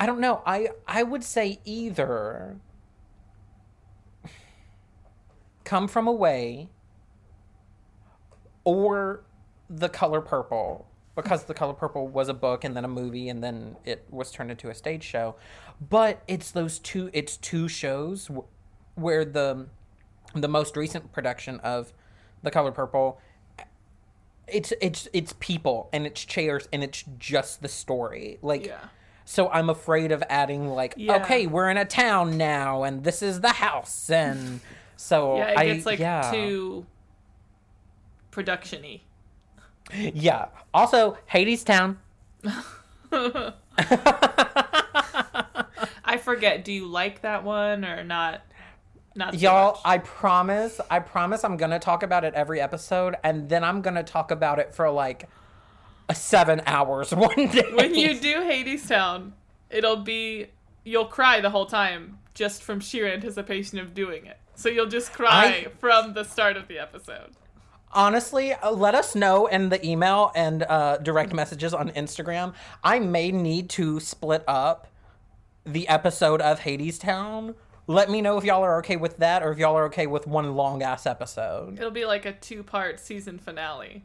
I 0.00 0.06
don't 0.06 0.20
know. 0.20 0.42
I 0.44 0.68
I 0.86 1.04
would 1.04 1.22
say 1.24 1.60
either 1.64 2.56
Come 5.64 5.88
From 5.88 6.06
Away 6.06 6.68
or 8.64 9.24
The 9.68 9.88
Color 9.88 10.20
Purple 10.20 10.86
because 11.14 11.44
The 11.44 11.54
Color 11.54 11.74
Purple 11.74 12.08
was 12.08 12.28
a 12.28 12.34
book 12.34 12.64
and 12.64 12.76
then 12.76 12.84
a 12.84 12.88
movie 12.88 13.28
and 13.28 13.42
then 13.42 13.76
it 13.84 14.04
was 14.10 14.30
turned 14.30 14.50
into 14.50 14.70
a 14.70 14.74
stage 14.74 15.02
show. 15.04 15.36
But 15.80 16.22
it's 16.28 16.50
those 16.50 16.78
two 16.78 17.10
it's 17.12 17.36
two 17.36 17.68
shows 17.68 18.26
w- 18.26 18.44
where 18.94 19.24
the 19.24 19.66
the 20.34 20.48
most 20.48 20.76
recent 20.76 21.12
production 21.12 21.60
of 21.60 21.92
The 22.42 22.50
Color 22.50 22.72
Purple 22.72 23.20
it's 24.48 24.72
it's 24.80 25.08
it's 25.12 25.34
people 25.38 25.88
and 25.92 26.06
it's 26.06 26.24
chairs 26.24 26.68
and 26.72 26.82
it's 26.82 27.04
just 27.18 27.62
the 27.62 27.68
story. 27.68 28.38
Like 28.42 28.66
Yeah. 28.66 28.78
so 29.24 29.48
I'm 29.50 29.70
afraid 29.70 30.12
of 30.12 30.22
adding 30.28 30.68
like, 30.68 30.94
Yeah. 30.96 31.16
okay, 31.16 31.46
we're 31.46 31.68
in 31.70 31.76
a 31.76 31.84
town 31.84 32.36
now, 32.36 32.82
and 32.82 33.04
this 33.04 33.22
is 33.22 33.40
the 33.40 33.50
house, 33.52 34.10
and 34.10 34.60
so 34.96 35.36
Yeah, 35.36 35.48
it 35.50 35.58
I 35.58 35.66
gets 35.66 35.86
like 35.86 35.98
yeah 35.98 36.30
too 36.32 36.86
production-y. 38.30 39.00
yeah. 39.92 40.46
Also, 40.72 41.18
Hadestown. 41.30 41.96
I 46.04 46.16
forget. 46.18 46.64
Do 46.64 46.72
you 46.72 46.86
like 46.86 47.22
that 47.22 47.44
one 47.44 47.84
or 47.84 48.02
not? 48.04 48.42
Not 49.14 49.34
so 49.34 49.38
Y'all, 49.40 49.72
much? 49.72 49.80
I 49.84 49.98
promise, 49.98 50.80
I 50.90 50.98
promise 51.00 51.44
I'm 51.44 51.56
gonna 51.56 51.78
talk 51.78 52.02
about 52.02 52.24
it 52.24 52.32
every 52.34 52.60
episode, 52.60 53.16
and 53.22 53.48
then 53.48 53.62
I'm 53.64 53.82
gonna 53.82 54.02
talk 54.02 54.30
about 54.30 54.58
it 54.58 54.74
for 54.74 54.90
like 54.90 55.28
a 56.08 56.14
seven 56.14 56.62
hours 56.66 57.10
one 57.14 57.48
day. 57.48 57.70
when 57.74 57.94
you 57.94 58.18
do 58.18 58.36
Hadestown, 58.36 59.32
it'll 59.70 59.96
be 59.98 60.46
you'll 60.84 61.04
cry 61.06 61.40
the 61.40 61.50
whole 61.50 61.66
time 61.66 62.18
just 62.34 62.62
from 62.62 62.80
sheer 62.80 63.06
anticipation 63.06 63.78
of 63.78 63.92
doing 63.94 64.24
it. 64.26 64.38
So 64.54 64.68
you'll 64.68 64.86
just 64.86 65.12
cry 65.12 65.64
I- 65.66 65.68
from 65.78 66.14
the 66.14 66.24
start 66.24 66.56
of 66.56 66.68
the 66.68 66.78
episode. 66.78 67.32
honestly, 67.94 68.52
uh, 68.54 68.70
let 68.70 68.94
us 68.94 69.14
know 69.14 69.46
in 69.46 69.68
the 69.68 69.84
email 69.86 70.30
and 70.34 70.62
uh, 70.62 70.96
direct 70.98 71.32
messages 71.34 71.74
on 71.74 71.90
Instagram. 71.90 72.54
I 72.82 72.98
may 73.00 73.30
need 73.32 73.68
to 73.70 74.00
split 74.00 74.44
up 74.48 74.88
the 75.64 75.86
episode 75.88 76.40
of 76.40 76.60
Hadestown. 76.60 77.54
Let 77.86 78.08
me 78.10 78.20
know 78.22 78.38
if 78.38 78.44
y'all 78.44 78.62
are 78.62 78.78
okay 78.78 78.96
with 78.96 79.18
that, 79.18 79.42
or 79.42 79.50
if 79.52 79.58
y'all 79.58 79.76
are 79.76 79.84
okay 79.86 80.06
with 80.06 80.26
one 80.26 80.54
long 80.54 80.82
ass 80.82 81.04
episode. 81.06 81.78
It'll 81.78 81.90
be 81.90 82.04
like 82.04 82.24
a 82.24 82.32
two-part 82.32 83.00
season 83.00 83.38
finale. 83.38 84.04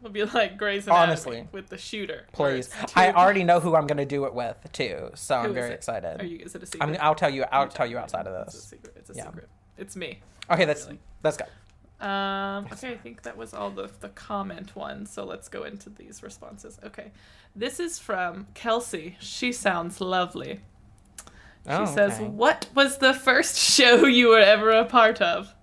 It'll 0.00 0.12
be 0.12 0.24
like 0.24 0.56
Grey's 0.56 0.86
Anatomy 0.86 1.02
Honestly. 1.08 1.48
with 1.50 1.68
the 1.68 1.76
shooter. 1.76 2.26
Please, 2.32 2.70
I 2.94 3.10
already 3.12 3.42
know 3.42 3.58
who 3.58 3.74
I'm 3.74 3.88
gonna 3.88 4.06
do 4.06 4.24
it 4.26 4.32
with 4.34 4.56
too, 4.72 5.10
so 5.14 5.40
Who 5.40 5.48
I'm 5.48 5.54
very 5.54 5.70
it? 5.70 5.74
excited. 5.74 6.20
Are 6.20 6.24
you? 6.24 6.38
Is 6.38 6.54
it 6.54 6.62
a 6.62 6.66
secret? 6.66 6.88
I'm, 6.88 6.96
I'll 7.00 7.16
tell 7.16 7.28
you. 7.30 7.44
I'll 7.50 7.66
tell 7.68 7.86
you 7.86 7.98
outside 7.98 8.28
of 8.28 8.46
this. 8.46 8.54
It's 8.54 8.64
a 8.64 8.68
secret. 8.68 8.94
It's 8.96 9.10
a 9.10 9.14
Yeah. 9.14 9.24
secret. 9.26 9.48
It's 9.78 9.96
me. 9.96 10.20
Okay, 10.50 10.64
that's 10.64 10.84
Really. 10.86 10.98
let's 11.22 11.36
go. 11.36 11.44
Um, 12.04 12.66
okay, 12.72 12.92
I 12.92 12.96
think 12.96 13.22
that 13.22 13.36
was 13.36 13.52
all 13.54 13.70
the 13.70 13.90
the 14.00 14.08
comment 14.10 14.76
ones. 14.76 15.10
So 15.10 15.24
let's 15.24 15.48
go 15.48 15.64
into 15.64 15.90
these 15.90 16.22
responses. 16.22 16.78
Okay, 16.84 17.10
this 17.56 17.80
is 17.80 17.98
from 17.98 18.46
Kelsey. 18.54 19.16
She 19.20 19.52
sounds 19.52 20.00
lovely. 20.00 20.60
She 21.66 21.72
Oh, 21.74 21.84
says, 21.86 22.20
"What 22.20 22.68
was 22.74 22.98
the 22.98 23.12
first 23.14 23.56
show 23.76 24.06
you 24.06 24.28
were 24.28 24.38
ever 24.38 24.70
a 24.70 24.84
part 24.84 25.20
of?" 25.20 25.54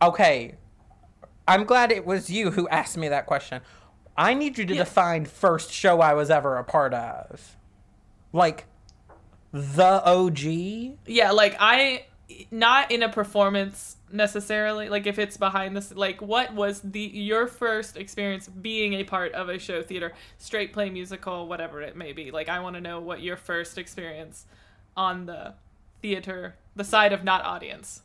Okay. 0.00 0.56
I'm 1.46 1.64
glad 1.64 1.90
it 1.92 2.06
was 2.06 2.30
you 2.30 2.52
who 2.52 2.68
asked 2.68 2.96
me 2.96 3.08
that 3.08 3.26
question. 3.26 3.62
I 4.16 4.34
need 4.34 4.58
you 4.58 4.64
to 4.66 4.74
Yeah. 4.74 4.84
define 4.84 5.24
first 5.24 5.72
show 5.72 6.00
I 6.00 6.14
was 6.14 6.30
ever 6.30 6.56
a 6.56 6.64
part 6.64 6.94
of. 6.94 7.56
Like 8.32 8.66
the 9.52 10.02
OG? 10.04 10.98
Yeah, 11.06 11.30
like 11.32 11.56
I, 11.58 12.06
not 12.50 12.90
in 12.90 13.02
a 13.02 13.08
performance 13.08 13.96
necessarily. 14.10 14.88
Like 14.88 15.06
if 15.06 15.18
it's 15.18 15.36
behind 15.36 15.76
this, 15.76 15.92
like 15.94 16.20
what 16.20 16.54
was 16.54 16.80
the 16.80 17.00
your 17.00 17.46
first 17.46 17.96
experience 17.96 18.48
being 18.48 18.94
a 18.94 19.04
part 19.04 19.32
of 19.32 19.48
a 19.48 19.58
show 19.58 19.82
theater, 19.82 20.12
straight 20.38 20.72
play 20.72 20.90
musical, 20.90 21.46
whatever 21.46 21.82
it 21.82 21.96
may 21.96 22.12
be. 22.12 22.30
Like 22.30 22.48
I 22.48 22.60
want 22.60 22.76
to 22.76 22.80
know 22.80 23.00
what 23.00 23.22
your 23.22 23.36
first 23.36 23.78
experience 23.78 24.46
on 24.96 25.26
the 25.26 25.54
theater, 26.00 26.56
the 26.76 26.84
side 26.84 27.12
of 27.12 27.24
not 27.24 27.44
audience. 27.44 28.02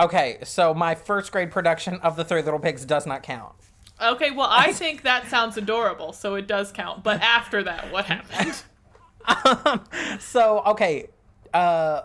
Okay, 0.00 0.38
so 0.44 0.72
my 0.72 0.94
first 0.94 1.32
grade 1.32 1.50
production 1.50 1.94
of 2.00 2.14
The 2.14 2.24
Three 2.24 2.42
Little 2.42 2.60
Pigs 2.60 2.84
does 2.84 3.04
not 3.04 3.24
count. 3.24 3.54
Okay, 4.00 4.30
well 4.30 4.48
I 4.48 4.72
think 4.72 5.02
that 5.02 5.28
sounds 5.28 5.56
adorable, 5.56 6.12
so 6.12 6.36
it 6.36 6.46
does 6.46 6.70
count. 6.70 7.02
But 7.02 7.20
after 7.20 7.62
that, 7.64 7.92
what 7.92 8.06
happened? 8.06 8.62
So, 10.20 10.62
okay, 10.66 11.08
uh, 11.54 12.02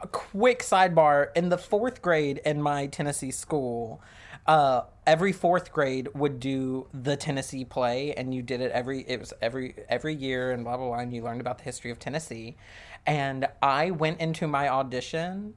a 0.00 0.08
quick 0.08 0.60
sidebar. 0.60 1.28
In 1.34 1.48
the 1.48 1.58
fourth 1.58 2.02
grade 2.02 2.40
in 2.44 2.60
my 2.60 2.86
Tennessee 2.86 3.30
school, 3.30 4.02
uh, 4.46 4.82
every 5.06 5.32
fourth 5.32 5.72
grade 5.72 6.08
would 6.14 6.40
do 6.40 6.86
the 6.92 7.16
Tennessee 7.16 7.64
play, 7.64 8.14
and 8.14 8.34
you 8.34 8.42
did 8.42 8.60
it 8.60 8.72
every 8.72 9.04
it 9.08 9.20
was 9.20 9.32
every 9.40 9.74
every 9.88 10.14
year, 10.14 10.52
and 10.52 10.64
blah 10.64 10.76
blah 10.76 10.86
blah, 10.86 10.98
and 10.98 11.12
you 11.12 11.22
learned 11.22 11.40
about 11.40 11.58
the 11.58 11.64
history 11.64 11.90
of 11.90 11.98
Tennessee. 11.98 12.56
And 13.06 13.46
I 13.62 13.90
went 13.90 14.20
into 14.20 14.46
my 14.46 14.68
audition. 14.68 15.54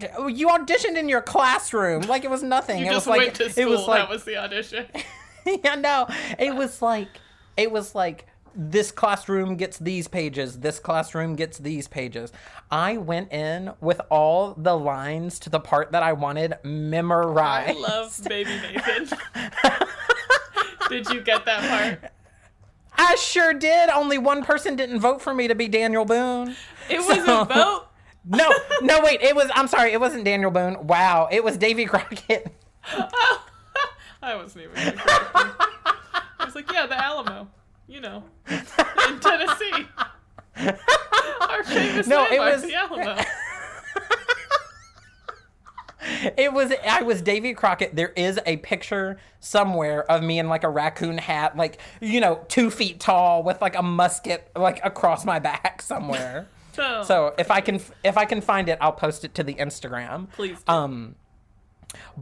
You 0.00 0.48
auditioned 0.48 0.96
in 0.96 1.08
your 1.08 1.20
classroom 1.20 2.02
like 2.02 2.24
it 2.24 2.30
was 2.30 2.42
nothing. 2.42 2.80
You 2.80 2.86
it 2.86 2.92
just 2.92 3.06
was 3.06 3.16
like 3.16 3.20
went 3.26 3.34
to 3.36 3.50
school. 3.50 3.62
it 3.62 3.68
was 3.68 3.86
like 3.86 4.00
that 4.00 4.08
was 4.08 4.24
the 4.24 4.36
audition. 4.36 4.86
yeah, 5.64 5.74
no, 5.74 6.06
it 6.38 6.54
was 6.54 6.80
like 6.80 7.08
it 7.56 7.70
was 7.70 7.94
like 7.94 8.26
this 8.54 8.90
classroom 8.92 9.56
gets 9.56 9.78
these 9.78 10.08
pages, 10.08 10.60
this 10.60 10.78
classroom 10.78 11.34
gets 11.36 11.58
these 11.58 11.88
pages. 11.88 12.32
I 12.70 12.96
went 12.98 13.32
in 13.32 13.72
with 13.80 14.00
all 14.10 14.54
the 14.54 14.76
lines 14.76 15.38
to 15.40 15.50
the 15.50 15.60
part 15.60 15.92
that 15.92 16.02
I 16.02 16.12
wanted 16.12 16.54
memorized. 16.64 17.76
I 17.76 17.80
love 17.80 18.20
Baby 18.28 18.50
Nathan. 18.50 19.18
Did 20.88 21.08
you 21.10 21.20
get 21.22 21.44
that 21.46 21.68
part? 22.00 22.12
I 22.98 23.14
sure 23.16 23.54
did. 23.54 23.88
Only 23.88 24.18
one 24.18 24.44
person 24.44 24.76
didn't 24.76 25.00
vote 25.00 25.22
for 25.22 25.32
me 25.32 25.48
to 25.48 25.54
be 25.54 25.66
Daniel 25.68 26.04
Boone. 26.04 26.54
It 26.90 26.98
was 26.98 27.24
So- 27.24 27.42
a 27.42 27.44
vote. 27.46 27.86
No, 28.24 28.52
no, 28.82 29.00
wait. 29.02 29.20
It 29.20 29.34
was. 29.34 29.50
I'm 29.52 29.66
sorry. 29.66 29.92
It 29.92 29.98
wasn't 29.98 30.24
Daniel 30.24 30.52
Boone. 30.52 30.86
Wow. 30.86 31.28
It 31.32 31.42
was 31.42 31.56
Davy 31.56 31.86
Crockett. 31.86 32.54
I 34.22 34.36
wasn't 34.36 34.66
even. 34.66 34.94
I 34.96 36.44
was 36.44 36.54
like, 36.54 36.70
yeah, 36.70 36.86
the 36.86 36.94
Alamo. 36.96 37.48
You 37.92 38.00
know, 38.00 38.24
in 38.48 39.20
Tennessee. 39.20 39.86
Our 40.56 41.62
famous 41.64 42.06
No, 42.06 42.24
it 42.24 42.38
was- 42.40 42.62
the 42.62 42.74
Alamo. 42.74 43.20
It 46.36 46.52
was 46.52 46.72
I 46.88 47.02
was 47.02 47.22
Davy 47.22 47.54
Crockett. 47.54 47.94
There 47.94 48.12
is 48.16 48.40
a 48.44 48.56
picture 48.58 49.18
somewhere 49.38 50.10
of 50.10 50.22
me 50.22 50.38
in 50.40 50.48
like 50.48 50.64
a 50.64 50.68
raccoon 50.68 51.16
hat, 51.18 51.56
like 51.56 51.80
you 52.00 52.20
know, 52.20 52.44
two 52.48 52.70
feet 52.70 52.98
tall, 52.98 53.42
with 53.44 53.60
like 53.60 53.76
a 53.76 53.82
musket 53.82 54.50
like 54.56 54.80
across 54.84 55.24
my 55.24 55.38
back 55.38 55.82
somewhere. 55.82 56.48
So, 56.72 57.02
so 57.06 57.34
if 57.38 57.50
I 57.50 57.60
can 57.60 57.80
if 58.02 58.16
I 58.16 58.24
can 58.24 58.40
find 58.40 58.66
it, 58.70 58.78
I'll 58.80 58.92
post 58.92 59.24
it 59.26 59.34
to 59.34 59.44
the 59.44 59.52
Instagram. 59.56 60.30
please. 60.32 60.56
Do. 60.66 60.72
Um, 60.72 61.16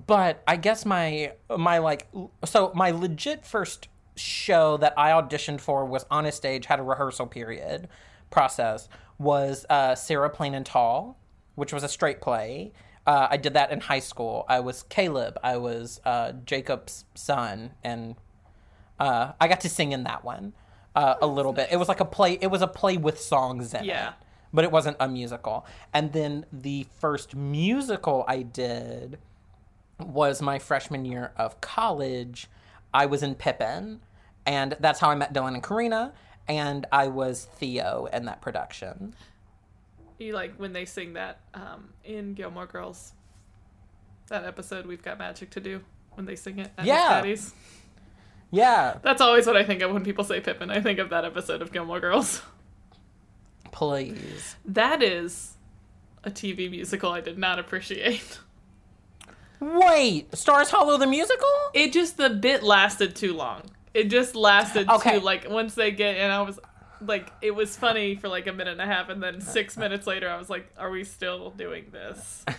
but 0.09 0.43
I 0.49 0.57
guess 0.57 0.85
my 0.85 1.35
my 1.57 1.79
like 1.79 2.09
so 2.45 2.73
my 2.75 2.91
legit 2.91 3.47
first 3.47 3.87
show 4.21 4.77
that 4.79 4.95
I 4.97 5.11
auditioned 5.11 5.61
for 5.61 5.85
was 5.85 6.05
on 6.11 6.27
a 6.27 6.33
stage, 6.33 6.66
had 6.66 6.79
a 6.81 6.83
rehearsal 6.83 7.27
period 7.27 7.89
process 8.31 8.89
was 9.18 9.66
uh, 9.68 9.95
Sarah 9.95 10.31
Plain 10.31 10.55
and 10.55 10.64
Tall, 10.64 11.18
which 11.57 11.73
was 11.73 11.83
a 11.83 11.89
straight 11.89 12.21
play. 12.21 12.73
Uh, 13.07 13.27
I 13.31 13.37
did 13.37 13.55
that 13.55 13.73
in 13.73 13.81
high 13.81 13.99
school. 13.99 14.45
I 14.49 14.61
was 14.61 14.83
Caleb. 14.85 15.39
I 15.43 15.57
was 15.57 16.01
uh, 16.05 16.33
Jacob's 16.45 17.05
son, 17.14 17.73
and 17.83 18.14
uh, 18.99 19.33
I 19.41 19.49
got 19.49 19.61
to 19.62 19.68
sing 19.68 19.93
in 19.93 20.05
that 20.05 20.25
one 20.25 20.53
uh, 20.95 21.16
a 21.21 21.27
little 21.27 21.53
bit. 21.53 21.68
It 21.73 21.77
was 21.77 21.89
like 21.89 22.01
a 22.01 22.05
play. 22.05 22.39
It 22.41 22.49
was 22.49 22.62
a 22.62 22.66
play 22.68 22.97
with 22.97 23.21
songs 23.21 23.75
in 23.75 23.85
Yeah. 23.85 24.09
it, 24.11 24.14
but 24.53 24.64
it 24.64 24.71
wasn't 24.71 24.97
a 25.01 25.09
musical. 25.09 25.66
And 25.93 26.12
then 26.12 26.47
the 26.53 26.87
first 27.01 27.35
musical 27.35 28.25
I 28.29 28.43
did 28.43 29.18
was 29.99 30.41
my 30.41 30.59
freshman 30.59 31.05
year 31.05 31.33
of 31.37 31.61
college. 31.61 32.49
I 32.95 33.07
was 33.07 33.23
in 33.23 33.35
Pippin, 33.35 34.01
and 34.47 34.76
that's 34.80 35.01
how 35.01 35.11
I 35.11 35.14
met 35.14 35.32
Dylan 35.32 35.55
and 35.55 35.62
Karina. 35.62 36.12
And 36.49 36.86
I 36.91 37.09
was 37.09 37.45
Theo 37.45 38.09
in 38.12 38.24
that 38.24 38.41
production. 38.41 39.14
You 40.18 40.32
like 40.34 40.55
when 40.57 40.72
they 40.72 40.84
sing 40.84 41.12
that 41.12 41.41
um, 41.55 41.91
in 42.05 42.34
Gilmore 42.34 42.66
Girls. 42.66 43.12
That 44.28 44.45
episode, 44.45 44.86
we've 44.86 45.03
got 45.03 45.18
magic 45.18 45.51
to 45.51 45.61
do. 45.61 45.80
When 46.14 46.26
they 46.26 46.34
sing 46.36 46.59
it 46.59 46.70
at 46.76 46.84
Yeah. 46.86 47.09
Patty's. 47.09 47.55
Yeah, 48.53 48.99
That's 49.03 49.20
always 49.20 49.47
what 49.47 49.57
I 49.57 49.62
think 49.62 49.80
of 49.82 49.93
when 49.93 50.03
people 50.03 50.24
say 50.24 50.41
Pippin. 50.41 50.70
I 50.72 50.80
think 50.80 50.99
of 50.99 51.11
that 51.11 51.24
episode 51.24 51.62
of 51.62 51.70
Gilmore 51.72 52.01
Girls. 52.01 52.43
please. 53.70 54.57
That 54.64 55.03
is 55.05 55.55
a 56.24 56.30
TV 56.30 56.68
musical 56.68 57.12
I 57.12 57.20
did 57.20 57.38
not 57.38 57.59
appreciate. 57.61 58.41
Wait, 59.61 60.34
Stars 60.36 60.70
Hollow 60.70 60.97
the 60.99 61.07
musical? 61.07 61.49
It 61.74 61.93
just 61.93 62.16
the 62.16 62.30
bit 62.30 62.62
lasted 62.62 63.14
too 63.14 63.34
long. 63.34 63.62
It 63.95 64.05
just 64.05 64.34
lasted 64.36 64.88
Okay. 64.88 65.18
too 65.18 65.24
like 65.24 65.49
once 65.51 65.74
they 65.74 65.91
get 65.91 66.16
and 66.16 66.32
I 66.32 66.43
was 66.43 66.59
like 67.01 67.32
it 67.43 67.53
was 67.55 67.76
funny 67.76 68.14
for 68.14 68.28
like 68.28 68.47
a 68.47 68.53
minute 68.53 68.72
and 68.72 68.80
a 68.80 68.86
half 68.86 69.09
and 69.09 69.22
then 69.22 69.41
six 69.41 69.76
minutes 69.76 70.07
later 70.07 70.28
I 70.28 70.36
was 70.36 70.49
like, 70.51 70.70
Are 70.78 70.91
we 70.91 71.05
still 71.05 71.51
doing 71.51 71.86
this? 71.93 72.45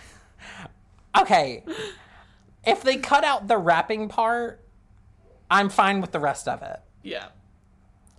Okay. 1.18 1.62
if 2.66 2.82
they 2.82 2.96
cut 2.96 3.22
out 3.24 3.46
the 3.48 3.58
rapping 3.58 4.08
part, 4.08 4.60
I'm 5.50 5.68
fine 5.68 6.00
with 6.00 6.10
the 6.12 6.20
rest 6.20 6.48
of 6.48 6.62
it. 6.62 6.80
Yeah. 7.02 7.26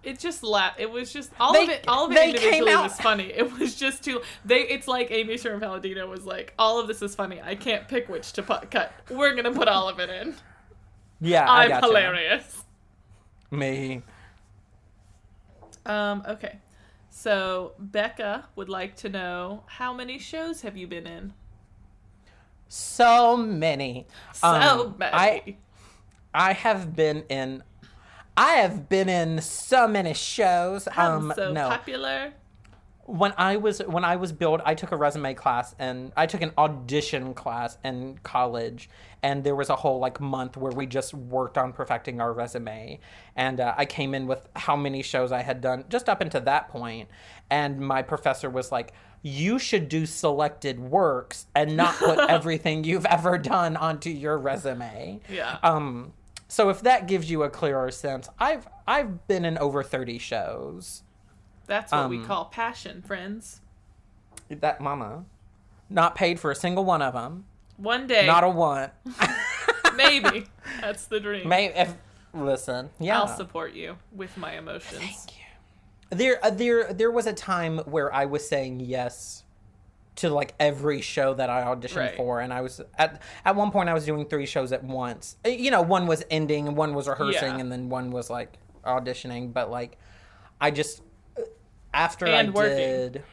It 0.04 0.20
just 0.20 0.44
la- 0.44 0.74
it 0.78 0.92
was 0.92 1.12
just 1.12 1.32
all 1.40 1.54
They- 1.54 1.64
of 1.64 1.70
it 1.70 1.86
all 1.88 2.06
of 2.06 2.12
it 2.12 2.24
individually 2.36 2.72
out- 2.72 2.84
was 2.84 3.00
funny. 3.00 3.32
It 3.32 3.52
was 3.58 3.74
just 3.76 4.04
too 4.04 4.22
they 4.46 4.60
it's 4.62 4.88
like 4.88 5.10
Amy 5.12 5.38
Sherman 5.38 5.62
Palladino 5.62 6.08
was 6.10 6.26
like, 6.26 6.54
All 6.60 6.80
of 6.80 6.88
this 6.88 7.02
is 7.02 7.16
funny. 7.16 7.42
I 7.42 7.56
can't 7.56 7.88
pick 7.88 8.10
which 8.10 8.34
to 8.34 8.44
put, 8.44 8.70
cut. 8.70 8.92
We're 9.10 9.34
gonna 9.34 9.54
put 9.54 9.68
all 9.68 9.88
of 9.90 10.00
it 10.00 10.10
in. 10.10 10.36
Yeah, 11.22 11.50
I 11.50 11.64
I'm 11.64 11.70
gotcha. 11.70 11.88
hilarious. 11.88 12.63
Me. 13.54 14.02
Um, 15.86 16.24
okay. 16.28 16.60
So 17.10 17.74
Becca 17.80 18.48
would 18.56 18.70
like 18.70 18.96
to 18.98 19.10
know 19.10 19.64
how 19.68 19.94
many 19.94 20.18
shows 20.20 20.62
have 20.62 20.76
you 20.78 20.88
been 20.88 21.08
in? 21.08 21.34
So 22.68 23.38
many. 23.38 24.08
So 24.32 24.48
Um, 24.48 24.96
many. 24.98 25.14
I 25.14 25.58
I 26.34 26.54
have 26.54 26.96
been 26.96 27.24
in 27.30 27.64
I 28.38 28.54
have 28.56 28.90
been 28.90 29.10
in 29.10 29.42
so 29.42 29.88
many 29.88 30.14
shows. 30.14 30.88
I'm 30.96 31.22
um 31.28 31.34
so 31.36 31.52
no. 31.52 31.70
popular. 31.70 32.34
When 33.06 33.34
I 33.38 33.58
was 33.58 33.80
when 33.80 34.06
I 34.06 34.16
was 34.16 34.32
billed, 34.32 34.62
I 34.66 34.76
took 34.76 34.92
a 34.92 34.96
resume 34.96 35.34
class 35.34 35.76
and 35.78 36.14
I 36.16 36.26
took 36.26 36.42
an 36.42 36.52
audition 36.58 37.34
class 37.34 37.78
in 37.84 38.20
college, 38.24 38.90
and 39.22 39.44
there 39.44 39.56
was 39.56 39.70
a 39.70 39.76
whole 39.76 40.00
like 40.00 40.22
month 40.22 40.56
where 40.56 40.72
we 40.72 40.86
just 40.86 41.14
worked 41.14 41.58
on 41.58 41.74
perfecting 41.74 42.22
our 42.22 42.32
resume, 42.32 43.00
and 43.36 43.60
uh, 43.60 43.74
I 43.78 43.86
came 43.86 44.14
in 44.14 44.26
with 44.26 44.48
how 44.56 44.76
many 44.76 45.04
shows 45.04 45.32
I 45.32 45.42
had 45.42 45.60
done 45.60 45.86
just 45.90 46.08
up 46.08 46.22
until 46.22 46.42
that 46.42 46.70
point, 46.70 47.10
and 47.50 47.80
my 47.80 48.02
professor 48.02 48.50
was 48.50 48.72
like. 48.72 48.94
You 49.26 49.58
should 49.58 49.88
do 49.88 50.06
selected 50.06 50.82
works 50.82 51.46
and 51.56 51.78
not 51.78 51.96
put 51.96 52.20
everything 52.30 52.84
you've 52.84 53.06
ever 53.06 53.38
done 53.38 53.78
onto 53.78 54.10
your 54.10 54.38
resume. 54.38 55.22
Yeah. 55.30 55.60
Um, 55.64 56.12
so 56.50 56.68
if 56.70 56.82
that 56.82 57.08
gives 57.08 57.32
you 57.32 57.44
a 57.44 57.50
clearer 57.50 57.90
sense, 57.90 58.28
I've 58.38 58.68
I've 58.86 59.26
been 59.30 59.46
in 59.46 59.58
over 59.60 59.82
thirty 59.82 60.18
shows. 60.18 61.04
That's 61.68 61.92
what 61.92 62.10
we 62.10 62.18
um, 62.18 62.26
call 62.26 62.46
passion, 62.46 63.02
friends. 63.02 63.62
That 64.50 64.82
mama, 64.82 65.26
not 65.90 66.16
paid 66.16 66.40
for 66.40 66.52
a 66.52 66.56
single 66.56 66.84
one 66.86 67.02
of 67.02 67.14
them. 67.14 67.46
One 67.78 68.06
day, 68.08 68.26
Not 68.26 68.44
a 68.44 68.50
one. 68.50 68.92
maybe. 69.96 70.46
That's 70.82 71.06
the 71.06 71.20
dream. 71.20 71.48
May 71.48 71.74
if 71.74 71.94
listen, 72.34 72.90
yeah. 73.00 73.20
I'll 73.20 73.28
support 73.28 73.74
you 73.74 73.98
with 74.12 74.36
my 74.38 74.58
emotions. 74.58 75.00
Thank 75.00 75.38
you. 75.38 75.44
There, 76.18 76.44
uh, 76.46 76.50
there, 76.52 76.94
there 76.94 77.12
was 77.12 77.26
a 77.26 77.34
time 77.34 77.80
where 77.80 78.14
I 78.14 78.26
was 78.26 78.48
saying 78.48 78.82
yes 78.82 79.44
to 80.18 80.30
like 80.30 80.54
every 80.60 81.02
show 81.02 81.34
that 81.34 81.50
I 81.50 81.64
auditioned 81.64 81.96
Right. 81.98 82.16
for, 82.16 82.40
and 82.40 82.54
I 82.54 82.62
was 82.62 82.82
at 82.98 83.22
at 83.46 83.56
one 83.56 83.72
point 83.72 83.90
I 83.90 83.94
was 83.96 84.06
doing 84.06 84.26
three 84.28 84.46
shows 84.46 84.72
at 84.72 84.84
once. 84.84 85.38
Uh, 85.46 85.50
You 85.50 85.72
know, 85.72 85.82
one 85.82 86.06
was 86.06 86.24
ending, 86.30 86.68
and 86.68 86.78
one 86.78 86.94
was 86.94 87.08
rehearsing, 87.08 87.56
Yeah. 87.56 87.60
and 87.60 87.72
then 87.72 87.90
one 87.90 88.12
was 88.12 88.30
like 88.30 88.58
auditioning. 88.86 89.52
But 89.54 89.72
like, 89.72 89.98
I 90.62 90.70
just 90.70 91.02
after 91.94 92.26
And 92.26 92.50
I 92.50 92.52
working. 92.52 92.78
did. 92.78 93.24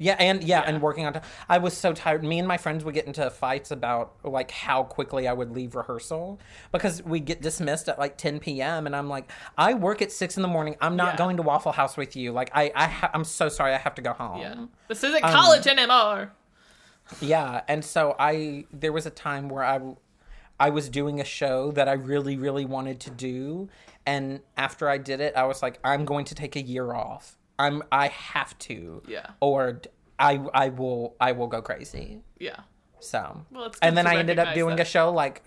Yeah, 0.00 0.14
and 0.20 0.44
yeah, 0.44 0.60
Yeah. 0.60 0.68
and 0.68 0.80
working 0.80 1.06
on 1.06 1.12
time. 1.14 1.22
I 1.48 1.58
was 1.58 1.76
so 1.76 1.92
tired. 1.92 2.22
Me 2.22 2.38
and 2.38 2.46
my 2.46 2.56
friends 2.56 2.84
would 2.84 2.94
get 2.94 3.06
into 3.06 3.28
fights 3.30 3.72
about 3.72 4.14
like 4.22 4.52
how 4.52 4.84
quickly 4.84 5.26
I 5.26 5.32
would 5.32 5.50
leave 5.50 5.74
rehearsal 5.74 6.38
because 6.70 7.02
we 7.02 7.18
get 7.18 7.42
dismissed 7.42 7.88
at 7.88 7.98
like 7.98 8.16
10 8.16 8.38
p.m. 8.38 8.86
and 8.86 8.94
I'm 8.94 9.08
like, 9.08 9.28
I 9.56 9.74
work 9.74 10.00
at 10.00 10.12
six 10.12 10.36
in 10.36 10.42
the 10.42 10.48
morning. 10.48 10.76
I'm 10.80 10.94
not 10.94 11.14
Yeah. 11.14 11.16
going 11.16 11.36
to 11.38 11.42
Waffle 11.42 11.72
House 11.72 11.96
with 11.96 12.14
you. 12.14 12.30
Like, 12.30 12.50
I, 12.54 12.70
I, 12.76 12.86
ha- 12.86 13.10
I'm 13.12 13.24
so 13.24 13.48
sorry. 13.48 13.74
I 13.74 13.78
have 13.78 13.96
to 13.96 14.02
go 14.02 14.12
home. 14.12 14.40
Yeah. 14.40 14.66
This 14.86 15.02
isn't 15.02 15.24
Um, 15.24 15.32
college 15.32 15.66
anymore. 15.66 16.30
Yeah, 17.20 17.62
and 17.66 17.82
so 17.84 18.14
I 18.18 18.66
there 18.72 18.92
was 18.92 19.06
a 19.06 19.10
time 19.10 19.48
where 19.48 19.64
I 19.64 19.80
I 20.60 20.68
was 20.70 20.88
doing 20.90 21.20
a 21.20 21.24
show 21.24 21.70
that 21.72 21.88
I 21.88 21.92
really 21.94 22.36
really 22.36 22.66
wanted 22.66 23.00
to 23.00 23.10
do 23.10 23.68
and 24.04 24.40
after 24.58 24.90
I 24.90 24.98
did 24.98 25.18
it 25.20 25.34
I 25.34 25.44
was 25.44 25.62
like 25.62 25.78
I'm 25.82 26.04
going 26.04 26.26
to 26.26 26.34
take 26.34 26.54
a 26.54 26.60
year 26.60 26.92
off. 26.92 27.37
I'm 27.58 27.82
I 27.90 28.08
have 28.08 28.58
to. 28.60 29.02
Yeah. 29.06 29.30
Or 29.40 29.80
I 30.18 30.40
I 30.54 30.68
will 30.70 31.16
I 31.20 31.32
will 31.32 31.48
go 31.48 31.62
crazy. 31.62 32.20
Yeah. 32.38 32.60
So 33.00 33.44
Well, 33.50 33.66
it's 33.66 33.78
and 33.80 33.96
then 33.96 34.06
I 34.06 34.16
ended 34.16 34.38
up 34.38 34.54
doing 34.54 34.76
that. 34.76 34.86
a 34.86 34.90
show 34.90 35.10
like 35.10 35.42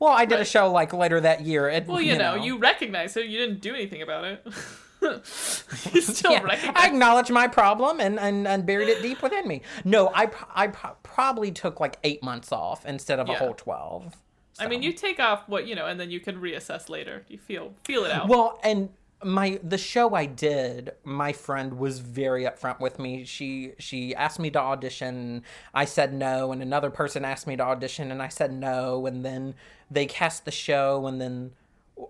well, 0.00 0.12
I 0.12 0.24
did 0.24 0.40
a 0.40 0.44
show 0.44 0.70
like 0.70 0.92
later 0.92 1.20
that 1.20 1.42
year. 1.42 1.68
It, 1.68 1.86
Well, 1.86 2.00
you, 2.00 2.18
know, 2.18 2.34
you 2.34 2.58
recognize 2.58 3.16
it. 3.16 3.26
You 3.26 3.38
didn't 3.38 3.60
do 3.60 3.74
anything 3.74 4.02
about 4.02 4.24
it. 4.24 4.44
you 5.02 6.00
still 6.02 6.32
Yeah, 6.32 6.42
recognize 6.42 6.74
I 6.76 6.88
acknowledged 6.88 7.30
my 7.30 7.46
problem 7.46 8.00
and, 8.00 8.18
and, 8.18 8.46
and 8.46 8.66
buried 8.66 8.88
it 8.88 9.02
deep 9.02 9.22
within 9.22 9.46
me. 9.46 9.62
No, 9.84 10.10
I, 10.14 10.30
I 10.54 10.66
probably 10.66 11.52
took 11.52 11.80
like 11.80 11.98
eight 12.04 12.22
months 12.22 12.52
off 12.52 12.84
instead 12.84 13.18
of 13.18 13.28
a 13.28 13.34
whole 13.34 13.54
12. 13.54 14.14
I 14.58 14.68
mean, 14.68 14.82
you 14.82 14.92
take 14.92 15.18
off 15.18 15.48
what 15.48 15.66
you 15.66 15.74
know, 15.74 15.86
and 15.86 15.98
then 15.98 16.10
you 16.10 16.20
can 16.20 16.40
reassess 16.40 16.88
later. 16.88 17.24
You 17.28 17.38
feel 17.38 17.74
feel 17.84 18.04
it 18.04 18.12
out. 18.12 18.28
Well, 18.28 18.60
and 18.62 18.88
my 19.24 19.58
the 19.62 19.78
show 19.78 20.14
I 20.14 20.26
did, 20.26 20.92
my 21.04 21.32
friend 21.32 21.78
was 21.78 21.98
very 21.98 22.44
upfront 22.44 22.80
with 22.80 22.98
me. 22.98 23.24
She 23.24 23.72
she 23.78 24.14
asked 24.14 24.38
me 24.38 24.50
to 24.50 24.58
audition. 24.58 25.42
I 25.72 25.84
said 25.84 26.12
no, 26.12 26.52
and 26.52 26.62
another 26.62 26.90
person 26.90 27.24
asked 27.24 27.46
me 27.46 27.56
to 27.56 27.62
audition, 27.62 28.10
and 28.10 28.22
I 28.22 28.28
said 28.28 28.52
no. 28.52 29.06
And 29.06 29.24
then 29.24 29.54
they 29.90 30.06
cast 30.06 30.44
the 30.44 30.50
show, 30.50 31.06
and 31.06 31.20
then 31.20 31.52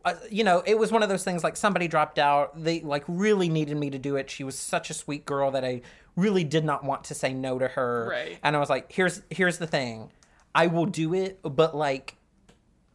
uh, 0.05 0.15
you 0.31 0.45
know 0.45 0.63
it 0.67 0.79
was 0.79 0.93
one 0.93 1.03
of 1.03 1.09
those 1.09 1.25
things 1.25 1.45
like 1.45 1.57
somebody 1.57 1.89
dropped 1.89 2.19
out. 2.19 2.63
They 2.63 2.81
like 2.81 3.05
really 3.07 3.49
needed 3.49 3.77
me 3.77 3.91
to 3.91 3.99
do 3.99 4.17
it. 4.17 4.31
She 4.31 4.45
was 4.45 4.59
such 4.59 4.91
a 4.91 4.95
sweet 4.95 5.25
girl 5.25 5.51
that 5.53 5.65
I 5.65 5.83
really 6.17 6.45
did 6.45 6.65
not 6.65 6.85
want 6.85 7.05
to 7.05 7.15
say 7.15 7.33
no 7.33 7.59
to 7.59 7.69
her. 7.69 8.09
Right. 8.11 8.39
And 8.43 8.57
I 8.57 8.59
was 8.59 8.71
like, 8.71 8.93
here's 8.93 9.23
here's 9.31 9.59
the 9.59 9.67
thing, 9.67 10.11
I 10.55 10.67
will 10.67 10.87
do 10.87 11.15
it, 11.15 11.41
but 11.43 11.77
like 11.77 12.17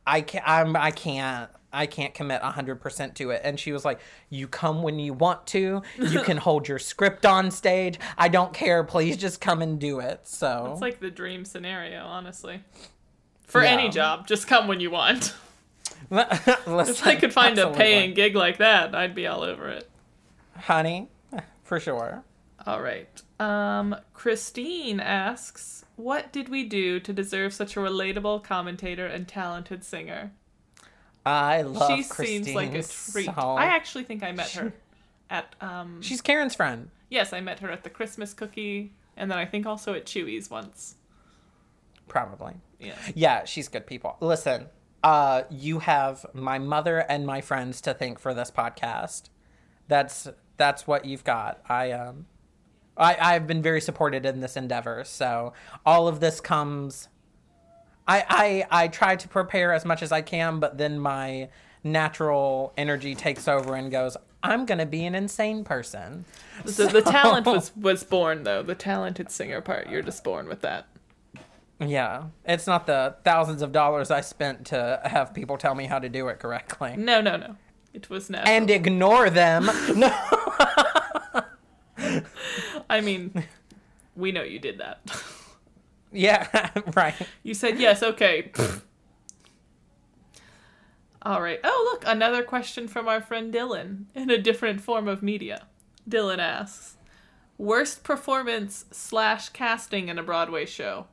I 0.10 0.22
can't. 0.22 0.44
I'm. 0.48 0.76
I 0.76 0.92
can't. 0.92 1.52
I 1.72 1.86
can't 1.86 2.14
commit 2.14 2.42
hundred 2.42 2.82
percent 2.82 3.16
to 3.16 3.30
it. 3.32 3.42
And 3.44 3.60
she 3.60 3.72
was 3.72 3.86
like, 3.86 4.00
"You 4.30 4.48
come 4.48 4.82
when 4.82 4.98
you 5.00 5.14
want 5.14 5.46
to. 5.48 5.82
You 5.98 6.22
can 6.24 6.38
hold 6.48 6.68
your 6.68 6.80
script 6.80 7.26
on 7.26 7.52
stage. 7.52 8.00
I 8.18 8.28
don't 8.28 8.54
care. 8.54 8.84
Please 8.84 9.18
just 9.18 9.40
come 9.42 9.62
and 9.62 9.80
do 9.80 10.00
it." 10.00 10.22
So 10.28 10.70
it's 10.72 10.82
like 10.82 11.00
the 11.00 11.12
dream 11.12 11.46
scenario, 11.46 12.04
honestly. 12.06 12.64
For 13.44 13.64
Yeah. 13.64 13.70
any 13.72 13.90
job, 13.90 14.28
just 14.28 14.48
come 14.48 14.68
when 14.68 14.80
you 14.80 14.92
want. 14.92 15.34
If 16.12 17.06
I 17.06 17.16
could 17.16 17.34
find 17.34 17.58
a 17.60 17.72
paying 17.72 18.14
gig 18.14 18.36
like 18.36 18.58
that, 18.58 18.96
I'd 18.96 19.14
be 19.14 19.28
all 19.28 19.42
over 19.44 19.68
it. 19.70 19.90
honey, 20.58 21.10
for 21.64 21.80
sure. 21.80 22.24
All 22.66 22.82
right. 22.82 23.08
Um, 23.40 23.96
Christine 24.14 25.00
asks, 25.00 25.86
"What 25.96 26.32
did 26.32 26.50
we 26.50 26.64
do 26.64 27.00
to 27.00 27.14
deserve 27.14 27.54
such 27.54 27.76
a 27.78 27.80
relatable 27.80 28.44
commentator 28.44 29.06
and 29.06 29.28
talented 29.28 29.84
singer?" 29.84 30.32
I 31.26 31.62
love 31.62 31.90
she 31.98 32.04
Christine. 32.04 32.44
seems 32.44 32.56
like 32.56 32.70
a 32.74 32.84
treat. 32.84 33.26
so- 33.26 33.32
I 33.56 33.66
actually 33.66 34.04
think 34.04 34.24
I 34.24 34.32
met 34.32 34.50
her 34.52 34.74
at 35.30 35.56
um. 35.62 36.02
She's 36.02 36.22
Karen's 36.22 36.56
friend. 36.56 36.90
Yes, 37.10 37.34
I 37.34 37.42
met 37.42 37.60
her 37.60 37.70
at 37.70 37.84
the 37.84 37.90
Christmas 37.90 38.34
cookie, 38.34 38.94
and 39.18 39.30
then 39.30 39.38
I 39.38 39.46
think 39.46 39.66
also 39.66 39.94
at 39.94 40.06
Chewy's 40.06 40.50
once. 40.50 40.96
Probably. 42.08 42.56
Yeah. 42.80 42.96
Yeah, 43.14 43.46
she's 43.46 43.68
good 43.68 43.86
people. 43.86 44.18
Listen, 44.20 44.68
uh, 45.04 45.44
you 45.50 45.80
have 45.80 46.26
my 46.34 46.58
mother 46.60 47.00
and 47.00 47.26
my 47.26 47.42
friends 47.42 47.82
to 47.82 47.94
thank 47.94 48.20
for 48.20 48.34
this 48.34 48.52
podcast. 48.52 49.30
That's 49.88 50.28
that's 50.58 50.88
what 50.88 51.06
you've 51.06 51.24
got. 51.24 51.62
I 51.68 51.92
um 51.92 52.26
I 52.98 53.18
I've 53.20 53.48
been 53.48 53.62
very 53.62 53.82
supported 53.82 54.26
in 54.26 54.40
this 54.40 54.56
endeavor. 54.58 55.04
So 55.04 55.54
all 55.86 56.08
of 56.08 56.20
this 56.20 56.40
comes 56.42 57.08
I 58.10 58.26
I 58.72 58.84
I 58.84 58.88
try 58.88 59.16
to 59.16 59.28
prepare 59.28 59.72
as 59.74 59.86
much 59.86 60.02
as 60.02 60.12
I 60.12 60.22
can, 60.22 60.60
but 60.60 60.78
then 60.78 61.00
my 61.00 61.50
natural 61.84 62.74
energy 62.78 63.16
takes 63.16 63.48
over 63.48 63.76
and 63.76 63.90
goes, 63.92 64.18
I'm 64.44 64.66
going 64.66 64.80
to 64.80 64.86
be 64.86 65.06
an 65.06 65.16
insane 65.16 65.64
person. 65.64 66.26
So 66.66 66.88
the 66.88 67.02
talent 67.02 67.46
was 67.46 67.72
was 67.76 68.04
born 68.04 68.44
though. 68.44 68.64
The 68.64 68.76
talented 68.76 69.32
singer 69.32 69.62
part, 69.62 69.90
you're 69.90 70.02
just 70.02 70.24
born 70.24 70.48
with 70.48 70.62
that. 70.62 70.88
Yeah, 71.82 72.24
it's 72.44 72.68
not 72.68 72.86
the 72.88 73.16
thousands 73.24 73.62
of 73.62 73.72
dollars 73.72 74.12
I 74.12 74.20
spent 74.22 74.66
to 74.68 75.00
have 75.06 75.34
people 75.34 75.58
tell 75.58 75.76
me 75.76 75.86
how 75.86 76.00
to 76.00 76.10
do 76.10 76.28
it 76.28 76.40
correctly. 76.40 76.96
No, 76.98 77.22
no, 77.22 77.38
no. 77.38 77.56
It 77.94 78.10
was 78.10 78.30
natural. 78.30 78.54
and 78.54 78.70
ignore 78.70 79.30
them. 79.30 79.70
No. 79.96 80.12
I 82.90 83.02
mean, 83.02 83.44
We 84.16 84.32
know 84.32 84.42
you 84.44 84.60
did 84.60 84.80
that. 84.80 85.00
Yeah, 86.12 86.72
right. 86.96 87.16
you 87.44 87.54
said 87.54 87.80
yes, 87.80 88.02
okay. 88.02 88.52
All 91.22 91.42
right. 91.42 91.60
Oh, 91.64 91.90
look, 91.92 92.04
another 92.08 92.44
question 92.44 92.88
from 92.88 93.08
our 93.08 93.22
friend 93.22 93.54
Dylan 93.54 94.06
in 94.16 94.30
a 94.30 94.38
different 94.38 94.82
form 94.82 95.08
of 95.08 95.22
media. 95.22 95.68
Dylan 96.10 96.40
asks, 96.40 96.96
"Worst 97.58 98.04
performance 98.04 98.86
slash 98.92 99.50
casting 99.50 100.08
in 100.08 100.18
a 100.18 100.24
Broadway 100.24 100.66
show." 100.66 101.08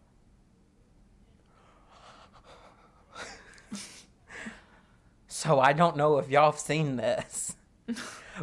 So 5.36 5.61
I 5.61 5.74
don't 5.74 5.99
know 5.99 6.16
if 6.16 6.30
y'all 6.30 6.51
have 6.51 6.59
seen 6.59 6.97
this, 6.97 7.57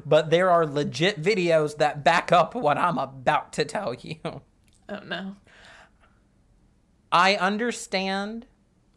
but 0.06 0.30
there 0.30 0.52
are 0.52 0.64
legit 0.64 1.20
videos 1.20 1.78
that 1.78 2.04
back 2.04 2.32
up 2.32 2.54
what 2.54 2.78
I'm 2.78 3.00
about 3.00 3.52
to 3.54 3.66
tell 3.66 3.96
you. 3.96 4.18
Oh 4.24 5.00
no. 5.04 5.36
I 7.14 7.36
understand 7.36 8.48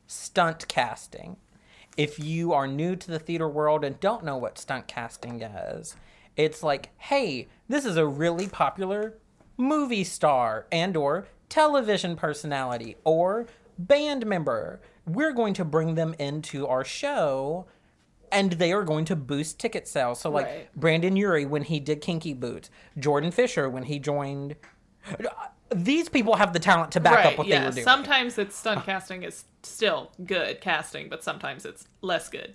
stunt 0.07 0.67
casting. 0.69 1.37
If 1.99 2.19
you 2.19 2.55
are 2.55 2.67
new 2.67 2.97
to 2.97 3.11
the 3.11 3.19
theater 3.19 3.49
world 3.49 3.85
and 3.85 4.01
don't 4.01 4.25
know 4.25 4.39
what 4.39 4.59
stunt 4.59 4.89
casting 4.89 5.43
is, 5.43 5.97
it's 6.35 6.63
like, 6.63 6.91
hey, 6.97 7.49
this 7.69 7.85
is 7.85 7.99
a 7.99 8.07
really 8.07 8.49
popular 8.49 9.19
movie 9.59 10.05
star 10.05 10.67
and 10.73 10.97
or 10.97 11.27
television 11.51 12.17
personality 12.17 12.97
or 13.05 13.47
band 13.79 14.25
member. 14.25 14.81
We're 15.07 15.33
going 15.33 15.55
to 15.55 15.65
bring 15.65 15.95
them 15.95 16.15
into 16.19 16.67
our 16.67 16.85
show 16.85 17.67
and 18.33 18.53
they 18.53 18.73
are 18.73 18.83
going 18.83 19.05
to 19.07 19.17
boost 19.17 19.59
ticket 19.59 19.87
sales. 19.87 20.21
So 20.21 20.31
like 20.31 20.47
Right. 20.47 20.69
Brendon 20.75 21.17
Urie 21.17 21.47
when 21.47 21.63
he 21.63 21.81
did 21.81 22.01
Kinky 22.01 22.33
Boots, 22.33 22.71
Jordan 22.99 23.31
Fisher 23.31 23.69
when 23.69 23.85
he 23.85 23.99
joined 23.99 24.57
these 25.75 26.09
people 26.09 26.37
have 26.37 26.53
the 26.53 26.59
talent 26.59 26.93
to 26.93 27.01
back 27.01 27.19
up 27.19 27.25
right. 27.25 27.39
what 27.39 27.47
Yeah. 27.47 27.61
they 27.61 27.67
were 27.67 27.73
doing. 27.73 27.85
Sometimes 27.85 28.39
it's 28.39 28.57
stunt 28.57 28.85
casting 28.85 29.23
is 29.23 29.45
still 29.63 30.13
good 30.25 30.61
casting, 30.61 31.09
but 31.09 31.25
sometimes 31.25 31.65
it's 31.65 31.87
less 32.03 32.29
good. 32.29 32.55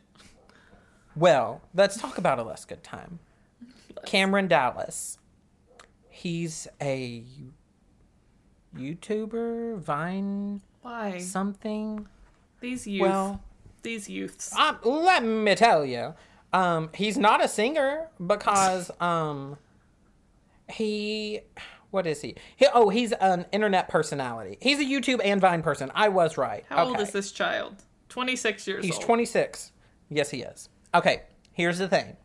Well, 1.16 1.62
let's 1.74 1.97
talk 1.99 2.18
about 2.18 2.39
a 2.39 2.43
less 2.43 2.64
good 2.66 2.84
time. 2.84 3.20
Cameron 4.05 4.47
Dallas. 4.47 5.18
He's 6.09 6.68
a 6.82 7.24
YouTuber, 8.76 9.78
Vine, 9.80 10.62
Why? 10.82 11.18
something. 11.20 12.07
These 12.62 12.88
youth. 12.88 13.01
Well, 13.01 13.41
these 13.84 14.09
youths. 14.09 14.55
um, 14.55 14.78
let 14.84 15.24
me 15.24 15.55
tell 15.55 15.86
you, 15.86 16.14
um, 16.53 16.89
he's 16.93 17.18
not 17.18 17.43
a 17.43 17.47
singer 17.47 18.07
because 18.26 18.91
um, 19.01 19.57
he, 20.70 21.41
what 21.92 22.08
is 22.08 22.22
he? 22.22 22.36
he? 22.56 22.68
Oh, 22.74 22.89
he's 22.89 23.12
an 23.12 23.46
internet 23.52 23.89
personality. 23.89 24.58
He's 24.62 24.80
a 24.80 24.84
YouTube 24.86 25.22
and 25.24 25.39
Vine 25.39 25.62
person. 25.62 25.92
I 25.94 26.10
was 26.10 26.38
right. 26.38 26.66
How 26.70 26.88
old 26.88 27.00
is 27.00 27.12
this 27.12 27.32
child? 27.32 27.84
26 28.10 28.68
years 28.68 28.78
old. 28.78 28.86
He's 28.86 28.96
old. 28.96 29.04
26. 29.04 29.72
Yes, 30.10 30.30
he 30.30 30.42
is. 30.42 30.70
Okay, 30.94 31.24
here's 31.54 31.78
the 31.78 31.88
thing. 31.88 32.18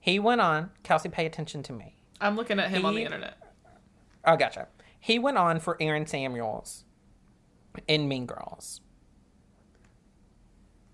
He 0.00 0.18
went 0.18 0.40
on, 0.40 0.70
Kelsey, 0.82 1.08
pay 1.08 1.26
attention 1.26 1.62
to 1.64 1.72
me. 1.72 1.96
I'm 2.20 2.36
looking 2.36 2.60
at 2.60 2.70
him 2.70 2.84
on 2.84 2.94
the 2.94 3.04
internet. 3.04 3.36
Oh, 4.24 4.36
gotcha. 4.36 4.68
He 5.00 5.18
went 5.18 5.36
on 5.36 5.60
for 5.60 5.76
Aaron 5.80 6.06
Samuels 6.06 6.84
in 7.86 8.08
Mean 8.08 8.26
Girls. 8.26 8.80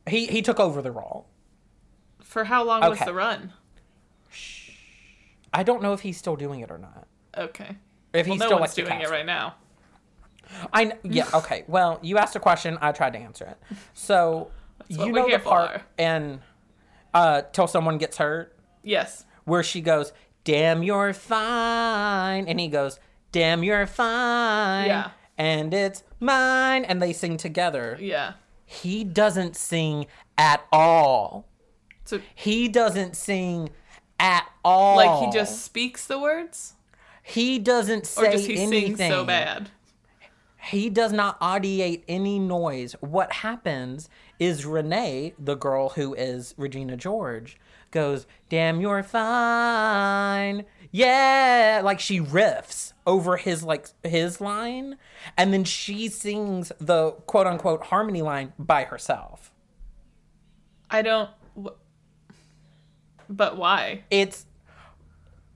He 0.08 0.26
he 0.26 0.42
took 0.42 0.58
over 0.58 0.82
the 0.82 0.90
role. 0.90 1.28
For 2.20 2.44
how 2.44 2.64
long 2.64 2.80
was 2.88 2.98
the 3.00 3.14
run? 3.14 3.52
I 5.52 5.62
don't 5.62 5.82
know 5.82 5.92
if 5.92 6.00
he's 6.00 6.16
still 6.16 6.36
doing 6.36 6.60
it 6.60 6.70
or 6.70 6.78
not. 6.78 7.06
Okay. 7.36 7.76
If 8.12 8.26
Well, 8.26 8.34
he's 8.34 8.40
no 8.40 8.46
still 8.46 8.58
one's 8.60 8.74
doing 8.74 9.00
it 9.00 9.10
right 9.10 9.26
now. 9.26 9.54
I 10.72 10.86
kn- 10.86 10.98
yeah 11.04 11.28
okay. 11.34 11.64
Well, 11.68 12.00
you 12.02 12.18
asked 12.18 12.34
a 12.34 12.40
question. 12.40 12.76
I 12.80 12.90
tried 12.92 13.12
to 13.12 13.18
answer 13.20 13.44
it. 13.44 13.76
So 13.94 14.50
you 14.88 15.12
know 15.12 15.28
the 15.30 15.38
part 15.38 15.82
and 15.96 16.40
uh, 17.14 17.42
till 17.52 17.66
someone 17.68 17.98
gets 17.98 18.16
hurt. 18.18 18.56
Yes. 18.82 19.26
where 19.44 19.62
she 19.62 19.80
goes, 19.80 20.12
"Damn, 20.44 20.82
you're 20.82 21.12
fine," 21.12 22.48
and 22.48 22.58
he 22.58 22.68
goes, 22.68 22.98
"Damn, 23.30 23.62
you're 23.62 23.86
fine." 23.86 24.86
Yeah. 24.86 25.10
And 25.38 25.72
it's 25.72 26.02
mine, 26.18 26.84
and 26.84 27.00
they 27.00 27.12
sing 27.12 27.36
together. 27.36 27.96
Yeah. 28.00 28.32
He 28.64 29.04
doesn't 29.04 29.56
sing 29.56 30.06
at 30.36 30.64
all. 30.72 31.46
So 32.04 32.20
He 32.34 32.68
doesn't 32.68 33.16
sing 33.16 33.70
at 34.18 34.46
all. 34.64 34.96
like 34.96 35.24
he 35.24 35.30
just 35.38 35.62
speaks 35.64 36.06
the 36.06 36.18
words 36.18 36.74
he 37.30 37.58
doesn't 37.58 38.02
or 38.02 38.24
say 38.24 38.32
does 38.32 38.46
he 38.46 38.58
anything. 38.58 38.96
sing 38.96 39.10
so 39.10 39.24
bad? 39.24 39.70
He 40.62 40.90
does 40.90 41.12
not 41.12 41.40
audiate 41.40 42.02
any 42.06 42.38
noise. 42.38 42.94
What 43.00 43.32
happens 43.32 44.10
is 44.38 44.66
Renee, 44.66 45.32
the 45.38 45.54
girl 45.54 45.90
who 45.90 46.12
is 46.14 46.54
Regina 46.58 46.96
George, 46.96 47.56
goes, 47.90 48.26
"Damn, 48.50 48.80
you're 48.80 49.02
fine." 49.02 50.66
Yeah, 50.92 51.80
like 51.84 52.00
she 52.00 52.20
riffs 52.20 52.92
over 53.06 53.36
his 53.36 53.62
like 53.62 53.88
his 54.02 54.40
line 54.40 54.96
and 55.36 55.52
then 55.52 55.64
she 55.64 56.08
sings 56.08 56.72
the 56.78 57.12
quote 57.26 57.46
unquote 57.46 57.84
harmony 57.84 58.22
line 58.22 58.52
by 58.58 58.84
herself. 58.84 59.52
I 60.90 61.02
don't 61.02 61.30
But 63.28 63.56
why? 63.56 64.02
It's 64.10 64.46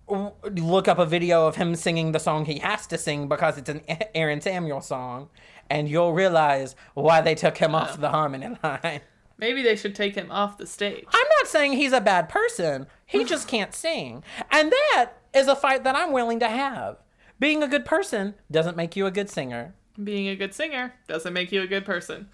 look 0.08 0.88
up 0.88 0.98
a 0.98 1.06
video 1.06 1.46
of 1.46 1.56
him 1.56 1.74
singing 1.74 2.12
the 2.12 2.18
song 2.18 2.44
he 2.44 2.58
has 2.58 2.86
to 2.88 2.98
sing 2.98 3.28
because 3.28 3.58
it's 3.58 3.70
an 3.70 3.82
Aaron 4.14 4.40
Samuel 4.40 4.80
song 4.80 5.30
and 5.70 5.88
you'll 5.88 6.12
realize 6.12 6.76
why 6.94 7.20
they 7.20 7.34
took 7.34 7.58
him 7.58 7.74
off 7.74 8.00
the 8.00 8.10
harmony 8.10 8.56
line. 8.62 9.00
Maybe 9.38 9.62
they 9.62 9.76
should 9.76 9.94
take 9.94 10.14
him 10.14 10.30
off 10.30 10.58
the 10.58 10.66
stage. 10.66 11.04
I'm 11.08 11.26
not 11.38 11.48
saying 11.48 11.72
he's 11.72 11.92
a 11.92 12.00
bad 12.00 12.28
person. 12.28 12.86
He 13.06 13.24
just 13.24 13.48
can't 13.48 13.74
sing. 13.74 14.22
And 14.50 14.70
that 14.70 15.12
is 15.34 15.48
a 15.48 15.56
fight 15.56 15.84
that 15.84 15.96
I'm 15.96 16.12
willing 16.12 16.38
to 16.40 16.48
have. 16.48 16.98
Being 17.40 17.62
a 17.62 17.68
good 17.68 17.84
person 17.84 18.34
doesn't 18.50 18.76
make 18.76 18.94
you 18.94 19.06
a 19.06 19.10
good 19.10 19.28
singer. 19.28 19.74
Being 20.02 20.28
a 20.28 20.36
good 20.36 20.54
singer 20.54 20.94
doesn't 21.08 21.32
make 21.32 21.50
you 21.50 21.62
a 21.62 21.66
good 21.66 21.84
person. 21.84 22.28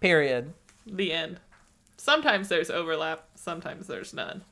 Period. 0.00 0.52
The 0.86 1.12
end. 1.12 1.40
Sometimes 1.96 2.48
there's 2.48 2.70
overlap, 2.70 3.28
sometimes 3.34 3.86
there's 3.86 4.12
none. 4.12 4.42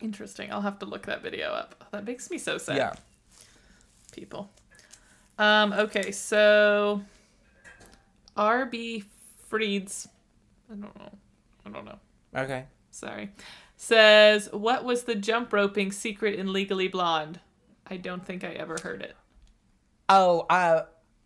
Interesting. 0.00 0.52
I'll 0.52 0.60
have 0.60 0.78
to 0.80 0.86
look 0.86 1.06
that 1.06 1.22
video 1.22 1.50
up. 1.50 1.88
That 1.92 2.04
makes 2.04 2.30
me 2.30 2.38
so 2.38 2.58
sad. 2.58 2.76
Yeah. 2.76 2.94
People. 4.12 4.50
Um, 5.38 5.72
okay, 5.72 6.10
so 6.12 7.02
RB 8.36 9.04
Freeds 9.50 10.08
I 10.70 10.74
don't 10.74 10.98
know. 10.98 11.10
I 11.64 11.70
don't 11.70 11.84
know. 11.84 11.98
Okay. 12.36 12.64
Sorry. 12.90 13.30
Says, 13.76 14.48
what 14.52 14.84
was 14.84 15.04
the 15.04 15.14
jump 15.14 15.52
roping 15.52 15.92
secret 15.92 16.38
in 16.38 16.52
Legally 16.52 16.88
Blonde? 16.88 17.40
I 17.86 17.96
don't 17.96 18.24
think 18.24 18.44
I 18.44 18.48
ever 18.48 18.76
heard 18.82 19.02
it. 19.02 19.16
Oh, 20.08 20.46
uh, 20.50 20.82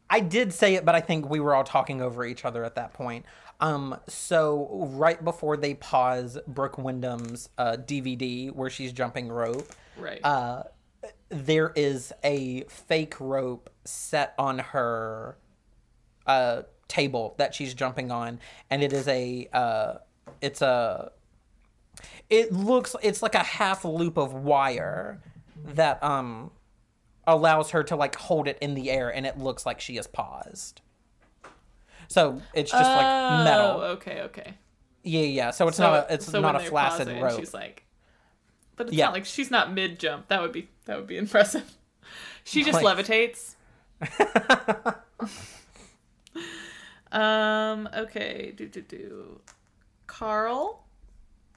I 0.08 0.20
did 0.20 0.52
say 0.52 0.74
it, 0.74 0.84
but 0.84 0.94
I 0.94 1.00
think 1.00 1.28
we 1.28 1.40
were 1.40 1.54
all 1.54 1.64
talking 1.64 2.02
over 2.02 2.24
each 2.24 2.44
other 2.44 2.64
at 2.64 2.74
that 2.76 2.92
point. 2.92 3.24
Um, 3.62 3.96
so 4.08 4.68
right 4.92 5.22
before 5.24 5.56
they 5.56 5.74
pause 5.74 6.36
Brooke 6.46 6.76
Wyndham's 6.78 7.48
uh, 7.56 7.76
DVD 7.78 8.50
where 8.54 8.68
she's 8.68 8.92
jumping 8.92 9.28
rope, 9.28 9.66
Right. 9.96 10.20
uh, 10.24 10.64
there 11.28 11.72
is 11.76 12.12
a 12.24 12.64
fake 12.64 13.18
rope 13.20 13.70
set 13.84 14.34
on 14.38 14.58
her 14.58 15.38
uh, 16.26 16.62
table 16.88 17.34
that 17.38 17.54
she's 17.54 17.72
jumping 17.72 18.10
on, 18.10 18.40
and 18.68 18.82
it 18.82 18.92
is 18.92 19.06
a 19.08 19.48
uh, 19.52 19.94
it's 20.40 20.60
a 20.60 21.12
it 22.28 22.52
looks 22.52 22.96
it's 23.02 23.22
like 23.22 23.34
a 23.34 23.42
half 23.44 23.84
loop 23.84 24.16
of 24.16 24.32
wire 24.32 25.20
that 25.74 26.02
um 26.02 26.50
allows 27.26 27.70
her 27.70 27.84
to 27.84 27.94
like 27.94 28.16
hold 28.16 28.48
it 28.48 28.58
in 28.60 28.74
the 28.74 28.90
air, 28.90 29.08
and 29.08 29.24
it 29.24 29.38
looks 29.38 29.64
like 29.64 29.80
she 29.80 29.96
is 29.96 30.06
paused. 30.06 30.80
So 32.12 32.42
it's 32.52 32.70
just 32.70 32.84
like 32.84 33.44
metal. 33.44 33.80
Oh, 33.80 33.82
okay, 33.96 34.20
okay. 34.22 34.54
Yeah, 35.02 35.22
yeah. 35.22 35.50
So 35.50 35.66
it's 35.68 35.78
So- 35.78 35.84
not 35.84 36.10
a 36.10 36.14
it's 36.14 36.26
so 36.26 36.40
not 36.40 36.54
when 36.54 36.62
a 36.64 36.68
flaccid 36.68 37.08
rope. 37.22 37.38
She's 37.40 37.54
like, 37.54 37.84
but 38.76 38.88
it's 38.88 38.96
Yeah. 38.96 39.06
not 39.06 39.14
like 39.14 39.24
she's 39.24 39.50
not 39.50 39.72
mid 39.72 39.98
jump. 39.98 40.28
That 40.28 40.42
would 40.42 40.52
be 40.52 40.68
that 40.84 40.98
would 40.98 41.06
be 41.06 41.16
impressive. 41.24 41.64
She 42.44 42.64
just 42.64 42.82
Like- 42.82 42.98
levitates. 42.98 43.54
um. 47.12 47.88
Okay. 47.94 48.52
Do 48.56 48.66
do 48.68 48.80
do. 48.82 49.40
Carl 50.06 50.84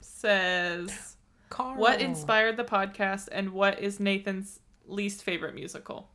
says, 0.00 1.16
Carl. 1.50 1.76
"What 1.76 2.00
inspired 2.00 2.56
the 2.56 2.64
podcast, 2.64 3.28
and 3.30 3.50
what 3.50 3.78
is 3.80 4.00
Nathan's 4.00 4.60
least 4.86 5.22
favorite 5.22 5.54
musical?" 5.54 6.08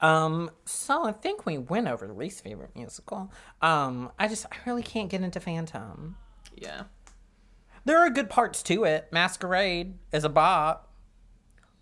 Um, 0.00 0.50
so 0.64 1.04
I 1.04 1.12
think 1.12 1.46
we 1.46 1.56
went 1.56 1.88
over 1.88 2.06
least 2.12 2.44
favorite 2.44 2.70
musical. 2.74 3.32
Um, 3.62 4.10
I 4.18 4.28
just 4.28 4.44
I 4.46 4.56
really 4.66 4.82
can't 4.82 5.08
get 5.08 5.22
into 5.22 5.40
Phantom. 5.40 6.16
Yeah. 6.56 6.84
There 7.86 7.98
are 7.98 8.10
good 8.10 8.28
parts 8.30 8.62
to 8.64 8.84
it. 8.84 9.08
Masquerade 9.12 9.94
is 10.12 10.24
a 10.24 10.28
bop. 10.28 10.90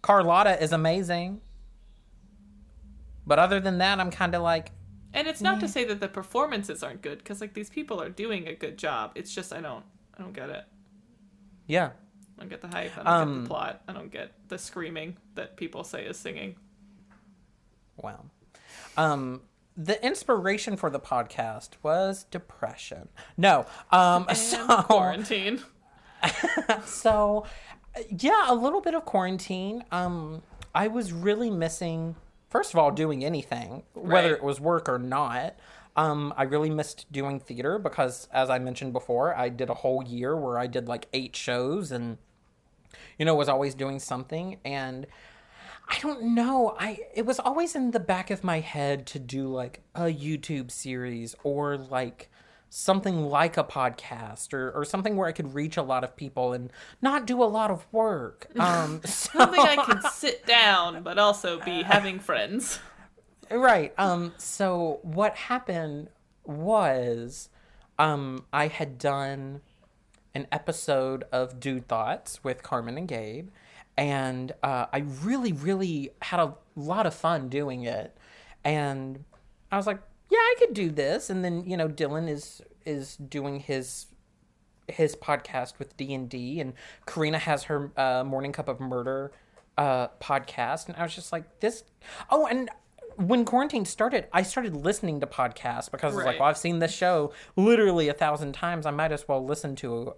Carlotta 0.02 0.60
is 0.62 0.72
amazing. 0.72 1.40
But 3.26 3.38
other 3.38 3.60
than 3.60 3.78
that, 3.78 4.00
I'm 4.00 4.10
kind 4.10 4.34
of 4.34 4.42
like, 4.42 4.72
And 5.14 5.28
it's 5.28 5.40
not 5.40 5.60
to 5.60 5.68
say 5.68 5.84
that 5.84 6.00
the 6.00 6.08
performances 6.08 6.82
aren't 6.82 7.02
good, 7.02 7.18
because 7.18 7.40
like 7.40 7.54
these 7.54 7.70
people 7.70 8.00
are 8.02 8.08
doing 8.08 8.48
a 8.48 8.54
good 8.54 8.76
job. 8.78 9.12
It's 9.14 9.32
just 9.32 9.52
I 9.52 9.60
don't, 9.60 9.84
I 10.18 10.22
don't 10.22 10.32
get 10.32 10.50
it. 10.50 10.64
yeah. 11.66 11.90
I 12.38 12.40
don't 12.40 12.48
get 12.48 12.62
the 12.62 12.68
hype. 12.68 12.92
I 12.98 13.02
don't 13.02 13.04
get 13.04 13.12
Um, 13.12 13.42
the 13.44 13.48
plot. 13.48 13.82
I 13.86 13.92
don't 13.92 14.10
get 14.10 14.32
the 14.48 14.58
screaming 14.58 15.16
that 15.34 15.56
people 15.56 15.84
say 15.84 16.04
is 16.04 16.16
singing. 16.18 16.56
Wow. 17.96 18.24
Um, 18.96 19.42
the 19.76 20.04
inspiration 20.04 20.76
for 20.76 20.90
the 20.90 21.00
podcast 21.00 21.70
was 21.82 22.24
depression. 22.24 23.08
No. 23.36 23.66
Um, 23.90 24.26
And 24.28 24.36
so 24.36 24.82
quarantine. 24.82 25.62
so 26.84 27.46
yeah, 28.08 28.46
a 28.48 28.54
little 28.54 28.80
bit 28.80 28.94
of 28.94 29.04
quarantine. 29.04 29.84
Um, 29.92 30.42
I 30.74 30.88
was 30.88 31.12
really 31.12 31.50
missing. 31.50 32.16
First 32.50 32.74
of 32.74 32.78
all, 32.78 32.90
doing 32.90 33.24
anything, 33.24 33.82
whether 33.94 34.28
Right. 34.28 34.36
it 34.36 34.42
was 34.42 34.60
work 34.60 34.88
or 34.88 34.98
not. 34.98 35.56
Um, 35.96 36.32
I 36.36 36.44
really 36.44 36.70
missed 36.70 37.10
doing 37.12 37.38
theater 37.40 37.78
because, 37.78 38.28
as 38.32 38.48
I 38.50 38.58
mentioned 38.58 38.92
before, 38.94 39.34
I 39.36 39.48
did 39.50 39.68
a 39.68 39.74
whole 39.74 40.02
year 40.02 40.34
where 40.36 40.58
I 40.58 40.66
did 40.66 40.88
like 40.88 41.06
eight 41.12 41.36
shows 41.36 41.92
and, 41.92 42.16
you 43.18 43.24
know, 43.26 43.34
was 43.34 43.48
always 43.48 43.74
doing 43.74 43.98
something. 43.98 44.58
And 44.64 45.06
I 45.88 45.98
don't 46.00 46.34
know. 46.34 46.74
I 46.78 46.98
it 47.14 47.26
was 47.26 47.38
always 47.38 47.74
in 47.74 47.90
the 47.90 48.00
back 48.00 48.30
of 48.30 48.42
my 48.44 48.60
head 48.60 49.06
to 49.08 49.18
do 49.18 49.48
like 49.48 49.82
a 49.94 50.02
YouTube 50.04 50.70
series 50.70 51.34
or 51.44 51.76
like 51.76 52.30
something 52.70 53.24
like 53.26 53.58
a 53.58 53.64
podcast 53.64 54.54
or, 54.54 54.70
or 54.70 54.84
something 54.86 55.14
where 55.16 55.28
I 55.28 55.32
could 55.32 55.52
reach 55.54 55.76
a 55.76 55.82
lot 55.82 56.04
of 56.04 56.16
people 56.16 56.54
and 56.54 56.72
not 57.02 57.26
do 57.26 57.42
a 57.42 57.44
lot 57.44 57.70
of 57.70 57.86
work. 57.92 58.46
Um, 58.58 59.02
so- 59.04 59.38
Something 59.40 59.60
I 59.60 59.76
could 59.84 60.02
sit 60.12 60.46
down, 60.46 61.02
but 61.02 61.18
also 61.18 61.60
be 61.60 61.82
having 61.82 62.18
friends. 62.18 62.78
right. 63.50 63.92
Um, 63.98 64.32
so 64.38 65.00
what 65.02 65.34
happened 65.36 66.08
was 66.46 67.50
um, 67.98 68.46
I 68.54 68.68
had 68.68 68.96
done 68.96 69.60
an 70.34 70.46
episode 70.50 71.24
of 71.30 71.60
Dude 71.60 71.86
Thoughts 71.88 72.42
with 72.42 72.62
Carmen 72.62 72.96
and 72.96 73.06
Gabe, 73.06 73.50
and 73.96 74.52
uh, 74.62 74.86
I 74.92 74.98
really, 75.22 75.52
really 75.52 76.10
had 76.22 76.40
a 76.40 76.54
lot 76.76 77.06
of 77.06 77.14
fun 77.14 77.48
doing 77.48 77.84
it. 77.84 78.16
And 78.64 79.24
I 79.70 79.76
was 79.76 79.86
like, 79.86 80.00
yeah, 80.30 80.38
I 80.38 80.54
could 80.58 80.74
do 80.74 80.90
this. 80.90 81.30
And 81.30 81.44
then 81.44 81.64
you 81.66 81.76
know, 81.76 81.88
Dylan 81.88 82.28
is 82.28 82.62
is 82.84 83.16
doing 83.16 83.60
his 83.60 84.06
his 84.88 85.14
podcast 85.14 85.78
with 85.78 85.96
D 85.96 86.14
and 86.14 86.28
D, 86.28 86.60
and 86.60 86.74
Karina 87.06 87.38
has 87.38 87.64
her 87.64 87.90
uh, 87.96 88.24
Morning 88.24 88.52
Cup 88.52 88.68
of 88.68 88.80
Murder 88.80 89.32
uh, 89.78 90.08
podcast, 90.20 90.88
and 90.88 90.96
I 90.96 91.02
was 91.02 91.14
just 91.14 91.32
like, 91.32 91.60
this. 91.60 91.84
Oh, 92.30 92.46
and 92.46 92.70
when 93.16 93.44
quarantine 93.44 93.84
started, 93.84 94.26
I 94.32 94.42
started 94.42 94.76
listening 94.76 95.20
to 95.20 95.26
podcasts 95.26 95.90
because 95.90 96.14
I 96.14 96.16
was 96.16 96.24
like, 96.24 96.40
well, 96.40 96.48
I've 96.48 96.58
seen 96.58 96.78
this 96.78 96.92
show 96.92 97.32
literally 97.56 98.08
a 98.08 98.14
thousand 98.14 98.52
times. 98.52 98.86
I 98.86 98.90
might 98.90 99.12
as 99.12 99.26
well 99.28 99.44
listen 99.44 99.76
to, 99.76 100.14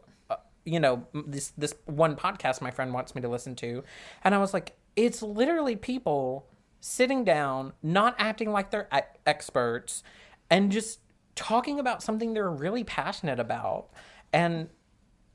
you 0.65 0.81
know, 0.81 1.07
this 1.27 1.53
this 1.57 1.75
one 1.87 2.17
podcast 2.17 2.61
my 2.61 2.71
friend 2.71 2.93
wants 2.93 3.15
me 3.15 3.21
to 3.23 3.29
listen 3.29 3.55
to, 3.57 3.85
and 4.23 4.35
I 4.35 4.39
was 4.39 4.55
like, 4.55 4.77
it's 4.97 5.23
literally 5.23 5.77
people 5.77 6.47
sitting 6.81 7.25
down, 7.25 7.73
not 7.83 8.15
acting 8.19 8.51
like 8.51 8.71
they're 8.71 8.89
experts, 9.27 10.03
and 10.51 10.71
just 10.71 11.01
talking 11.35 11.79
about 11.81 12.03
something 12.03 12.35
they're 12.35 12.51
really 12.51 12.85
passionate 12.85 13.41
about, 13.41 13.89
and 14.33 14.69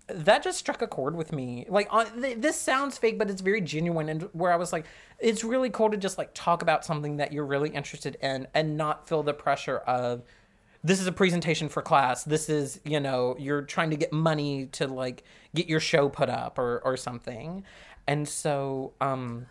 that 0.08 0.44
just 0.44 0.58
struck 0.58 0.82
a 0.82 0.88
chord 0.88 1.16
with 1.16 1.32
me. 1.32 1.66
Like, 1.70 1.88
on, 1.92 2.22
th- 2.22 2.40
this 2.40 2.60
sounds 2.60 2.98
fake, 2.98 3.20
but 3.20 3.30
it's 3.30 3.42
very 3.42 3.62
genuine. 3.62 4.10
And 4.10 4.24
where 4.34 4.52
I 4.52 4.56
was 4.56 4.74
like, 4.74 4.86
it's 5.20 5.44
really 5.44 5.70
cool 5.70 5.90
to 5.90 5.98
just 5.98 6.18
like 6.18 6.32
talk 6.34 6.62
about 6.62 6.84
something 6.84 7.18
that 7.18 7.32
you're 7.32 7.46
really 7.46 7.70
interested 7.70 8.18
in 8.22 8.48
and 8.54 8.78
not 8.78 9.08
feel 9.08 9.24
the 9.24 9.34
pressure 9.34 9.78
of 9.78 10.24
this 10.84 11.00
is 11.00 11.08
a 11.08 11.12
presentation 11.12 11.70
for 11.70 11.82
class. 11.82 12.24
This 12.24 12.50
is, 12.50 12.80
you 12.86 13.00
know, 13.00 13.36
you're 13.38 13.64
trying 13.64 13.90
to 13.90 13.98
get 13.98 14.14
money 14.14 14.68
to 14.74 14.88
like 14.88 15.24
get 15.54 15.68
your 15.68 15.80
show 15.80 16.10
put 16.10 16.30
up 16.30 16.58
or, 16.58 16.80
or 16.86 16.96
something. 16.96 17.64
And 18.08 18.28
so, 18.28 18.94
um, 19.02 19.48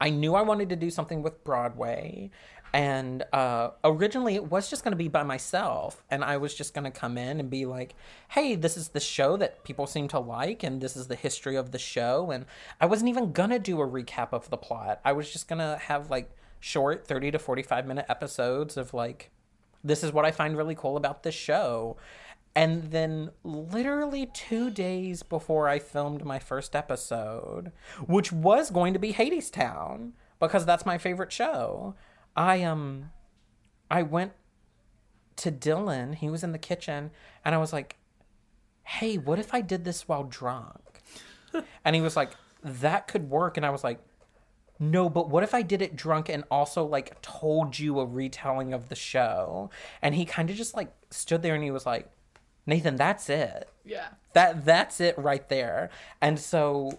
I 0.00 0.10
knew 0.10 0.34
I 0.34 0.42
wanted 0.42 0.68
to 0.70 0.76
do 0.76 0.90
something 0.90 1.22
with 1.22 1.44
Broadway. 1.44 2.30
And 2.74 3.22
uh, 3.32 3.70
originally, 3.84 4.34
it 4.34 4.50
was 4.50 4.68
just 4.68 4.82
going 4.82 4.92
to 4.92 4.96
be 4.96 5.08
by 5.08 5.22
myself. 5.22 6.02
And 6.10 6.24
I 6.24 6.38
was 6.38 6.54
just 6.54 6.74
going 6.74 6.84
to 6.84 6.90
come 6.90 7.18
in 7.18 7.38
and 7.38 7.48
be 7.50 7.66
like, 7.66 7.94
hey, 8.30 8.56
this 8.56 8.76
is 8.76 8.88
the 8.88 9.00
show 9.00 9.36
that 9.36 9.62
people 9.62 9.86
seem 9.86 10.08
to 10.08 10.18
like. 10.18 10.62
And 10.64 10.80
this 10.80 10.96
is 10.96 11.06
the 11.06 11.14
history 11.14 11.54
of 11.54 11.70
the 11.70 11.78
show. 11.78 12.30
And 12.30 12.46
I 12.80 12.86
wasn't 12.86 13.10
even 13.10 13.32
going 13.32 13.50
to 13.50 13.58
do 13.60 13.80
a 13.80 13.86
recap 13.86 14.32
of 14.32 14.50
the 14.50 14.56
plot. 14.56 15.00
I 15.04 15.12
was 15.12 15.30
just 15.30 15.48
going 15.48 15.60
to 15.60 15.78
have 15.82 16.10
like 16.10 16.30
short 16.60 17.06
30 17.06 17.32
to 17.32 17.38
45 17.38 17.86
minute 17.86 18.06
episodes 18.08 18.76
of 18.76 18.94
like, 18.94 19.30
this 19.84 20.02
is 20.04 20.12
what 20.12 20.24
I 20.24 20.30
find 20.30 20.56
really 20.56 20.74
cool 20.74 20.96
about 20.96 21.22
this 21.22 21.34
show. 21.34 21.96
And 22.54 22.90
then, 22.90 23.30
literally 23.44 24.26
two 24.26 24.70
days 24.70 25.22
before 25.22 25.68
I 25.68 25.78
filmed 25.78 26.24
my 26.24 26.38
first 26.38 26.76
episode, 26.76 27.72
which 28.06 28.30
was 28.30 28.70
going 28.70 28.92
to 28.92 28.98
be 28.98 29.14
Hadestown, 29.14 30.12
because 30.38 30.66
that's 30.66 30.84
my 30.84 30.98
favorite 30.98 31.32
show, 31.32 31.94
I 32.36 32.62
um, 32.62 33.10
I 33.90 34.02
went 34.02 34.32
to 35.36 35.50
Dylan. 35.50 36.14
He 36.14 36.28
was 36.28 36.44
in 36.44 36.52
the 36.52 36.58
kitchen, 36.58 37.10
and 37.42 37.54
I 37.54 37.58
was 37.58 37.72
like, 37.72 37.96
"Hey, 38.82 39.16
what 39.16 39.38
if 39.38 39.54
I 39.54 39.62
did 39.62 39.84
this 39.84 40.06
while 40.06 40.24
drunk?" 40.24 41.00
and 41.84 41.96
he 41.96 42.02
was 42.02 42.16
like, 42.16 42.32
"That 42.62 43.08
could 43.08 43.30
work." 43.30 43.56
And 43.56 43.64
I 43.64 43.70
was 43.70 43.82
like, 43.82 43.98
no, 44.82 45.08
but 45.08 45.30
what 45.30 45.44
if 45.44 45.54
I 45.54 45.62
did 45.62 45.80
it 45.80 45.94
drunk 45.94 46.28
and 46.28 46.42
also 46.50 46.84
like 46.84 47.20
told 47.22 47.78
you 47.78 48.00
a 48.00 48.04
retelling 48.04 48.72
of 48.74 48.88
the 48.88 48.96
show? 48.96 49.70
And 50.02 50.14
he 50.14 50.24
kind 50.24 50.50
of 50.50 50.56
just 50.56 50.74
like 50.74 50.92
stood 51.10 51.42
there 51.42 51.54
and 51.54 51.62
he 51.62 51.70
was 51.70 51.86
like, 51.86 52.10
Nathan, 52.66 52.96
that's 52.96 53.30
it. 53.30 53.70
Yeah. 53.84 54.08
That 54.32 54.64
that's 54.64 55.00
it 55.00 55.16
right 55.16 55.48
there. 55.48 55.90
And 56.20 56.38
so 56.40 56.98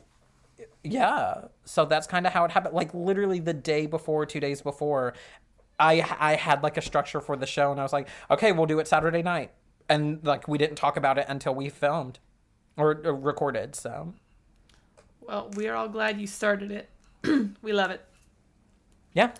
yeah, 0.83 1.45
so 1.65 1.85
that's 1.85 2.07
kind 2.07 2.25
of 2.25 2.33
how 2.33 2.45
it 2.45 2.51
happened. 2.51 2.73
Like 2.73 2.93
literally 2.93 3.39
the 3.39 3.53
day 3.53 3.85
before, 3.85 4.25
2 4.25 4.39
days 4.39 4.61
before, 4.61 5.13
I 5.79 6.01
I 6.19 6.35
had 6.35 6.63
like 6.63 6.77
a 6.77 6.81
structure 6.81 7.19
for 7.21 7.35
the 7.35 7.47
show 7.47 7.71
and 7.71 7.79
I 7.81 7.83
was 7.83 7.93
like, 7.93 8.07
"Okay, 8.31 8.51
we'll 8.53 8.65
do 8.67 8.79
it 8.79 8.87
Saturday 8.87 9.21
night." 9.23 9.51
And 9.89 10.23
like 10.25 10.47
we 10.47 10.57
didn't 10.57 10.77
talk 10.77 10.97
about 10.97 11.17
it 11.17 11.25
until 11.27 11.53
we 11.55 11.69
filmed 11.69 12.19
or, 12.77 13.01
or 13.05 13.13
recorded, 13.15 13.75
so 13.75 14.13
Well, 15.21 15.49
we 15.55 15.67
are 15.67 15.75
all 15.75 15.89
glad 15.89 16.19
you 16.19 16.27
started 16.27 16.71
it. 16.71 16.89
we 17.61 17.73
love 17.73 17.91
it. 17.91 18.03
yeah. 19.13 19.31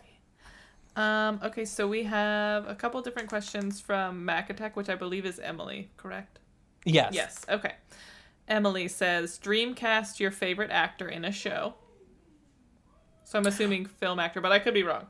Um, 0.95 1.39
okay, 1.43 1.65
so 1.65 1.87
we 1.87 2.03
have 2.03 2.67
a 2.67 2.75
couple 2.75 3.01
different 3.01 3.27
questions 3.27 3.81
from 3.81 4.23
Mac 4.25 4.51
Attack, 4.51 4.75
which 4.75 4.89
I 4.89 4.95
believe 4.95 5.25
is 5.25 5.39
Emily, 5.39 5.89
correct? 5.97 6.37
Yes. 6.85 7.13
Yes. 7.15 7.45
Okay. 7.49 7.73
Emily 8.47 8.87
says, 8.87 9.39
"Dreamcast 9.39 10.19
your 10.19 10.29
favorite 10.29 10.69
actor 10.69 11.07
in 11.07 11.25
a 11.25 11.31
show." 11.31 11.73
So 13.23 13.39
I'm 13.39 13.45
assuming 13.47 13.85
film 13.85 14.19
actor, 14.19 14.39
but 14.41 14.51
I 14.51 14.59
could 14.59 14.73
be 14.75 14.83
wrong. 14.83 15.07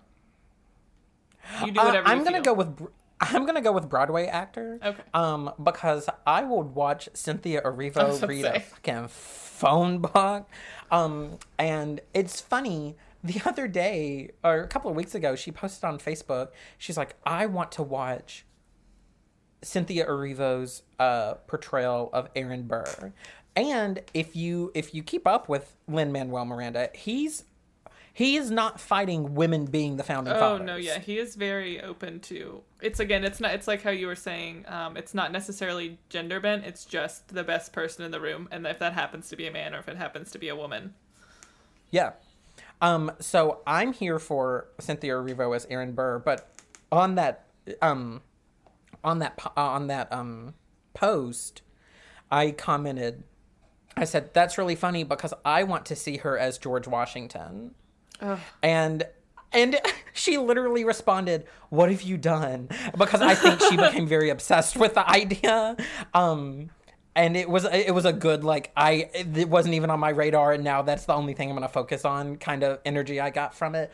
You 1.65 1.71
do 1.74 1.80
Uh, 1.82 1.86
whatever 1.86 2.07
I'm 2.07 2.19
you 2.19 2.24
gonna 2.24 2.38
feel. 2.38 2.43
go 2.43 2.53
with 2.53 2.76
Br- 2.78 2.86
I'm 3.19 3.45
gonna 3.45 3.61
go 3.61 3.71
with 3.74 3.89
Broadway 3.89 4.28
actor. 4.28 4.80
Okay. 4.84 5.01
Um, 5.13 5.51
because 5.61 6.07
I 6.26 6.43
would 6.43 6.67
watch 6.76 7.09
Cynthia 7.13 7.61
Erivo 7.61 8.26
read 8.28 8.45
a 8.45 8.59
fucking 8.61 9.07
phone 9.64 9.99
book. 9.99 10.49
Um, 10.91 11.39
and 11.57 12.01
it's 12.14 12.41
funny. 12.41 12.95
The 13.24 13.41
other 13.45 13.68
day, 13.68 14.32
or 14.43 14.59
a 14.61 14.68
couple 14.68 14.91
of 14.91 14.97
weeks 14.97 15.16
ago, 15.16 15.36
she 15.36 15.51
posted 15.51 15.86
on 15.86 15.97
Facebook. 15.97 16.49
She's 16.78 16.97
like, 16.97 17.16
"I 17.26 17.45
want 17.45 17.72
to 17.74 17.84
watch 17.84 18.45
Cynthia 19.61 20.05
Erivo's 20.05 20.84
uh, 20.99 21.36
portrayal 21.47 22.09
of 22.11 22.30
Aaron 22.36 22.64
Burr." 22.64 23.14
And 23.55 24.01
if 24.14 24.36
you 24.36 24.72
if 24.74 24.93
you 24.93 25.03
keep 25.03 25.26
up 25.26 25.47
with 25.47 25.76
Lin 25.88 26.11
Manuel 26.11 26.45
Miranda, 26.45 26.89
he's 26.93 27.45
he 28.16 28.36
is 28.38 28.51
not 28.51 28.80
fighting 28.80 29.34
women 29.34 29.66
being 29.66 29.97
the 29.97 30.03
founding 30.03 30.36
Oh 30.36 30.39
fathers. 30.39 30.61
Oh 30.61 30.66
no, 30.66 30.76
yeah, 30.76 30.99
he 30.99 31.18
is 31.18 31.36
very 31.36 31.82
open 31.82 32.20
to. 32.22 32.61
It's 32.80 32.99
again, 32.99 33.24
it's 33.24 33.39
not. 33.39 33.55
It's 33.55 33.68
like 33.68 33.82
how 33.82 33.89
you 33.89 34.05
were 34.05 34.16
saying. 34.16 34.66
Um, 34.68 34.95
it's 34.95 35.16
not 35.16 35.32
necessarily 35.32 35.97
gender 36.09 36.39
bent. 36.39 36.64
It's 36.64 36.86
just 36.86 37.30
the 37.30 37.43
best 37.43 37.74
person 37.74 38.05
in 38.05 38.11
the 38.11 38.20
room, 38.20 38.47
and 38.51 38.68
if 38.68 38.78
that 38.78 38.93
happens 38.93 39.30
to 39.30 39.36
be 39.36 39.47
a 39.47 39.51
man 39.51 39.74
or 39.74 39.80
if 39.80 39.88
it 39.88 39.97
happens 39.97 40.30
to 40.32 40.38
be 40.38 40.49
a 40.49 40.55
woman. 40.55 40.93
Yeah. 41.89 42.11
Um, 42.82 43.11
so 43.20 43.61
I'm 43.66 43.93
here 43.93 44.20
for 44.20 44.68
Cynthia 44.80 45.14
Erivo 45.14 45.55
as 45.55 45.66
Aaron 45.72 45.93
Burr, 45.93 46.20
but 46.20 46.53
on 46.91 47.16
that 47.16 47.45
um 47.82 48.22
on 49.03 49.20
that 49.20 49.39
uh, 49.43 49.49
on 49.59 49.88
that 49.88 50.14
um 50.14 50.53
post, 50.93 51.64
I 52.30 52.51
commented 52.51 53.24
I 53.97 54.05
said 54.05 54.36
that's 54.36 54.59
really 54.59 54.76
funny 54.76 55.03
because 55.03 55.34
I 55.43 55.64
want 55.64 55.88
to 55.88 55.95
see 55.95 56.18
her 56.18 56.38
as 56.38 56.59
George 56.59 56.88
Washington. 56.88 57.74
Ugh. 58.24 58.39
And 58.63 59.03
and 59.51 59.80
she 60.13 60.38
literally 60.38 60.84
responded, 60.86 61.45
"What 61.69 61.91
have 61.91 62.01
you 62.01 62.17
done?" 62.17 62.69
Because 62.97 63.21
I 63.21 63.36
think 63.36 63.61
she 63.61 63.78
became 63.86 64.07
very 64.07 64.30
obsessed 64.30 64.76
with 64.78 64.95
the 64.95 65.07
idea. 65.07 65.78
Um 66.13 66.69
and 67.15 67.38
it 67.38 67.47
was 67.47 67.65
it 67.65 67.93
was 67.93 68.05
a 68.05 68.13
good 68.13 68.43
like 68.43 68.71
I 68.76 69.09
it 69.13 69.47
wasn't 69.49 69.76
even 69.76 69.91
on 69.91 69.99
my 69.99 70.09
radar, 70.09 70.53
and 70.53 70.63
now 70.63 70.82
that's 70.82 71.05
the 71.05 71.13
only 71.13 71.34
thing 71.36 71.49
I'm 71.49 71.55
gonna 71.55 71.67
focus 71.67 72.05
on. 72.05 72.38
Kind 72.38 72.63
of 72.63 72.80
energy 72.86 73.19
I 73.19 73.30
got 73.30 73.53
from 73.53 73.76
it. 73.76 73.91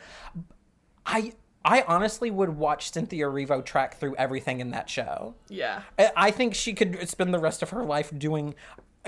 I 1.06 1.34
I 1.66 1.84
honestly 1.88 2.32
would 2.32 2.50
watch 2.56 2.92
Cynthia 2.94 3.26
Erivo 3.26 3.64
track 3.66 3.98
through 3.98 4.16
everything 4.16 4.62
in 4.62 4.72
that 4.72 4.90
show. 4.90 5.36
Yeah. 5.50 5.82
I- 5.98 6.12
I 6.16 6.32
think 6.32 6.56
she 6.56 6.74
could 6.74 7.10
spend 7.10 7.34
the 7.34 7.40
rest 7.40 7.62
of 7.62 7.72
her 7.72 7.84
life 7.84 8.18
doing. 8.18 8.56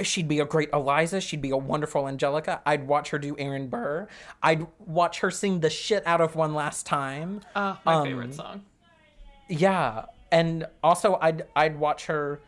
She'd 0.04 0.28
be 0.28 0.40
a 0.40 0.46
great 0.46 0.70
Eliza. 0.74 1.20
She'd 1.22 1.42
be 1.42 1.50
a 1.52 1.58
wonderful 1.58 2.08
Angelica. 2.08 2.62
I'd 2.66 2.88
watch 2.88 3.10
her 3.10 3.20
do 3.20 3.36
Aaron 3.38 3.68
Burr. 3.68 4.08
I'd 4.42 4.66
watch 4.80 5.20
her 5.20 5.30
sing 5.30 5.60
the 5.60 5.70
shit 5.70 6.06
out 6.08 6.22
of 6.22 6.36
One 6.36 6.54
Last 6.54 6.86
Time. 6.86 7.42
Uh, 7.54 7.76
my 7.86 7.96
Um, 7.96 8.06
favorite 8.06 8.34
song. 8.34 8.64
Yeah, 9.50 10.06
and 10.32 10.66
also 10.82 11.18
I'd 11.22 11.46
I'd 11.56 11.78
watch 11.78 12.06
her. 12.06 12.40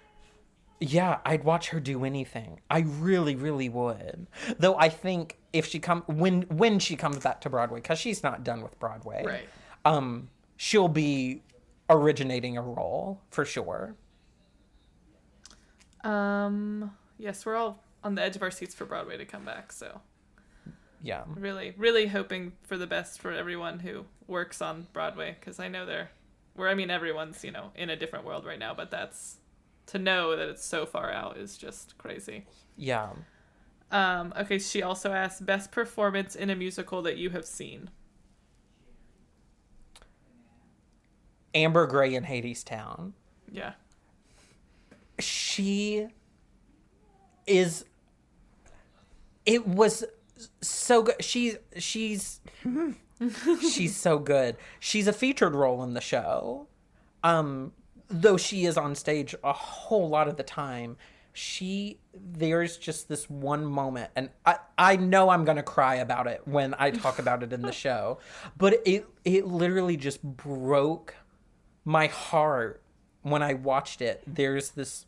Yeah, 0.80 1.20
I'd 1.26 1.44
watch 1.44 1.70
her 1.70 1.80
do 1.80 2.06
anything. 2.06 2.60
I 2.70 2.80
really, 2.80 3.36
really 3.36 3.68
would. 3.70 4.28
Though 4.58 4.76
I 4.78 4.88
think 4.90 5.38
if 5.52 5.68
she 5.68 5.80
come 5.80 6.04
when 6.08 6.44
when 6.44 6.80
she 6.80 6.96
comes 6.96 7.20
back 7.20 7.42
to 7.42 7.50
Broadway, 7.50 7.82
because 7.82 8.00
she's 8.00 8.24
not 8.24 8.44
done 8.46 8.62
with 8.62 8.80
Broadway, 8.80 9.24
Right. 9.26 9.50
Um, 9.86 10.30
she'll 10.56 10.88
be 10.88 11.42
originating 11.90 12.58
a 12.58 12.62
role 12.62 13.20
for 13.32 13.44
sure. 13.44 13.96
Um. 16.06 16.92
Yes, 17.24 17.46
we're 17.46 17.56
all 17.56 17.82
on 18.04 18.16
the 18.16 18.22
edge 18.22 18.36
of 18.36 18.42
our 18.42 18.52
seats 18.52 18.76
for 18.76 18.84
Broadway 18.84 19.16
to 19.16 19.24
come 19.24 19.46
back. 19.46 19.72
So 19.72 20.02
Yeah. 21.02 21.24
really, 21.28 21.74
really 21.78 22.08
hoping 22.08 22.52
for 22.64 22.78
the 22.78 22.86
best 22.86 23.22
for 23.22 23.32
everyone 23.32 23.80
who 23.80 24.06
works 24.28 24.62
on 24.62 24.88
Broadway 24.92 25.38
because 25.40 25.58
I 25.58 25.70
know 25.70 25.86
they're, 25.86 26.12
where 26.56 26.68
I 26.68 26.74
mean 26.74 26.90
everyone's 26.90 27.42
you 27.46 27.52
know 27.52 27.72
in 27.76 27.90
a 27.90 27.96
different 27.96 28.26
world 28.26 28.44
right 28.46 28.60
now, 28.60 28.74
but 28.74 28.92
that's 28.92 29.38
to 29.86 29.98
know 30.00 30.36
that 30.36 30.50
it's 30.50 30.66
so 30.66 30.86
far 30.86 31.12
out 31.14 31.38
is 31.38 31.58
just 31.58 31.98
crazy. 31.98 32.46
Yeah. 32.76 33.12
Um. 33.90 34.34
Okay. 34.38 34.60
She 34.60 34.84
also 34.84 35.14
asked 35.14 35.46
best 35.46 35.72
performance 35.72 36.36
in 36.36 36.50
a 36.50 36.56
musical 36.58 37.02
that 37.04 37.16
you 37.16 37.30
have 37.30 37.46
seen. 37.46 37.90
Amber 41.56 41.88
Gray 41.88 42.16
in 42.16 42.26
Hadestown. 42.26 43.14
Yeah. 43.50 43.74
She 45.20 46.08
is 47.46 47.86
it 49.46 49.68
was 49.68 50.04
so 50.62 51.04
good. 51.04 51.24
She's 51.24 51.58
she's 51.78 52.42
she's 53.72 53.96
so 53.96 54.20
good. 54.20 54.58
She's 54.80 55.08
a 55.08 55.14
featured 55.14 55.56
role 55.56 55.84
in 55.84 55.94
the 55.94 56.02
show. 56.02 56.68
Um 57.24 57.74
though 58.10 58.38
she 58.38 58.66
is 58.66 58.78
on 58.78 58.96
stage 58.96 59.34
a 59.44 59.54
whole 59.54 60.10
lot 60.10 60.28
of 60.28 60.38
the 60.38 60.44
time. 60.44 60.98
She 61.34 62.00
there's 62.14 62.78
just 62.78 63.10
this 63.10 63.30
one 63.30 63.66
moment 63.66 64.12
and 64.16 64.30
I 64.46 64.58
I 64.78 64.96
know 64.98 65.30
I'm 65.30 65.46
going 65.46 65.58
to 65.58 65.64
cry 65.64 65.96
about 65.96 66.28
it 66.28 66.42
when 66.46 66.76
I 66.78 66.92
talk 66.92 67.20
about 67.20 67.44
it 67.44 67.54
in 67.54 67.62
the 67.62 67.72
show, 67.86 68.20
but 68.58 68.82
it 68.86 69.08
it 69.26 69.48
literally 69.48 69.98
just 69.98 70.22
broke 70.22 71.16
my 71.86 72.08
heart 72.08 72.82
when 73.24 73.42
I 73.42 73.54
watched 73.56 74.02
it. 74.02 74.22
There's 74.28 74.72
this. 74.72 75.06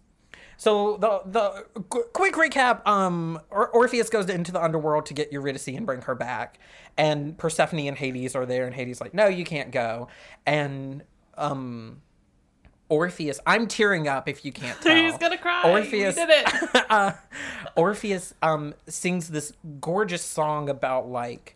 So 0.58 0.98
the 0.98 1.22
the 1.26 1.82
qu- 1.90 2.06
quick 2.14 2.36
recap: 2.36 2.86
um, 2.88 3.40
or- 3.50 3.70
Orpheus 3.70 4.10
goes 4.10 4.30
into 4.30 4.52
the 4.52 4.64
underworld 4.64 5.06
to 5.08 5.14
get 5.14 5.32
Eurydice 5.32 5.68
and 5.68 5.86
bring 5.86 6.02
her 6.04 6.16
back, 6.16 6.60
and 6.98 7.38
Persephone 7.38 7.82
and 7.82 7.98
Hades 7.98 8.36
are 8.36 8.46
there, 8.46 8.66
and 8.66 8.74
Hades 8.76 9.02
like, 9.02 9.14
no, 9.14 9.28
you 9.28 9.44
can't 9.46 9.72
go, 9.72 10.08
and 10.46 11.04
um. 11.38 12.02
Orpheus, 12.88 13.40
I'm 13.48 13.66
tearing 13.68 14.08
up 14.08 14.30
if 14.30 14.46
you 14.46 14.52
can't 14.52 14.80
tell. 14.82 14.96
He's 14.96 15.18
gonna 15.18 15.40
cry. 15.40 15.64
Orpheus, 15.72 16.16
We 16.16 16.26
did 16.28 16.46
it. 16.46 16.86
uh, 16.92 17.14
Orpheus 17.76 18.36
um 18.44 18.76
sings 18.88 19.30
this 19.30 19.54
gorgeous 19.82 20.22
song 20.22 20.70
about 20.70 21.10
like 21.10 21.56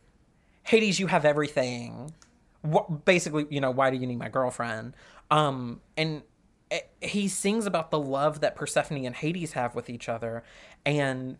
Hades, 0.63 0.99
you 0.99 1.05
have 1.05 1.25
everything. 1.25 2.13
What, 2.63 3.05
basically, 3.05 3.45
you 3.51 3.61
know, 3.61 3.69
why 3.69 3.91
do 3.91 3.97
you 3.97 4.07
need 4.07 4.17
my 4.17 4.29
girlfriend? 4.29 4.95
Um, 5.29 5.81
and 5.95 6.23
he 7.01 7.27
sings 7.27 7.65
about 7.65 7.91
the 7.91 7.99
love 7.99 8.41
that 8.41 8.55
Persephone 8.55 9.05
and 9.05 9.15
Hades 9.15 9.53
have 9.53 9.75
with 9.75 9.89
each 9.89 10.07
other, 10.07 10.43
and 10.85 11.37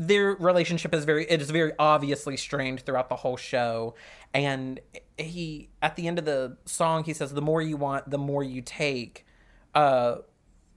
their 0.00 0.34
relationship 0.36 0.94
is 0.94 1.04
very 1.04 1.26
it 1.30 1.42
is 1.42 1.50
very 1.50 1.72
obviously 1.78 2.34
strained 2.34 2.80
throughout 2.80 3.10
the 3.10 3.16
whole 3.16 3.36
show. 3.36 3.94
And 4.32 4.80
he 5.18 5.68
at 5.82 5.94
the 5.96 6.08
end 6.08 6.18
of 6.18 6.24
the 6.24 6.56
song 6.64 7.04
he 7.04 7.12
says 7.12 7.34
the 7.34 7.42
more 7.42 7.60
you 7.60 7.76
want 7.76 8.08
the 8.08 8.16
more 8.16 8.42
you 8.42 8.62
take. 8.62 9.26
Uh 9.74 10.16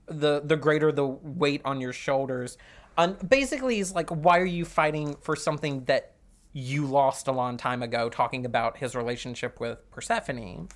the 0.06 0.42
the 0.44 0.56
greater 0.56 0.92
the 0.92 1.06
weight 1.06 1.62
on 1.64 1.80
your 1.80 1.94
shoulders. 1.94 2.58
And 2.98 3.16
basically 3.26 3.76
he's 3.76 3.94
like 3.94 4.10
why 4.10 4.38
are 4.40 4.44
you 4.44 4.66
fighting 4.66 5.16
for 5.22 5.36
something 5.36 5.84
that 5.84 6.12
you 6.52 6.84
lost 6.84 7.26
a 7.26 7.32
long 7.32 7.56
time 7.56 7.82
ago 7.82 8.10
talking 8.10 8.44
about 8.44 8.76
his 8.76 8.94
relationship 8.94 9.58
with 9.58 9.90
Persephone? 9.90 10.68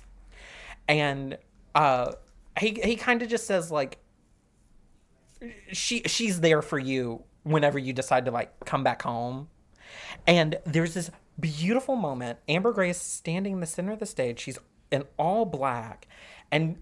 And 0.87 1.37
uh 1.79 2.11
he 2.59 2.79
he 2.83 2.97
kind 2.97 3.21
of 3.21 3.29
just 3.29 3.47
says 3.47 3.71
like 3.71 3.99
she 5.71 6.01
she's 6.01 6.41
there 6.41 6.61
for 6.61 6.77
you 6.77 7.23
whenever 7.43 7.79
you 7.79 7.93
decide 7.93 8.25
to 8.25 8.31
like 8.31 8.53
come 8.65 8.83
back 8.83 9.01
home. 9.01 9.47
And 10.27 10.57
there's 10.65 10.93
this 10.93 11.09
beautiful 11.39 11.95
moment. 11.95 12.39
Amber 12.49 12.73
Gray 12.73 12.89
is 12.89 12.97
standing 12.97 13.53
in 13.53 13.59
the 13.61 13.65
center 13.65 13.93
of 13.93 13.99
the 13.99 14.05
stage. 14.05 14.39
She's 14.39 14.59
in 14.91 15.05
all 15.17 15.45
black, 15.45 16.05
and 16.51 16.77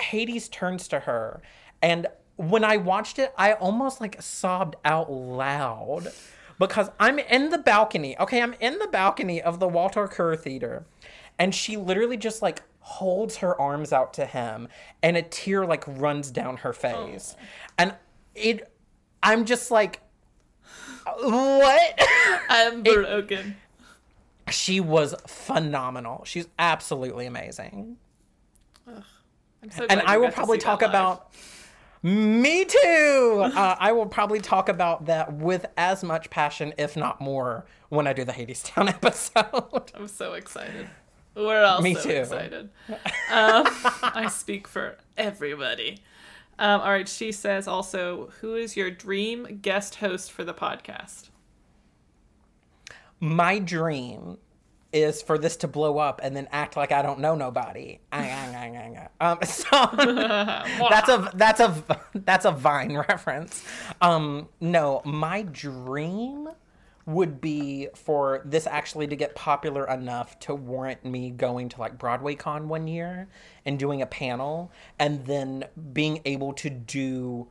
Hades 0.00 0.48
turns 0.48 0.88
to 0.88 1.00
her. 1.00 1.42
And 1.82 2.06
when 2.36 2.64
I 2.64 2.78
watched 2.78 3.18
it, 3.18 3.34
I 3.36 3.52
almost 3.52 4.00
like 4.00 4.22
sobbed 4.22 4.76
out 4.82 5.12
loud 5.12 6.10
because 6.58 6.88
I'm 6.98 7.18
in 7.18 7.50
the 7.50 7.58
balcony. 7.58 8.18
Okay, 8.18 8.40
I'm 8.40 8.54
in 8.60 8.78
the 8.78 8.88
balcony 8.88 9.42
of 9.42 9.60
the 9.60 9.68
Walter 9.68 10.08
Kerr 10.08 10.36
Theater, 10.36 10.86
and 11.38 11.54
she 11.54 11.76
literally 11.76 12.16
just 12.16 12.40
like 12.40 12.62
holds 12.82 13.36
her 13.38 13.58
arms 13.60 13.92
out 13.92 14.12
to 14.14 14.26
him, 14.26 14.68
and 15.02 15.16
a 15.16 15.22
tear 15.22 15.64
like 15.64 15.84
runs 15.86 16.30
down 16.30 16.58
her 16.58 16.72
face, 16.72 17.36
and 17.78 17.94
it. 18.34 18.68
I'm 19.24 19.44
just 19.44 19.70
like, 19.70 20.00
what? 21.04 22.00
I'm 22.48 22.82
broken. 22.82 23.56
she 24.50 24.80
was 24.80 25.14
phenomenal. 25.26 26.24
She's 26.24 26.48
absolutely 26.58 27.26
amazing. 27.26 27.98
I'm 28.86 29.70
so 29.70 29.86
and 29.88 30.00
I 30.00 30.18
will 30.18 30.30
probably 30.30 30.58
talk 30.58 30.82
about. 30.82 31.32
Me 32.04 32.64
too. 32.64 33.42
Uh, 33.54 33.76
I 33.78 33.92
will 33.92 34.06
probably 34.06 34.40
talk 34.40 34.68
about 34.68 35.06
that 35.06 35.32
with 35.34 35.66
as 35.76 36.02
much 36.02 36.30
passion, 36.30 36.74
if 36.76 36.96
not 36.96 37.20
more, 37.20 37.64
when 37.90 38.08
I 38.08 38.12
do 38.12 38.24
the 38.24 38.32
Hadestown 38.32 38.88
episode. 38.88 39.92
I'm 39.94 40.08
so 40.08 40.32
excited. 40.32 40.88
We're 41.34 41.64
all 41.64 41.80
Me 41.80 41.94
so 41.94 42.02
too. 42.02 42.10
excited. 42.10 42.70
Um, 42.88 42.98
I 44.02 44.28
speak 44.30 44.68
for 44.68 44.98
everybody. 45.16 45.98
Um, 46.58 46.80
all 46.82 46.90
right, 46.90 47.08
she 47.08 47.32
says 47.32 47.66
also, 47.66 48.30
who 48.40 48.54
is 48.54 48.76
your 48.76 48.90
dream 48.90 49.58
guest 49.62 49.96
host 49.96 50.30
for 50.30 50.44
the 50.44 50.54
podcast? 50.54 51.30
My 53.18 53.58
dream 53.58 54.38
is 54.92 55.22
for 55.22 55.38
this 55.38 55.56
to 55.56 55.68
blow 55.68 55.96
up 55.98 56.20
and 56.22 56.36
then 56.36 56.46
act 56.52 56.76
like 56.76 56.92
I 56.92 57.00
don't 57.00 57.20
know 57.20 57.34
nobody. 57.34 58.00
um, 58.12 59.38
so 59.44 59.70
that's 59.96 61.08
a 61.08 61.30
that's 61.34 61.60
a 61.60 62.00
that's 62.14 62.44
a 62.44 62.52
Vine 62.52 62.96
reference. 62.96 63.64
Um, 64.02 64.48
no, 64.60 65.00
my 65.04 65.42
dream 65.42 66.48
would 67.06 67.40
be 67.40 67.88
for 67.94 68.42
this 68.44 68.66
actually 68.66 69.06
to 69.08 69.16
get 69.16 69.34
popular 69.34 69.86
enough 69.88 70.38
to 70.40 70.54
warrant 70.54 71.04
me 71.04 71.30
going 71.30 71.68
to 71.68 71.80
like 71.80 71.98
Broadway 71.98 72.34
Con 72.34 72.68
one 72.68 72.86
year 72.86 73.28
and 73.64 73.78
doing 73.78 74.02
a 74.02 74.06
panel 74.06 74.70
and 74.98 75.26
then 75.26 75.64
being 75.92 76.20
able 76.24 76.52
to 76.54 76.70
do 76.70 77.48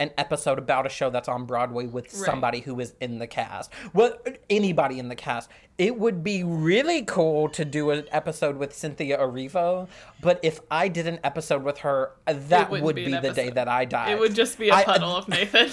an 0.00 0.10
episode 0.18 0.58
about 0.58 0.86
a 0.86 0.88
show 0.88 1.08
that's 1.10 1.28
on 1.28 1.44
Broadway 1.46 1.86
with 1.86 2.10
somebody 2.10 2.60
who 2.60 2.78
is 2.80 2.94
in 3.00 3.18
the 3.18 3.26
cast. 3.26 3.70
Well, 3.92 4.18
anybody 4.50 4.98
in 4.98 5.08
the 5.08 5.14
cast. 5.14 5.48
It 5.76 5.98
would 5.98 6.22
be 6.22 6.44
really 6.44 7.02
cool 7.02 7.48
to 7.48 7.64
do 7.64 7.90
an 7.90 8.04
episode 8.12 8.56
with 8.56 8.72
Cynthia 8.72 9.18
Erivo, 9.18 9.88
but 10.20 10.38
if 10.44 10.60
I 10.70 10.86
did 10.86 11.08
an 11.08 11.18
episode 11.24 11.64
with 11.64 11.78
her, 11.78 12.12
that 12.26 12.70
wouldn't 12.70 12.94
be 12.94 13.06
be, 13.06 13.16
the 13.18 13.32
day 13.32 13.50
that 13.50 13.66
I 13.66 13.84
died. 13.84 14.10
It 14.12 14.20
would 14.20 14.36
just 14.36 14.56
be 14.56 14.68
a 14.68 14.82
puddle 14.84 15.16
of 15.16 15.26
Nathan. 15.36 15.70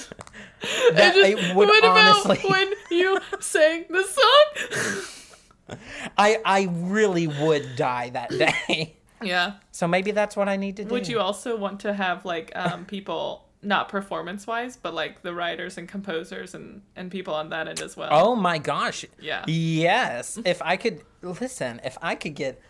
That- 0.93 1.15
It 1.15 1.35
just- 1.35 1.49
it 1.49 1.55
would 1.55 1.67
what 1.67 1.83
about 1.83 2.43
when 2.49 2.73
you 2.89 3.19
sang 3.39 3.85
the 3.89 4.03
song? 4.03 5.77
I 6.17 6.39
I 6.43 6.67
really 6.71 7.27
would 7.27 7.75
die 7.75 8.09
that 8.09 8.29
day. 8.31 8.95
yeah. 9.21 9.53
So 9.71 9.87
maybe 9.87 10.11
that's 10.11 10.35
what 10.35 10.49
I 10.49 10.57
need 10.57 10.77
to 10.77 10.83
do. 10.83 10.89
Would 10.91 11.07
you 11.07 11.19
also 11.19 11.55
want 11.57 11.79
to 11.81 11.93
have 11.93 12.25
like 12.25 12.51
um, 12.55 12.85
people 12.85 13.45
not 13.63 13.89
performance 13.89 14.47
wise, 14.47 14.77
but 14.77 14.93
like 14.93 15.21
the 15.21 15.33
writers 15.33 15.77
and 15.77 15.87
composers 15.87 16.53
and 16.53 16.81
and 16.95 17.11
people 17.11 17.33
on 17.33 17.49
that 17.49 17.67
end 17.67 17.81
as 17.81 17.95
well? 17.95 18.09
Oh 18.11 18.35
my 18.35 18.57
gosh. 18.57 19.05
Yeah. 19.19 19.43
Yes. 19.47 20.39
If 20.45 20.61
I 20.61 20.77
could 20.77 21.01
listen, 21.21 21.81
if 21.83 21.97
I 22.01 22.15
could 22.15 22.35
get 22.35 22.61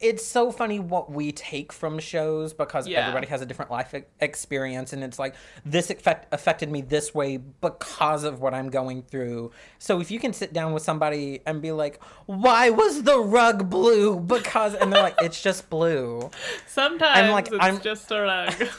it's 0.00 0.24
so 0.24 0.50
funny 0.50 0.78
what 0.78 1.10
we 1.12 1.30
take 1.30 1.72
from 1.72 1.98
shows 1.98 2.52
because 2.54 2.88
Yeah. 2.88 3.00
everybody 3.00 3.26
has 3.26 3.42
a 3.42 3.46
different 3.46 3.70
life 3.70 3.92
e- 3.94 4.02
experience 4.20 4.92
and 4.94 5.04
it's 5.04 5.18
like 5.18 5.34
this 5.64 5.90
affect, 5.90 6.32
affected 6.32 6.70
me 6.70 6.80
this 6.80 7.14
way 7.14 7.36
because 7.36 8.24
of 8.24 8.40
what 8.40 8.54
I'm 8.54 8.70
going 8.70 9.02
through. 9.02 9.50
So 9.78 10.00
if 10.00 10.10
you 10.10 10.18
can 10.18 10.32
sit 10.32 10.52
down 10.54 10.72
with 10.72 10.82
somebody 10.82 11.40
and 11.44 11.60
be 11.60 11.72
like, 11.72 12.00
"Why 12.26 12.70
was 12.70 13.02
the 13.02 13.18
rug 13.20 13.68
blue?" 13.68 14.18
because 14.20 14.74
and 14.74 14.92
they're 14.92 15.02
like, 15.02 15.16
"It's 15.20 15.42
just 15.42 15.68
blue." 15.68 16.30
Sometimes 16.66 17.30
like, 17.30 17.48
it's 17.48 17.56
I'm- 17.60 17.80
just 17.80 18.10
a 18.10 18.20
rug. 18.22 18.54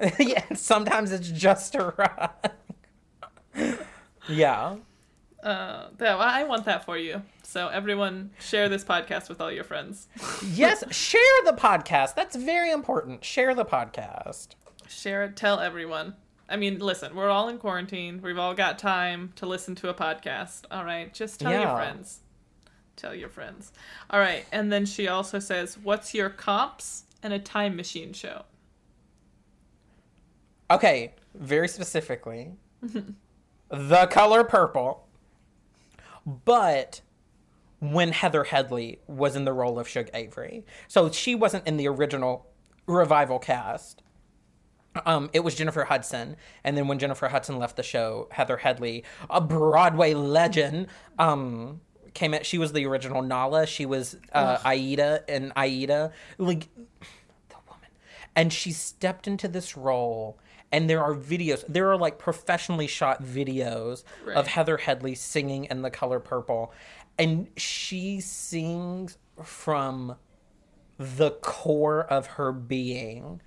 yeah, 0.18 0.42
sometimes 0.54 1.12
it's 1.12 1.28
just 1.28 1.74
a 1.74 1.92
rug. 1.98 2.30
yeah. 4.28 4.76
uh, 5.42 5.86
yeah, 6.00 6.14
well, 6.16 6.20
I 6.22 6.44
want 6.44 6.64
that 6.64 6.84
for 6.84 6.96
you. 6.96 7.20
So 7.50 7.66
everyone, 7.66 8.30
share 8.38 8.68
this 8.68 8.84
podcast 8.84 9.28
with 9.28 9.40
all 9.40 9.50
your 9.50 9.64
friends. 9.64 10.06
Yes, 10.52 10.84
share 10.94 11.20
the 11.44 11.52
podcast. 11.52 12.14
That's 12.14 12.36
very 12.36 12.70
important. 12.70 13.24
Share 13.24 13.56
the 13.56 13.64
podcast. 13.64 14.50
Share 14.86 15.24
it. 15.24 15.34
Tell 15.34 15.58
everyone. 15.58 16.14
I 16.48 16.54
mean, 16.54 16.78
listen, 16.78 17.16
we're 17.16 17.28
all 17.28 17.48
in 17.48 17.58
quarantine. 17.58 18.22
We've 18.22 18.38
all 18.38 18.54
got 18.54 18.78
time 18.78 19.32
to 19.34 19.46
listen 19.46 19.74
to 19.76 19.88
a 19.88 19.94
podcast. 19.94 20.62
All 20.70 20.84
right, 20.84 21.12
just 21.12 21.40
tell 21.40 21.50
your 21.50 21.74
friends. 21.74 22.20
Tell 22.94 23.16
your 23.16 23.28
friends. 23.28 23.72
All 24.10 24.20
right, 24.20 24.46
and 24.52 24.72
then 24.72 24.86
she 24.86 25.08
also 25.08 25.40
says, 25.40 25.76
"What's 25.76 26.14
your 26.14 26.30
comps 26.30 27.02
and 27.20 27.32
a 27.32 27.40
time 27.40 27.74
machine 27.74 28.12
show?" 28.12 28.44
Okay, 30.70 31.14
very 31.34 31.66
specifically, 31.66 32.52
the 33.68 34.06
color 34.06 34.44
purple. 34.44 35.08
But 36.44 37.00
when 37.80 38.12
Heather 38.12 38.44
Headley 38.44 39.00
was 39.06 39.36
in 39.36 39.44
the 39.44 39.52
role 39.52 39.78
of 39.78 39.88
Shug 39.88 40.08
Avery, 40.14 40.64
so 40.86 41.10
she 41.10 41.34
wasn't 41.34 41.66
in 41.66 41.76
the 41.76 41.88
original 41.88 42.46
revival 42.86 43.38
cast. 43.38 44.02
Um, 45.06 45.30
it 45.32 45.40
was 45.40 45.54
Jennifer 45.54 45.84
Hudson, 45.84 46.36
and 46.64 46.76
then 46.76 46.88
when 46.88 46.98
Jennifer 46.98 47.28
Hudson 47.28 47.58
left 47.58 47.76
the 47.76 47.82
show, 47.82 48.28
Heather 48.32 48.56
Headley, 48.56 49.04
a 49.28 49.40
Broadway 49.40 50.14
legend, 50.14 50.88
um, 51.18 51.80
came 52.12 52.34
in. 52.34 52.42
She 52.42 52.58
was 52.58 52.72
the 52.72 52.86
original 52.86 53.22
Nala. 53.22 53.66
She 53.66 53.86
was 53.86 54.16
uh, 54.32 54.58
Aida 54.64 55.22
and 55.28 55.52
Aida. 55.54 56.12
Like 56.38 56.68
the 57.48 57.56
woman, 57.68 57.90
and 58.34 58.52
she 58.52 58.72
stepped 58.72 59.28
into 59.28 59.46
this 59.48 59.76
role. 59.76 60.38
And 60.72 60.88
there 60.88 61.02
are 61.02 61.14
videos. 61.14 61.64
There 61.68 61.90
are 61.90 61.96
like 61.96 62.18
professionally 62.18 62.86
shot 62.86 63.22
videos 63.22 64.04
Right. 64.24 64.36
of 64.36 64.46
Heather 64.46 64.76
Headley 64.76 65.14
singing 65.14 65.64
in 65.64 65.82
the 65.82 65.90
color 65.90 66.20
purple, 66.20 66.72
and 67.18 67.48
she 67.56 68.20
sings 68.20 69.18
from 69.42 70.16
the 70.98 71.30
core 71.30 72.02
of 72.04 72.26
her 72.26 72.52
being 72.52 73.40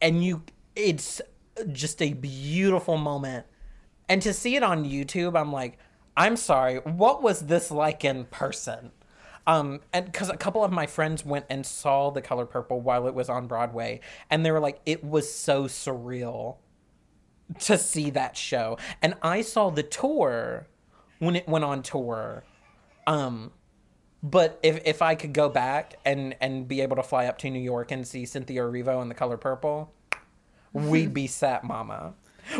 and 0.00 0.24
you 0.24 0.42
it's 0.74 1.20
just 1.70 2.02
a 2.02 2.14
beautiful 2.14 2.96
moment 2.96 3.46
and 4.08 4.20
to 4.22 4.32
see 4.32 4.56
it 4.56 4.62
on 4.64 4.84
youtube 4.84 5.38
i'm 5.38 5.52
like 5.52 5.78
i'm 6.16 6.36
sorry 6.36 6.78
what 6.78 7.22
was 7.22 7.42
this 7.46 7.70
like 7.70 8.04
in 8.04 8.24
person 8.24 8.90
um 9.48 9.80
and 9.92 10.04
because 10.04 10.28
a 10.28 10.36
couple 10.36 10.62
of 10.62 10.70
my 10.70 10.86
friends 10.86 11.24
went 11.24 11.44
and 11.50 11.66
saw 11.66 12.10
the 12.10 12.22
color 12.22 12.46
purple 12.46 12.80
while 12.80 13.08
it 13.08 13.14
was 13.14 13.28
on 13.28 13.48
broadway 13.48 13.98
and 14.30 14.46
they 14.46 14.52
were 14.52 14.60
like 14.60 14.80
it 14.86 15.02
was 15.02 15.32
so 15.32 15.64
surreal 15.64 16.58
to 17.58 17.76
see 17.76 18.10
that 18.10 18.36
show 18.36 18.78
and 19.02 19.14
i 19.22 19.40
saw 19.40 19.70
the 19.70 19.82
tour 19.82 20.68
when 21.18 21.34
it 21.34 21.48
went 21.48 21.64
on 21.64 21.82
tour 21.82 22.44
um 23.08 23.50
but 24.22 24.58
if 24.62 24.80
if 24.84 25.02
I 25.02 25.14
could 25.14 25.32
go 25.32 25.48
back 25.48 25.94
and 26.04 26.34
and 26.40 26.66
be 26.66 26.80
able 26.80 26.96
to 26.96 27.02
fly 27.02 27.26
up 27.26 27.38
to 27.38 27.50
New 27.50 27.60
York 27.60 27.90
and 27.92 28.06
see 28.06 28.26
Cynthia 28.26 28.62
Erivo 28.62 29.00
in 29.00 29.08
the 29.08 29.14
color 29.14 29.36
purple, 29.36 29.92
we'd 30.72 31.14
be 31.14 31.26
set, 31.26 31.64
mama. 31.64 32.14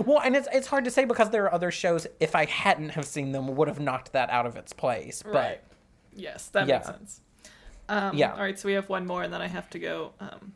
Well, 0.04 0.20
and 0.20 0.36
it's 0.36 0.46
it's 0.52 0.68
hard 0.68 0.84
to 0.84 0.90
say 0.90 1.04
because 1.04 1.30
there 1.30 1.44
are 1.44 1.52
other 1.52 1.70
shows. 1.70 2.06
If 2.20 2.36
I 2.36 2.44
hadn't 2.44 2.90
have 2.90 3.06
seen 3.06 3.32
them, 3.32 3.56
would 3.56 3.68
have 3.68 3.80
knocked 3.80 4.12
that 4.12 4.30
out 4.30 4.46
of 4.46 4.56
its 4.56 4.72
place. 4.72 5.22
But 5.22 5.34
Right. 5.34 5.60
Yes, 6.18 6.48
that 6.48 6.66
makes 6.66 6.86
sense. 6.86 7.20
Um, 7.88 8.16
Yeah. 8.16 8.32
All 8.32 8.40
right, 8.40 8.58
so 8.58 8.68
we 8.68 8.74
have 8.74 8.88
one 8.88 9.06
more, 9.06 9.22
and 9.22 9.32
then 9.32 9.40
I 9.40 9.46
have 9.46 9.70
to 9.70 9.78
go 9.78 10.12
um, 10.20 10.52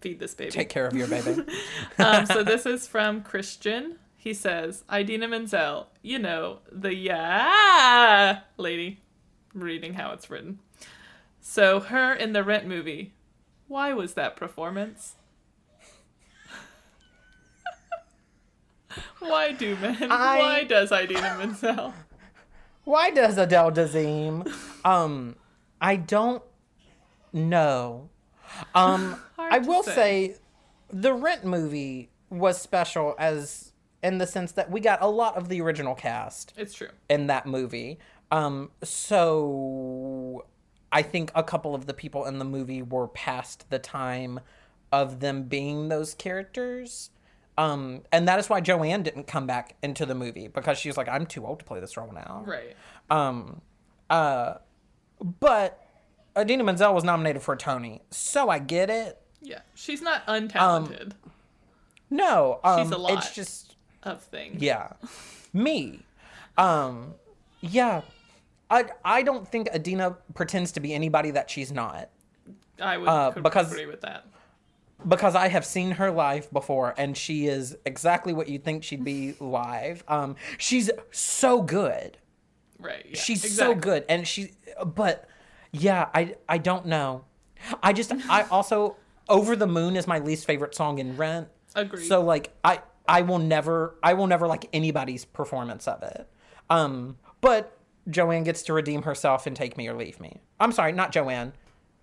feed 0.00 0.18
this 0.18 0.34
baby. 0.34 0.50
take 0.52 0.70
care 0.70 0.86
of 0.86 0.94
your 0.94 1.08
baby. 1.08 1.42
um, 1.98 2.24
so 2.26 2.42
this 2.42 2.64
is 2.64 2.86
from 2.86 3.22
Christian. 3.22 3.96
He 4.16 4.32
says, 4.32 4.84
Idina 4.90 5.28
Menzel, 5.28 5.88
you 6.00 6.18
know, 6.18 6.60
the 6.72 6.94
yeah 6.94 8.40
lady. 8.56 9.00
Reading 9.52 9.94
how 9.94 10.12
it's 10.12 10.30
written. 10.30 10.58
So 11.40 11.80
her 11.80 12.14
in 12.14 12.32
the 12.32 12.42
Rent 12.42 12.66
movie. 12.66 13.12
Why 13.68 13.92
was 13.92 14.14
that 14.14 14.36
performance? 14.36 15.14
Why 19.20 19.52
do 19.52 19.76
men? 19.76 19.96
I- 20.10 20.38
Why 20.38 20.64
does 20.64 20.92
Idina 20.92 21.36
Menzel? 21.38 21.94
Why 22.84 23.10
does 23.10 23.38
Adele 23.38 23.72
Dazeem? 23.72 24.50
Um, 24.84 25.36
I 25.80 25.96
don't 25.96 26.42
know. 27.32 28.10
Um, 28.74 29.20
I 29.38 29.58
will 29.58 29.82
say. 29.82 29.94
say. 30.32 30.36
the 30.90 31.12
Rent 31.14 31.44
movie 31.44 32.10
was 32.30 32.60
special 32.60 33.14
as 33.18 33.72
in 34.02 34.18
the 34.18 34.26
sense 34.26 34.52
that 34.52 34.70
we 34.70 34.80
got 34.80 35.00
a 35.00 35.06
lot 35.06 35.36
of 35.36 35.48
the 35.48 35.60
original 35.62 35.94
cast 35.94 36.52
It's 36.56 36.74
true. 36.74 36.88
in 37.08 37.26
that 37.28 37.46
movie. 37.46 37.98
Um, 38.30 38.70
so 38.82 40.44
I 40.92 41.02
think 41.02 41.30
a 41.34 41.42
couple 41.42 41.74
of 41.74 41.86
the 41.86 41.94
people 41.94 42.26
in 42.26 42.38
the 42.38 42.44
movie 42.44 42.82
were 42.82 43.08
past 43.08 43.70
the 43.70 43.78
time 43.78 44.40
of 44.92 45.20
them 45.20 45.44
being 45.44 45.88
those 45.88 46.14
characters. 46.14 47.10
Um, 47.56 48.02
and 48.10 48.26
that 48.26 48.38
is 48.40 48.48
why 48.50 48.60
Joanne 48.60 49.02
didn't 49.04 49.26
come 49.28 49.46
back 49.46 49.76
into 49.82 50.04
the 50.06 50.14
movie 50.14 50.48
because 50.48 50.76
she's 50.78 50.96
like, 50.96 51.08
I'm 51.08 51.24
too 51.26 51.46
old 51.46 51.60
to 51.60 51.64
play 51.64 51.78
this 51.80 51.96
role 51.96 52.10
now. 52.12 52.42
Right. 52.46 52.74
Um, 53.10 53.60
uh, 54.10 54.54
but 55.40 55.80
Idina 56.36 56.64
Menzel 56.64 56.92
was 56.92 57.04
nominated 57.04 57.42
for 57.42 57.54
a 57.54 57.56
Tony, 57.56 58.02
so 58.10 58.48
I 58.48 58.58
get 58.58 58.90
it. 58.90 59.20
Yeah. 59.40 59.60
She's 59.74 60.02
not 60.02 60.26
untalented 60.26 61.12
No, 62.10 62.58
um, 62.64 62.82
She's 62.82 62.90
a 62.92 62.98
lot. 62.98 63.12
it's 63.18 63.34
just 63.34 63.76
of 64.02 64.20
things. 64.22 64.60
yeah, 64.60 64.94
me. 65.52 66.00
Um, 66.58 67.14
yeah, 67.60 68.02
I 68.70 68.86
I 69.04 69.22
don't 69.22 69.46
think 69.46 69.68
Adina 69.72 70.16
pretends 70.34 70.72
to 70.72 70.80
be 70.80 70.92
anybody 70.92 71.30
that 71.32 71.50
she's 71.50 71.70
not 71.72 72.10
I 72.82 72.96
would 72.96 73.08
Uh, 73.08 73.30
because- 73.30 73.70
agree 73.72 73.86
with 73.86 74.00
that. 74.00 74.24
Because 75.06 75.34
I 75.34 75.48
have 75.48 75.64
seen 75.64 75.92
her 75.92 76.10
live 76.10 76.50
before, 76.52 76.94
and 76.96 77.16
she 77.16 77.46
is 77.46 77.76
exactly 77.84 78.32
what 78.32 78.48
you 78.48 78.58
think 78.58 78.84
she'd 78.84 79.04
be 79.04 79.34
live. 79.40 80.04
Um, 80.08 80.36
she's 80.58 80.90
so 81.10 81.62
good. 81.62 82.18
Right. 82.78 83.06
Yeah, 83.08 83.20
she's 83.20 83.56
so 83.56 83.74
good 83.74 84.04
and 84.08 84.26
she 84.26 84.52
but 84.84 85.26
yeah 85.72 86.08
i 86.14 86.34
i 86.48 86.58
don't 86.58 86.84
know 86.86 87.24
i 87.82 87.92
just 87.92 88.12
i 88.28 88.42
also 88.50 88.96
over 89.28 89.56
the 89.56 89.66
moon 89.66 89.96
is 89.96 90.06
my 90.06 90.18
least 90.18 90.44
favorite 90.44 90.74
song 90.74 90.98
in 90.98 91.16
rent 91.16 91.48
Agreed. 91.74 92.06
so 92.06 92.20
like 92.20 92.52
i 92.62 92.80
i 93.08 93.22
will 93.22 93.38
never 93.38 93.94
i 94.02 94.12
will 94.12 94.26
never 94.26 94.46
like 94.46 94.68
anybody's 94.72 95.24
performance 95.24 95.88
of 95.88 96.02
it 96.02 96.28
um 96.68 97.16
but 97.40 97.78
joanne 98.10 98.44
gets 98.44 98.62
to 98.62 98.72
redeem 98.74 99.02
herself 99.02 99.46
and 99.46 99.56
take 99.56 99.78
me 99.78 99.88
or 99.88 99.94
leave 99.94 100.20
me 100.20 100.40
i'm 100.60 100.72
sorry 100.72 100.92
not 100.92 101.10
joanne 101.10 101.52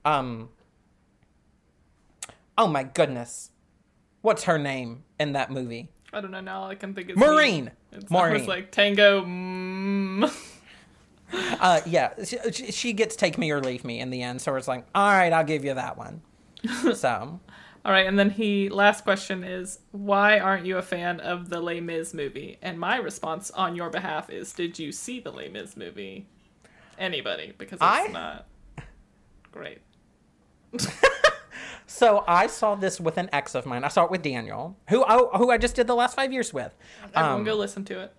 um 0.03 0.49
oh 2.61 2.67
my 2.67 2.83
goodness 2.83 3.51
what's 4.21 4.43
her 4.43 4.57
name 4.57 5.03
in 5.19 5.33
that 5.33 5.51
movie 5.51 5.89
I 6.13 6.21
don't 6.21 6.31
know. 6.31 6.41
Now 6.41 6.65
I 6.65 6.75
can 6.75 6.93
think 6.93 7.09
is 7.09 7.17
Marine. 7.17 7.71
It's, 7.91 8.09
Maureen. 8.09 8.33
Was 8.33 8.47
like 8.47 8.71
Tango. 8.71 9.23
Mm. 9.23 10.31
Uh, 11.33 11.79
yeah, 11.85 12.11
she, 12.25 12.71
she 12.73 12.91
gets 12.91 13.15
take 13.15 13.37
me 13.37 13.49
or 13.51 13.61
leave 13.61 13.85
me 13.85 14.01
in 14.01 14.09
the 14.09 14.21
end. 14.21 14.41
So 14.41 14.53
it's 14.57 14.67
like, 14.67 14.85
all 14.93 15.11
right, 15.11 15.31
I'll 15.31 15.45
give 15.45 15.63
you 15.63 15.73
that 15.75 15.97
one. 15.97 16.21
so, 16.93 17.39
All 17.85 17.91
right, 17.93 18.05
and 18.05 18.19
then 18.19 18.31
he 18.31 18.67
last 18.67 19.05
question 19.05 19.45
is 19.45 19.79
why 19.91 20.39
aren't 20.39 20.65
you 20.65 20.77
a 20.77 20.81
fan 20.81 21.21
of 21.21 21.47
the 21.47 21.61
Les 21.61 21.79
Mis 21.79 22.13
movie? 22.13 22.57
And 22.61 22.77
my 22.77 22.97
response 22.97 23.49
on 23.51 23.77
your 23.77 23.89
behalf 23.89 24.29
is 24.29 24.51
did 24.51 24.77
you 24.77 24.91
see 24.91 25.21
the 25.21 25.31
Les 25.31 25.47
Mis 25.47 25.77
movie? 25.77 26.27
Anybody 26.99 27.53
because 27.57 27.77
it's 27.77 27.81
I- 27.81 28.07
not 28.07 28.45
great. 29.53 29.79
so 31.91 32.23
I 32.27 32.47
saw 32.47 32.75
this 32.75 32.99
with 32.99 33.17
an 33.17 33.29
ex 33.33 33.53
of 33.55 33.65
mine. 33.65 33.83
I 33.83 33.89
saw 33.89 34.05
it 34.05 34.11
with 34.11 34.21
Daniel, 34.21 34.77
who 34.89 35.03
I, 35.03 35.17
who 35.37 35.51
I 35.51 35.57
just 35.57 35.75
did 35.75 35.87
the 35.87 35.95
last 35.95 36.15
five 36.15 36.31
years 36.31 36.53
with. 36.53 36.73
Everyone 37.13 37.39
Um, 37.39 37.43
go 37.43 37.55
listen 37.55 37.83
to 37.85 37.99
it. 38.01 38.13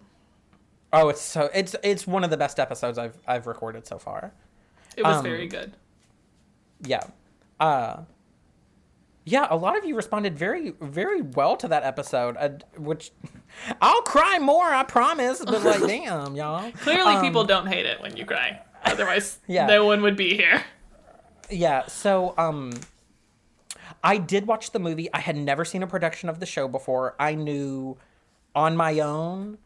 Oh, 0.92 1.08
it's 1.08 1.22
so 1.22 1.48
it's 1.54 1.74
it's 1.82 2.06
one 2.06 2.22
of 2.22 2.30
the 2.30 2.36
best 2.36 2.60
episodes 2.60 2.98
I've 2.98 3.16
I've 3.26 3.46
recorded 3.46 3.86
so 3.86 3.98
far. 3.98 4.32
It 4.96 5.04
was 5.04 5.16
um, 5.16 5.22
very 5.24 5.46
good. 5.48 5.72
Yeah, 6.84 7.04
uh, 7.60 8.02
yeah. 9.24 9.46
A 9.48 9.56
lot 9.56 9.78
of 9.78 9.84
you 9.86 9.96
responded 9.96 10.36
very 10.36 10.74
very 10.80 11.22
well 11.22 11.56
to 11.56 11.68
that 11.68 11.82
episode, 11.84 12.36
uh, 12.38 12.50
which 12.76 13.10
I'll 13.80 14.02
cry 14.02 14.38
more, 14.38 14.66
I 14.66 14.82
promise. 14.82 15.42
But 15.42 15.62
like, 15.62 15.80
damn, 15.86 16.36
y'all. 16.36 16.70
Clearly, 16.72 17.14
Um, 17.14 17.22
people 17.22 17.44
don't 17.44 17.68
hate 17.68 17.86
it 17.86 18.00
when 18.02 18.16
you 18.16 18.26
cry. 18.26 18.60
Otherwise, 18.84 19.38
Yeah. 19.46 19.66
no 19.66 19.86
one 19.86 20.02
would 20.02 20.16
be 20.16 20.36
here. 20.36 20.62
yeah. 21.48 21.86
So, 21.86 22.34
um, 22.36 22.72
I 24.02 24.16
did 24.18 24.46
watch 24.46 24.72
the 24.72 24.78
movie. 24.78 25.08
I 25.12 25.20
had 25.20 25.36
never 25.36 25.64
seen 25.64 25.82
a 25.82 25.86
production 25.86 26.28
of 26.28 26.40
the 26.40 26.46
show 26.46 26.66
before. 26.68 27.14
I 27.20 27.34
knew 27.34 27.96
on 28.54 28.76
my 28.76 28.98
own, 29.00 29.58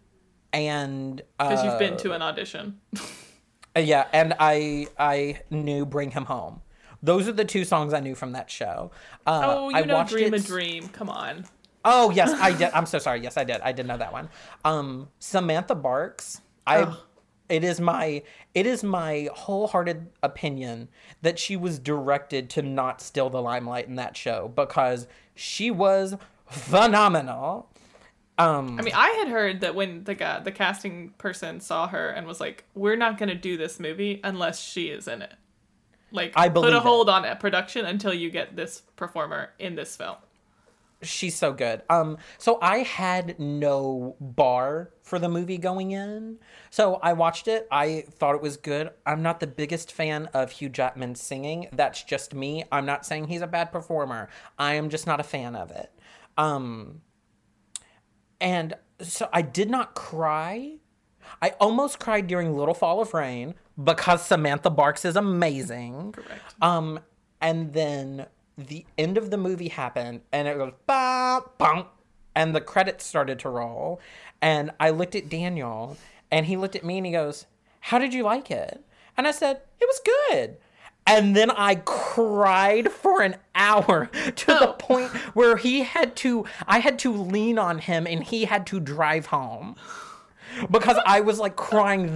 and 0.53 1.21
uh, 1.39 1.49
Because 1.49 1.65
you've 1.65 1.79
been 1.79 1.97
to 1.99 2.13
an 2.13 2.23
audition. 2.23 2.81
Uh, 3.75 3.81
Yeah, 3.81 4.07
and 4.13 4.35
I 4.39 4.87
I 4.99 5.41
knew 5.51 5.85
"Bring 5.87 6.11
Him 6.13 6.25
Home." 6.27 6.61
Those 7.03 7.29
are 7.29 7.33
the 7.33 7.45
two 7.45 7.65
songs 7.65 7.93
I 7.93 8.01
knew 8.01 8.15
from 8.15 8.33
that 8.33 8.51
show. 8.51 8.91
Uh, 9.27 9.43
Oh, 9.45 9.69
you 9.69 9.77
I 9.77 9.83
know 9.83 9.95
watched 9.97 10.13
Dream 10.13 10.33
it- 10.35 10.43
a 10.43 10.47
Dream. 10.47 10.89
Come 10.89 11.09
on. 11.11 11.45
Oh 11.85 12.11
yes, 12.11 12.33
I 12.33 12.53
did. 12.53 12.71
I'm 12.75 12.87
so 12.87 12.99
sorry. 12.99 13.21
Yes, 13.23 13.37
I 13.37 13.45
did. 13.45 13.61
I 13.61 13.73
did 13.73 13.87
know 13.87 13.97
that 13.99 14.13
one. 14.13 14.29
Um, 14.65 15.09
Samantha 15.19 15.75
Barks. 15.75 16.41
I. 16.67 16.93
It 17.49 17.63
is 17.63 17.81
my 17.81 18.23
it 18.55 18.67
is 18.67 18.83
my 18.83 19.29
wholehearted 19.33 20.09
opinion 20.23 20.89
that 21.23 21.39
she 21.39 21.57
was 21.57 21.79
directed 21.79 22.51
to 22.51 22.63
not 22.63 23.01
steal 23.01 23.31
the 23.31 23.41
limelight 23.41 23.87
in 23.87 23.97
that 23.97 24.17
show 24.17 24.53
because 24.55 25.07
she 25.35 25.71
was 25.71 26.17
phenomenal. 26.49 27.71
Um, 28.39 28.79
I 28.79 28.83
mean, 28.83 28.95
I 28.95 29.09
had 29.11 29.29
heard 29.29 29.61
that 29.61 29.75
when 29.75 30.05
the 30.05 30.15
guy, 30.15 30.41
the 30.41 30.53
casting 30.53 31.11
person 31.17 31.61
saw 31.61 31.89
her 31.89 32.11
and 32.11 32.27
was 32.27 32.41
like, 32.41 32.65
"We're 32.75 32.97
not 32.97 33.19
going 33.19 33.31
to 33.31 33.35
do 33.35 33.57
this 33.57 33.81
movie 33.81 34.21
unless 34.23 34.61
she 34.61 34.89
is 34.89 35.09
in 35.09 35.23
it." 35.23 35.33
Like, 36.13 36.33
I 36.37 36.49
put 36.49 36.73
a 36.73 36.77
it. 36.77 36.83
hold 36.83 37.09
on 37.09 37.25
at 37.25 37.41
production 37.41 37.87
until 37.87 38.13
you 38.13 38.31
get 38.31 38.55
this 38.55 38.83
performer 38.97 39.51
in 39.59 39.75
this 39.75 39.97
film. 39.97 40.17
She's 41.03 41.37
so 41.37 41.53
good. 41.53 41.83
Um, 41.91 42.19
so 42.39 42.59
I 42.63 42.79
had 42.79 43.39
no 43.39 44.17
bar 44.21 44.91
for 45.03 45.19
the 45.19 45.29
movie 45.29 45.59
going 45.59 45.93
in. 45.93 46.39
So 46.71 46.97
I 47.03 47.13
watched 47.13 47.49
it. 47.49 47.67
I 47.71 48.05
thought 48.11 48.35
it 48.35 48.43
was 48.43 48.57
good. 48.57 48.91
I'm 49.05 49.23
not 49.23 49.41
the 49.41 49.47
biggest 49.47 49.93
fan 49.93 50.27
of 50.35 50.51
Hugh 50.51 50.69
Jackman 50.69 51.15
singing. 51.15 51.69
That's 51.73 52.03
just 52.03 52.35
me. 52.35 52.65
I'm 52.73 52.87
not 52.87 53.07
saying 53.07 53.29
he's 53.29 53.43
a 53.43 53.47
bad 53.47 53.73
performer. 53.73 54.29
I 54.59 54.75
am 54.75 54.89
just 54.89 55.07
not 55.07 55.21
a 55.21 55.25
fan 55.25 55.55
of 55.55 55.71
it. 55.71 55.93
Um, 56.37 57.03
and 58.41 58.75
so 59.01 59.29
I 59.33 59.43
did 59.43 59.71
not 59.71 59.95
cry. 59.95 60.77
I 61.43 61.51
almost 61.61 61.99
cried 61.99 62.27
during 62.27 62.57
Little 62.57 62.75
Fall 62.75 63.01
of 63.01 63.15
Rain 63.15 63.55
because 63.83 64.25
Samantha 64.25 64.71
Barks 64.71 65.05
is 65.05 65.17
amazing. 65.17 66.13
Correct. 66.13 66.55
Um, 66.63 67.01
and 67.41 67.73
then 67.73 68.27
the 68.59 68.87
end 68.97 69.19
of 69.19 69.31
the 69.31 69.37
movie 69.37 69.69
happened, 69.69 70.23
and 70.33 70.49
it 70.49 70.57
goes 70.57 70.73
ba 70.87 71.43
bum, 71.59 71.87
and 72.35 72.55
the 72.55 72.61
credits 72.61 73.05
started 73.05 73.39
to 73.41 73.49
roll. 73.49 74.01
And 74.41 74.71
I 74.81 74.91
looked 74.91 75.15
at 75.15 75.29
Daniel, 75.29 75.97
and 76.31 76.47
he 76.47 76.57
looked 76.57 76.77
at 76.77 76.85
me, 76.85 76.97
and 76.99 77.07
he 77.07 77.13
goes, 77.13 77.47
"How 77.81 77.99
did 77.99 78.15
you 78.15 78.23
like 78.23 78.51
it?" 78.51 78.83
And 79.17 79.27
I 79.27 79.31
said, 79.31 79.61
"It 79.81 79.87
was 79.87 80.01
good." 80.31 80.57
And 81.09 81.37
then 81.37 81.53
I 81.53 81.77
cried 81.77 82.91
for 82.91 83.23
an 83.23 83.37
hour 83.55 84.07
to 84.37 84.47
the 84.47 84.71
Oh. 84.71 84.73
point 84.73 85.11
where 85.35 85.57
he 85.57 85.83
had 85.85 86.17
to, 86.17 86.45
I 86.67 86.81
had 86.81 86.99
to 87.01 87.13
lean 87.13 87.59
on 87.61 87.79
him, 87.79 88.07
and 88.09 88.25
he 88.25 88.47
had 88.47 88.67
to 88.69 88.81
drive 88.81 89.27
home 89.27 89.77
because 90.71 90.99
I 91.07 91.21
was 91.21 91.39
like 91.39 91.57
crying 91.57 92.09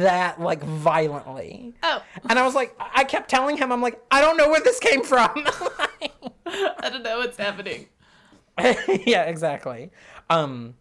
that 0.00 0.40
like 0.40 0.62
violently. 0.62 1.74
Oh, 1.82 2.02
And 2.28 2.38
I 2.38 2.44
was 2.44 2.54
like, 2.54 2.74
I 2.78 3.04
kept 3.04 3.28
telling 3.30 3.56
him, 3.56 3.72
I'm 3.72 3.80
like, 3.82 4.00
I 4.10 4.20
don't 4.20 4.36
know 4.36 4.48
where 4.48 4.60
this 4.60 4.78
came 4.80 5.02
from. 5.02 5.30
I 6.46 6.90
don't 6.90 7.02
know 7.02 7.18
what's 7.18 7.36
happening. 7.36 7.88
yeah, 8.58 9.24
exactly. 9.24 9.90
Um, 10.30 10.74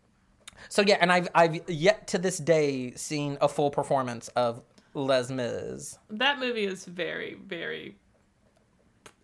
so 0.70 0.82
yeah, 0.82 0.98
and 1.02 1.12
I've 1.12 1.28
I've 1.36 1.70
yet 1.70 2.08
to 2.08 2.18
this 2.18 2.38
day 2.38 2.94
seen 2.96 3.38
a 3.42 3.48
full 3.48 3.72
performance 3.72 4.28
of 4.30 4.62
Les 4.94 5.30
Mis. 5.30 5.98
That 6.10 6.40
movie 6.40 6.66
is 6.66 6.86
very, 6.86 7.36
very 7.46 7.96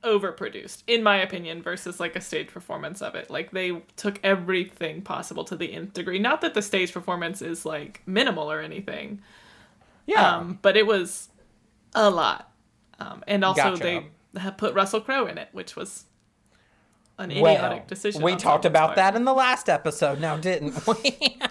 overproduced, 0.03 0.83
in 0.87 1.03
my 1.03 1.17
opinion, 1.17 1.61
versus 1.61 1.99
like 1.99 2.15
a 2.15 2.21
stage 2.21 2.47
performance 2.47 3.01
of 3.01 3.15
it. 3.15 3.29
Like 3.29 3.51
they 3.51 3.81
took 3.97 4.19
everything 4.23 5.01
possible 5.01 5.43
to 5.45 5.55
the 5.55 5.73
nth 5.73 5.93
degree. 5.93 6.19
Not 6.19 6.41
that 6.41 6.53
the 6.53 6.61
stage 6.61 6.93
performance 6.93 7.41
is 7.41 7.65
like 7.65 8.01
minimal 8.05 8.49
or 8.51 8.61
anything, 8.61 9.21
Yeah, 10.05 10.37
um, 10.37 10.59
but 10.61 10.77
it 10.77 10.87
was 10.87 11.29
a 11.93 12.09
lot. 12.09 12.51
Um, 12.99 13.23
and 13.27 13.43
also 13.43 13.75
Gotcha. 13.75 13.83
they 13.83 14.51
put 14.57 14.73
Russell 14.73 15.01
Crowe 15.01 15.25
in 15.27 15.37
it, 15.37 15.49
which 15.53 15.75
was 15.75 16.05
an 17.17 17.29
well, 17.41 17.53
idiotic 17.53 17.87
decision. 17.87 18.21
we 18.21 18.35
talked 18.35 18.63
about 18.65 18.87
part. 18.89 18.95
that 18.97 19.15
in 19.15 19.25
the 19.25 19.33
last 19.33 19.67
episode, 19.69 20.19
now 20.21 20.37
didn't 20.37 20.85
we? 20.87 21.37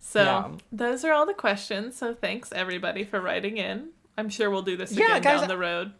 So 0.00 0.22
Yeah. 0.22 0.48
those 0.72 1.04
are 1.04 1.12
all 1.12 1.26
the 1.26 1.34
questions. 1.34 1.96
So 1.96 2.14
thanks 2.14 2.50
everybody 2.52 3.04
for 3.04 3.20
writing 3.20 3.58
in. 3.58 3.90
I'm 4.16 4.30
sure 4.30 4.48
we'll 4.50 4.62
do 4.62 4.74
this 4.76 4.92
Yeah, 4.92 5.16
again 5.16 5.22
guys, 5.22 5.40
down 5.40 5.48
the 5.48 5.58
road. 5.58 5.92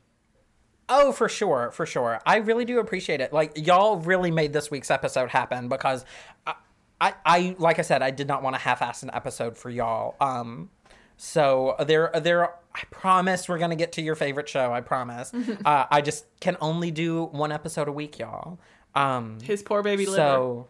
Oh, 0.89 1.13
for 1.13 1.29
sure, 1.29 1.71
for 1.73 1.85
sure. 1.85 2.21
I 2.25 2.37
really 2.37 2.65
do 2.65 2.79
appreciate 2.81 3.21
it. 3.21 3.33
Like 3.33 3.67
y'all 3.67 3.99
really 3.99 4.31
made 4.31 4.53
this 4.53 4.71
week's 4.71 4.91
episode 4.91 5.29
happen 5.31 5.69
because 5.69 6.05
I, 6.47 6.55
I, 7.01 7.15
I 7.25 7.57
like 7.59 7.79
I 7.79 7.83
said, 7.83 8.03
I 8.03 8.11
did 8.11 8.27
not 8.27 8.43
want 8.43 8.57
to 8.57 8.61
half-ass 8.61 9.03
an 9.03 9.11
episode 9.13 9.59
for 9.59 9.71
y'all. 9.71 10.17
Um, 10.21 10.71
so 11.17 11.75
there, 11.87 12.11
there. 12.15 12.55
I 12.75 12.83
promise 12.91 13.49
we're 13.49 13.59
gonna 13.59 13.77
get 13.77 13.93
to 13.93 14.03
your 14.03 14.15
favorite 14.15 14.49
show. 14.49 14.73
I 14.73 14.81
promise. 14.81 15.33
uh, 15.65 15.87
I 15.91 16.01
just 16.01 16.27
can 16.41 16.57
only 16.61 16.91
do 16.91 17.25
one 17.25 17.51
episode 17.53 17.89
a 17.89 17.93
week, 17.93 18.19
y'all. 18.19 18.59
Um, 18.95 19.39
His 19.43 19.63
poor 19.63 19.83
baby 19.83 20.07
liver. 20.07 20.17
so 20.17 20.69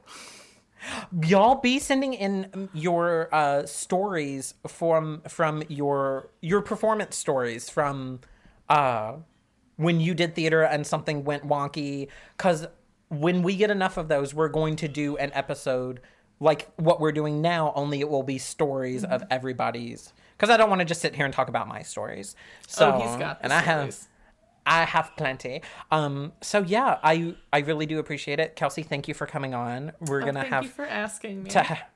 y'all 1.23 1.57
be 1.57 1.79
sending 1.79 2.14
in 2.14 2.69
your 2.73 3.29
uh, 3.33 3.66
stories 3.66 4.55
from 4.66 5.23
from 5.29 5.62
your 5.69 6.31
your 6.41 6.62
performance 6.62 7.16
stories 7.16 7.69
from 7.69 8.21
uh, 8.69 9.16
when 9.79 9.99
you 10.01 10.12
did 10.12 10.35
theater 10.35 10.62
and 10.62 10.87
something 10.87 11.24
went 11.24 11.49
wonky. 11.49 12.09
Because 12.37 12.66
when 13.09 13.43
we 13.43 13.57
get 13.57 13.70
enough 13.70 13.97
of 13.97 14.09
those, 14.09 14.35
we're 14.35 14.49
going 14.51 14.76
to 14.76 14.87
do 14.89 15.16
an 15.16 15.31
episode 15.33 16.01
like 16.41 16.68
what 16.76 17.01
we're 17.01 17.11
doing 17.12 17.41
now. 17.41 17.72
Only 17.74 18.01
it 18.01 18.09
will 18.11 18.22
be 18.22 18.37
stories 18.39 19.03
of 19.05 19.22
Mm-hmm. 19.22 19.33
everybody's. 19.33 20.12
Because 20.37 20.51
I 20.51 20.57
don't 20.57 20.68
want 20.68 20.81
to 20.81 20.85
just 20.85 21.01
sit 21.01 21.14
here 21.16 21.24
and 21.24 21.33
talk 21.35 21.49
about 21.49 21.66
my 21.66 21.83
stories. 21.83 22.37
So 22.68 22.93
oh, 22.95 23.01
he's 23.01 23.16
got 23.16 23.39
and 23.41 23.53
I 23.53 23.61
have. 23.61 23.97
I 24.70 24.85
have 24.85 25.12
plenty. 25.16 25.62
Um, 25.91 26.33
so 26.43 26.61
yeah, 26.61 26.99
I 27.03 27.35
I 27.53 27.61
really 27.61 27.87
do 27.87 27.99
appreciate 27.99 28.39
it, 28.39 28.55
Kelsey. 28.55 28.83
Thank 28.83 29.09
you 29.09 29.14
for 29.14 29.26
coming 29.26 29.55
on. 29.55 29.93
We're 30.07 30.20
Oh, 30.22 30.26
gonna 30.26 30.41
thank 30.43 30.53
have 30.53 30.64
you 30.64 30.68
for 30.70 30.85
asking 30.85 31.45
me. 31.45 31.51
ha- 31.51 31.87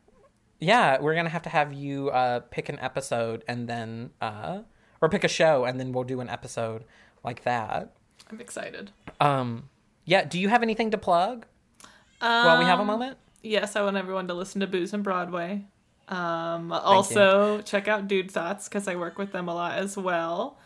yeah, 0.58 0.98
we're 1.00 1.14
gonna 1.14 1.28
have 1.28 1.42
to 1.42 1.50
have 1.50 1.72
you 1.74 2.08
uh, 2.10 2.40
pick 2.50 2.68
an 2.70 2.78
episode 2.78 3.44
and 3.46 3.68
then 3.68 4.10
uh, 4.22 4.60
or 5.02 5.08
pick 5.10 5.22
a 5.22 5.28
show 5.28 5.64
and 5.66 5.78
then 5.78 5.92
we'll 5.92 6.04
do 6.04 6.20
an 6.20 6.30
episode 6.30 6.84
like 7.24 7.42
that. 7.44 7.92
I'm 8.30 8.40
excited. 8.40 8.90
Um, 9.20 9.68
yeah. 10.04 10.24
Do 10.24 10.38
you 10.40 10.48
have 10.48 10.62
anything 10.62 10.90
to 10.92 10.98
plug 10.98 11.46
while 12.20 12.58
we 12.58 12.64
have 12.64 12.78
a 12.78 12.82
Um, 12.82 12.86
moment? 12.88 13.18
Yes, 13.42 13.74
I 13.76 13.82
want 13.82 13.96
everyone 13.96 14.28
to 14.28 14.34
listen 14.34 14.60
to 14.60 14.66
Booze 14.66 14.92
and 14.94 15.02
Broadway. 15.02 15.64
Um, 16.08 16.72
also, 16.72 17.60
check 17.62 17.88
out 17.88 18.06
Dude 18.08 18.30
Thoughts 18.30 18.68
because 18.68 18.86
I 18.88 18.96
work 18.96 19.18
with 19.18 19.32
them 19.32 19.48
a 19.48 19.54
lot 19.54 19.72
as 19.78 19.96
well. 19.96 20.58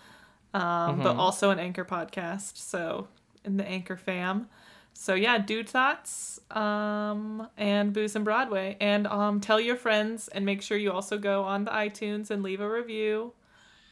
Um, 0.55 0.63
Mm-hmm. 0.63 1.03
But 1.03 1.17
also 1.17 1.51
an 1.51 1.59
Anchor 1.59 1.85
podcast, 1.85 2.57
so 2.57 3.09
in 3.45 3.57
the 3.57 3.67
Anchor 3.67 3.97
fam. 3.97 4.49
So 4.95 5.15
yeah, 5.15 5.37
Dude 5.39 5.69
Thoughts 5.69 6.41
um, 6.51 7.49
and 7.59 7.93
Booze 7.93 8.17
and 8.17 8.25
Broadway, 8.25 8.77
and 8.81 9.07
um, 9.07 9.41
tell 9.41 9.61
your 9.61 9.77
friends 9.77 10.29
and 10.29 10.47
make 10.47 10.63
sure 10.63 10.79
you 10.79 10.91
also 10.93 11.19
go 11.19 11.43
on 11.45 11.65
the 11.65 11.71
iTunes 11.71 12.31
and 12.31 12.43
leave 12.43 12.61
a 12.61 12.71
review. 12.71 13.33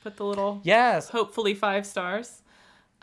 Put 0.02 0.16
the 0.16 0.24
little 0.24 0.60
Yes. 0.64 1.10
hopefully 1.10 1.52
five 1.54 1.84
stars. 1.86 2.40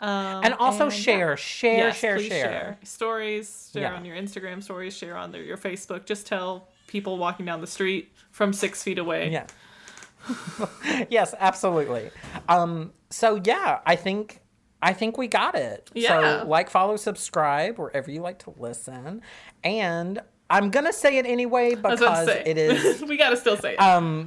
Um, 0.02 0.44
And 0.44 0.54
also 0.54 0.84
yeah. 0.84 0.90
share, 0.90 1.36
share, 1.36 1.76
Yes, 1.76 1.96
share, 1.96 2.16
please 2.16 2.28
share. 2.28 2.78
Stories, 2.82 3.70
share 3.72 3.82
Yeah. 3.82 3.94
on 3.94 4.04
your 4.04 4.16
Instagram 4.16 4.62
stories, 4.62 4.96
share 4.96 5.16
on 5.16 5.30
their, 5.32 5.42
your 5.42 5.56
Facebook. 5.56 6.04
Just 6.06 6.26
tell 6.26 6.68
people 6.88 7.16
walking 7.18 7.46
down 7.46 7.60
the 7.60 7.66
street 7.68 8.12
from 8.32 8.52
six 8.52 8.82
feet 8.82 8.98
away. 8.98 9.30
Yeah. 9.30 9.46
yes, 11.10 11.34
absolutely. 11.38 12.10
Um, 12.48 12.92
so 13.10 13.40
yeah, 13.44 13.80
I 13.86 13.96
think 13.96 14.40
I 14.82 14.92
think 14.92 15.16
we 15.16 15.28
got 15.28 15.54
it. 15.54 15.90
Yeah. 15.94 16.40
So 16.42 16.48
like, 16.48 16.68
follow, 16.70 16.96
subscribe 16.96 17.78
wherever 17.78 18.10
you 18.10 18.20
like 18.20 18.40
to 18.40 18.54
listen, 18.56 19.22
and 19.62 20.20
I'm 20.50 20.70
gonna 20.70 20.92
say 20.92 21.18
it 21.18 21.26
anyway 21.26 21.76
I 21.76 21.88
was 21.90 22.00
about 22.00 22.26
because 22.26 22.26
to 22.26 22.32
say. 22.32 22.42
it 22.46 22.58
is 22.58 23.02
we 23.08 23.16
gotta 23.16 23.36
still 23.36 23.56
say 23.56 23.74
it. 23.74 23.80
um, 23.80 24.24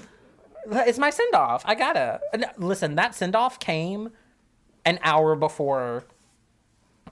it's 0.72 0.98
my 0.98 1.10
send 1.10 1.34
off. 1.36 1.64
I 1.66 1.76
gotta 1.76 2.20
listen. 2.58 2.96
That 2.96 3.16
send 3.16 3.36
off 3.36 3.60
came 3.60 4.10
an 4.86 5.00
hour 5.02 5.36
before 5.36 6.06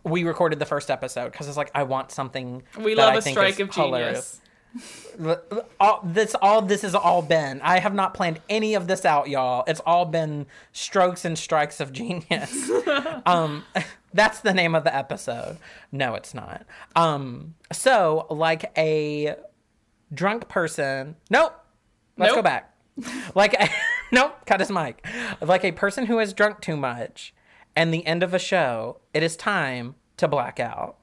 we 0.03 0.23
recorded 0.23 0.59
the 0.59 0.65
first 0.65 0.91
episode 0.91 1.31
because 1.31 1.47
it's 1.47 1.57
like 1.57 1.71
I 1.73 1.83
want 1.83 2.11
something. 2.11 2.63
we 2.77 2.93
that 2.95 3.01
love 3.01 3.13
I 3.13 3.17
a 3.17 3.21
think 3.21 3.37
strike 3.37 3.59
of 3.59 3.73
hilarious. 3.73 4.39
genius. 4.39 4.39
all 5.79 6.01
this 6.03 6.35
all 6.41 6.59
this 6.63 6.81
has 6.81 6.95
all 6.95 7.21
been 7.21 7.61
i 7.61 7.77
have 7.77 7.93
not 7.93 8.15
planned 8.15 8.39
any 8.49 8.73
of 8.73 8.87
this 8.87 9.05
out 9.05 9.29
y'all. 9.29 9.63
It's 9.67 9.79
all 9.85 10.05
been 10.05 10.47
strokes 10.71 11.25
and 11.25 11.37
strikes 11.37 11.79
of 11.79 11.91
genius. 11.93 12.71
Um 13.25 13.63
that's 14.15 14.39
the 14.41 14.53
name 14.53 14.73
of 14.75 14.83
the 14.83 14.95
episode. 14.95 15.57
No 15.91 16.15
it's 16.15 16.33
not. 16.33 16.65
Um 16.95 17.53
so 17.71 18.25
like 18.31 18.71
a 18.77 19.35
drunk 20.11 20.47
person 20.47 21.17
nope. 21.29 21.53
Let's 22.17 22.33
go 22.33 22.41
back. 22.41 22.75
Like 23.35 23.53
a, 23.53 23.69
nope 24.11 24.35
cut 24.47 24.59
his 24.59 24.71
mic. 24.71 25.05
Like 25.39 25.63
a 25.63 25.71
person 25.71 26.07
who 26.07 26.17
has 26.17 26.33
drunk 26.33 26.61
too 26.61 26.75
much 26.77 27.33
and 27.75 27.93
the 27.93 28.05
end 28.05 28.23
of 28.23 28.33
a 28.33 28.39
show, 28.39 28.99
it 29.13 29.23
is 29.23 29.35
time 29.35 29.95
to 30.17 30.27
black 30.27 30.59
out. 30.59 30.97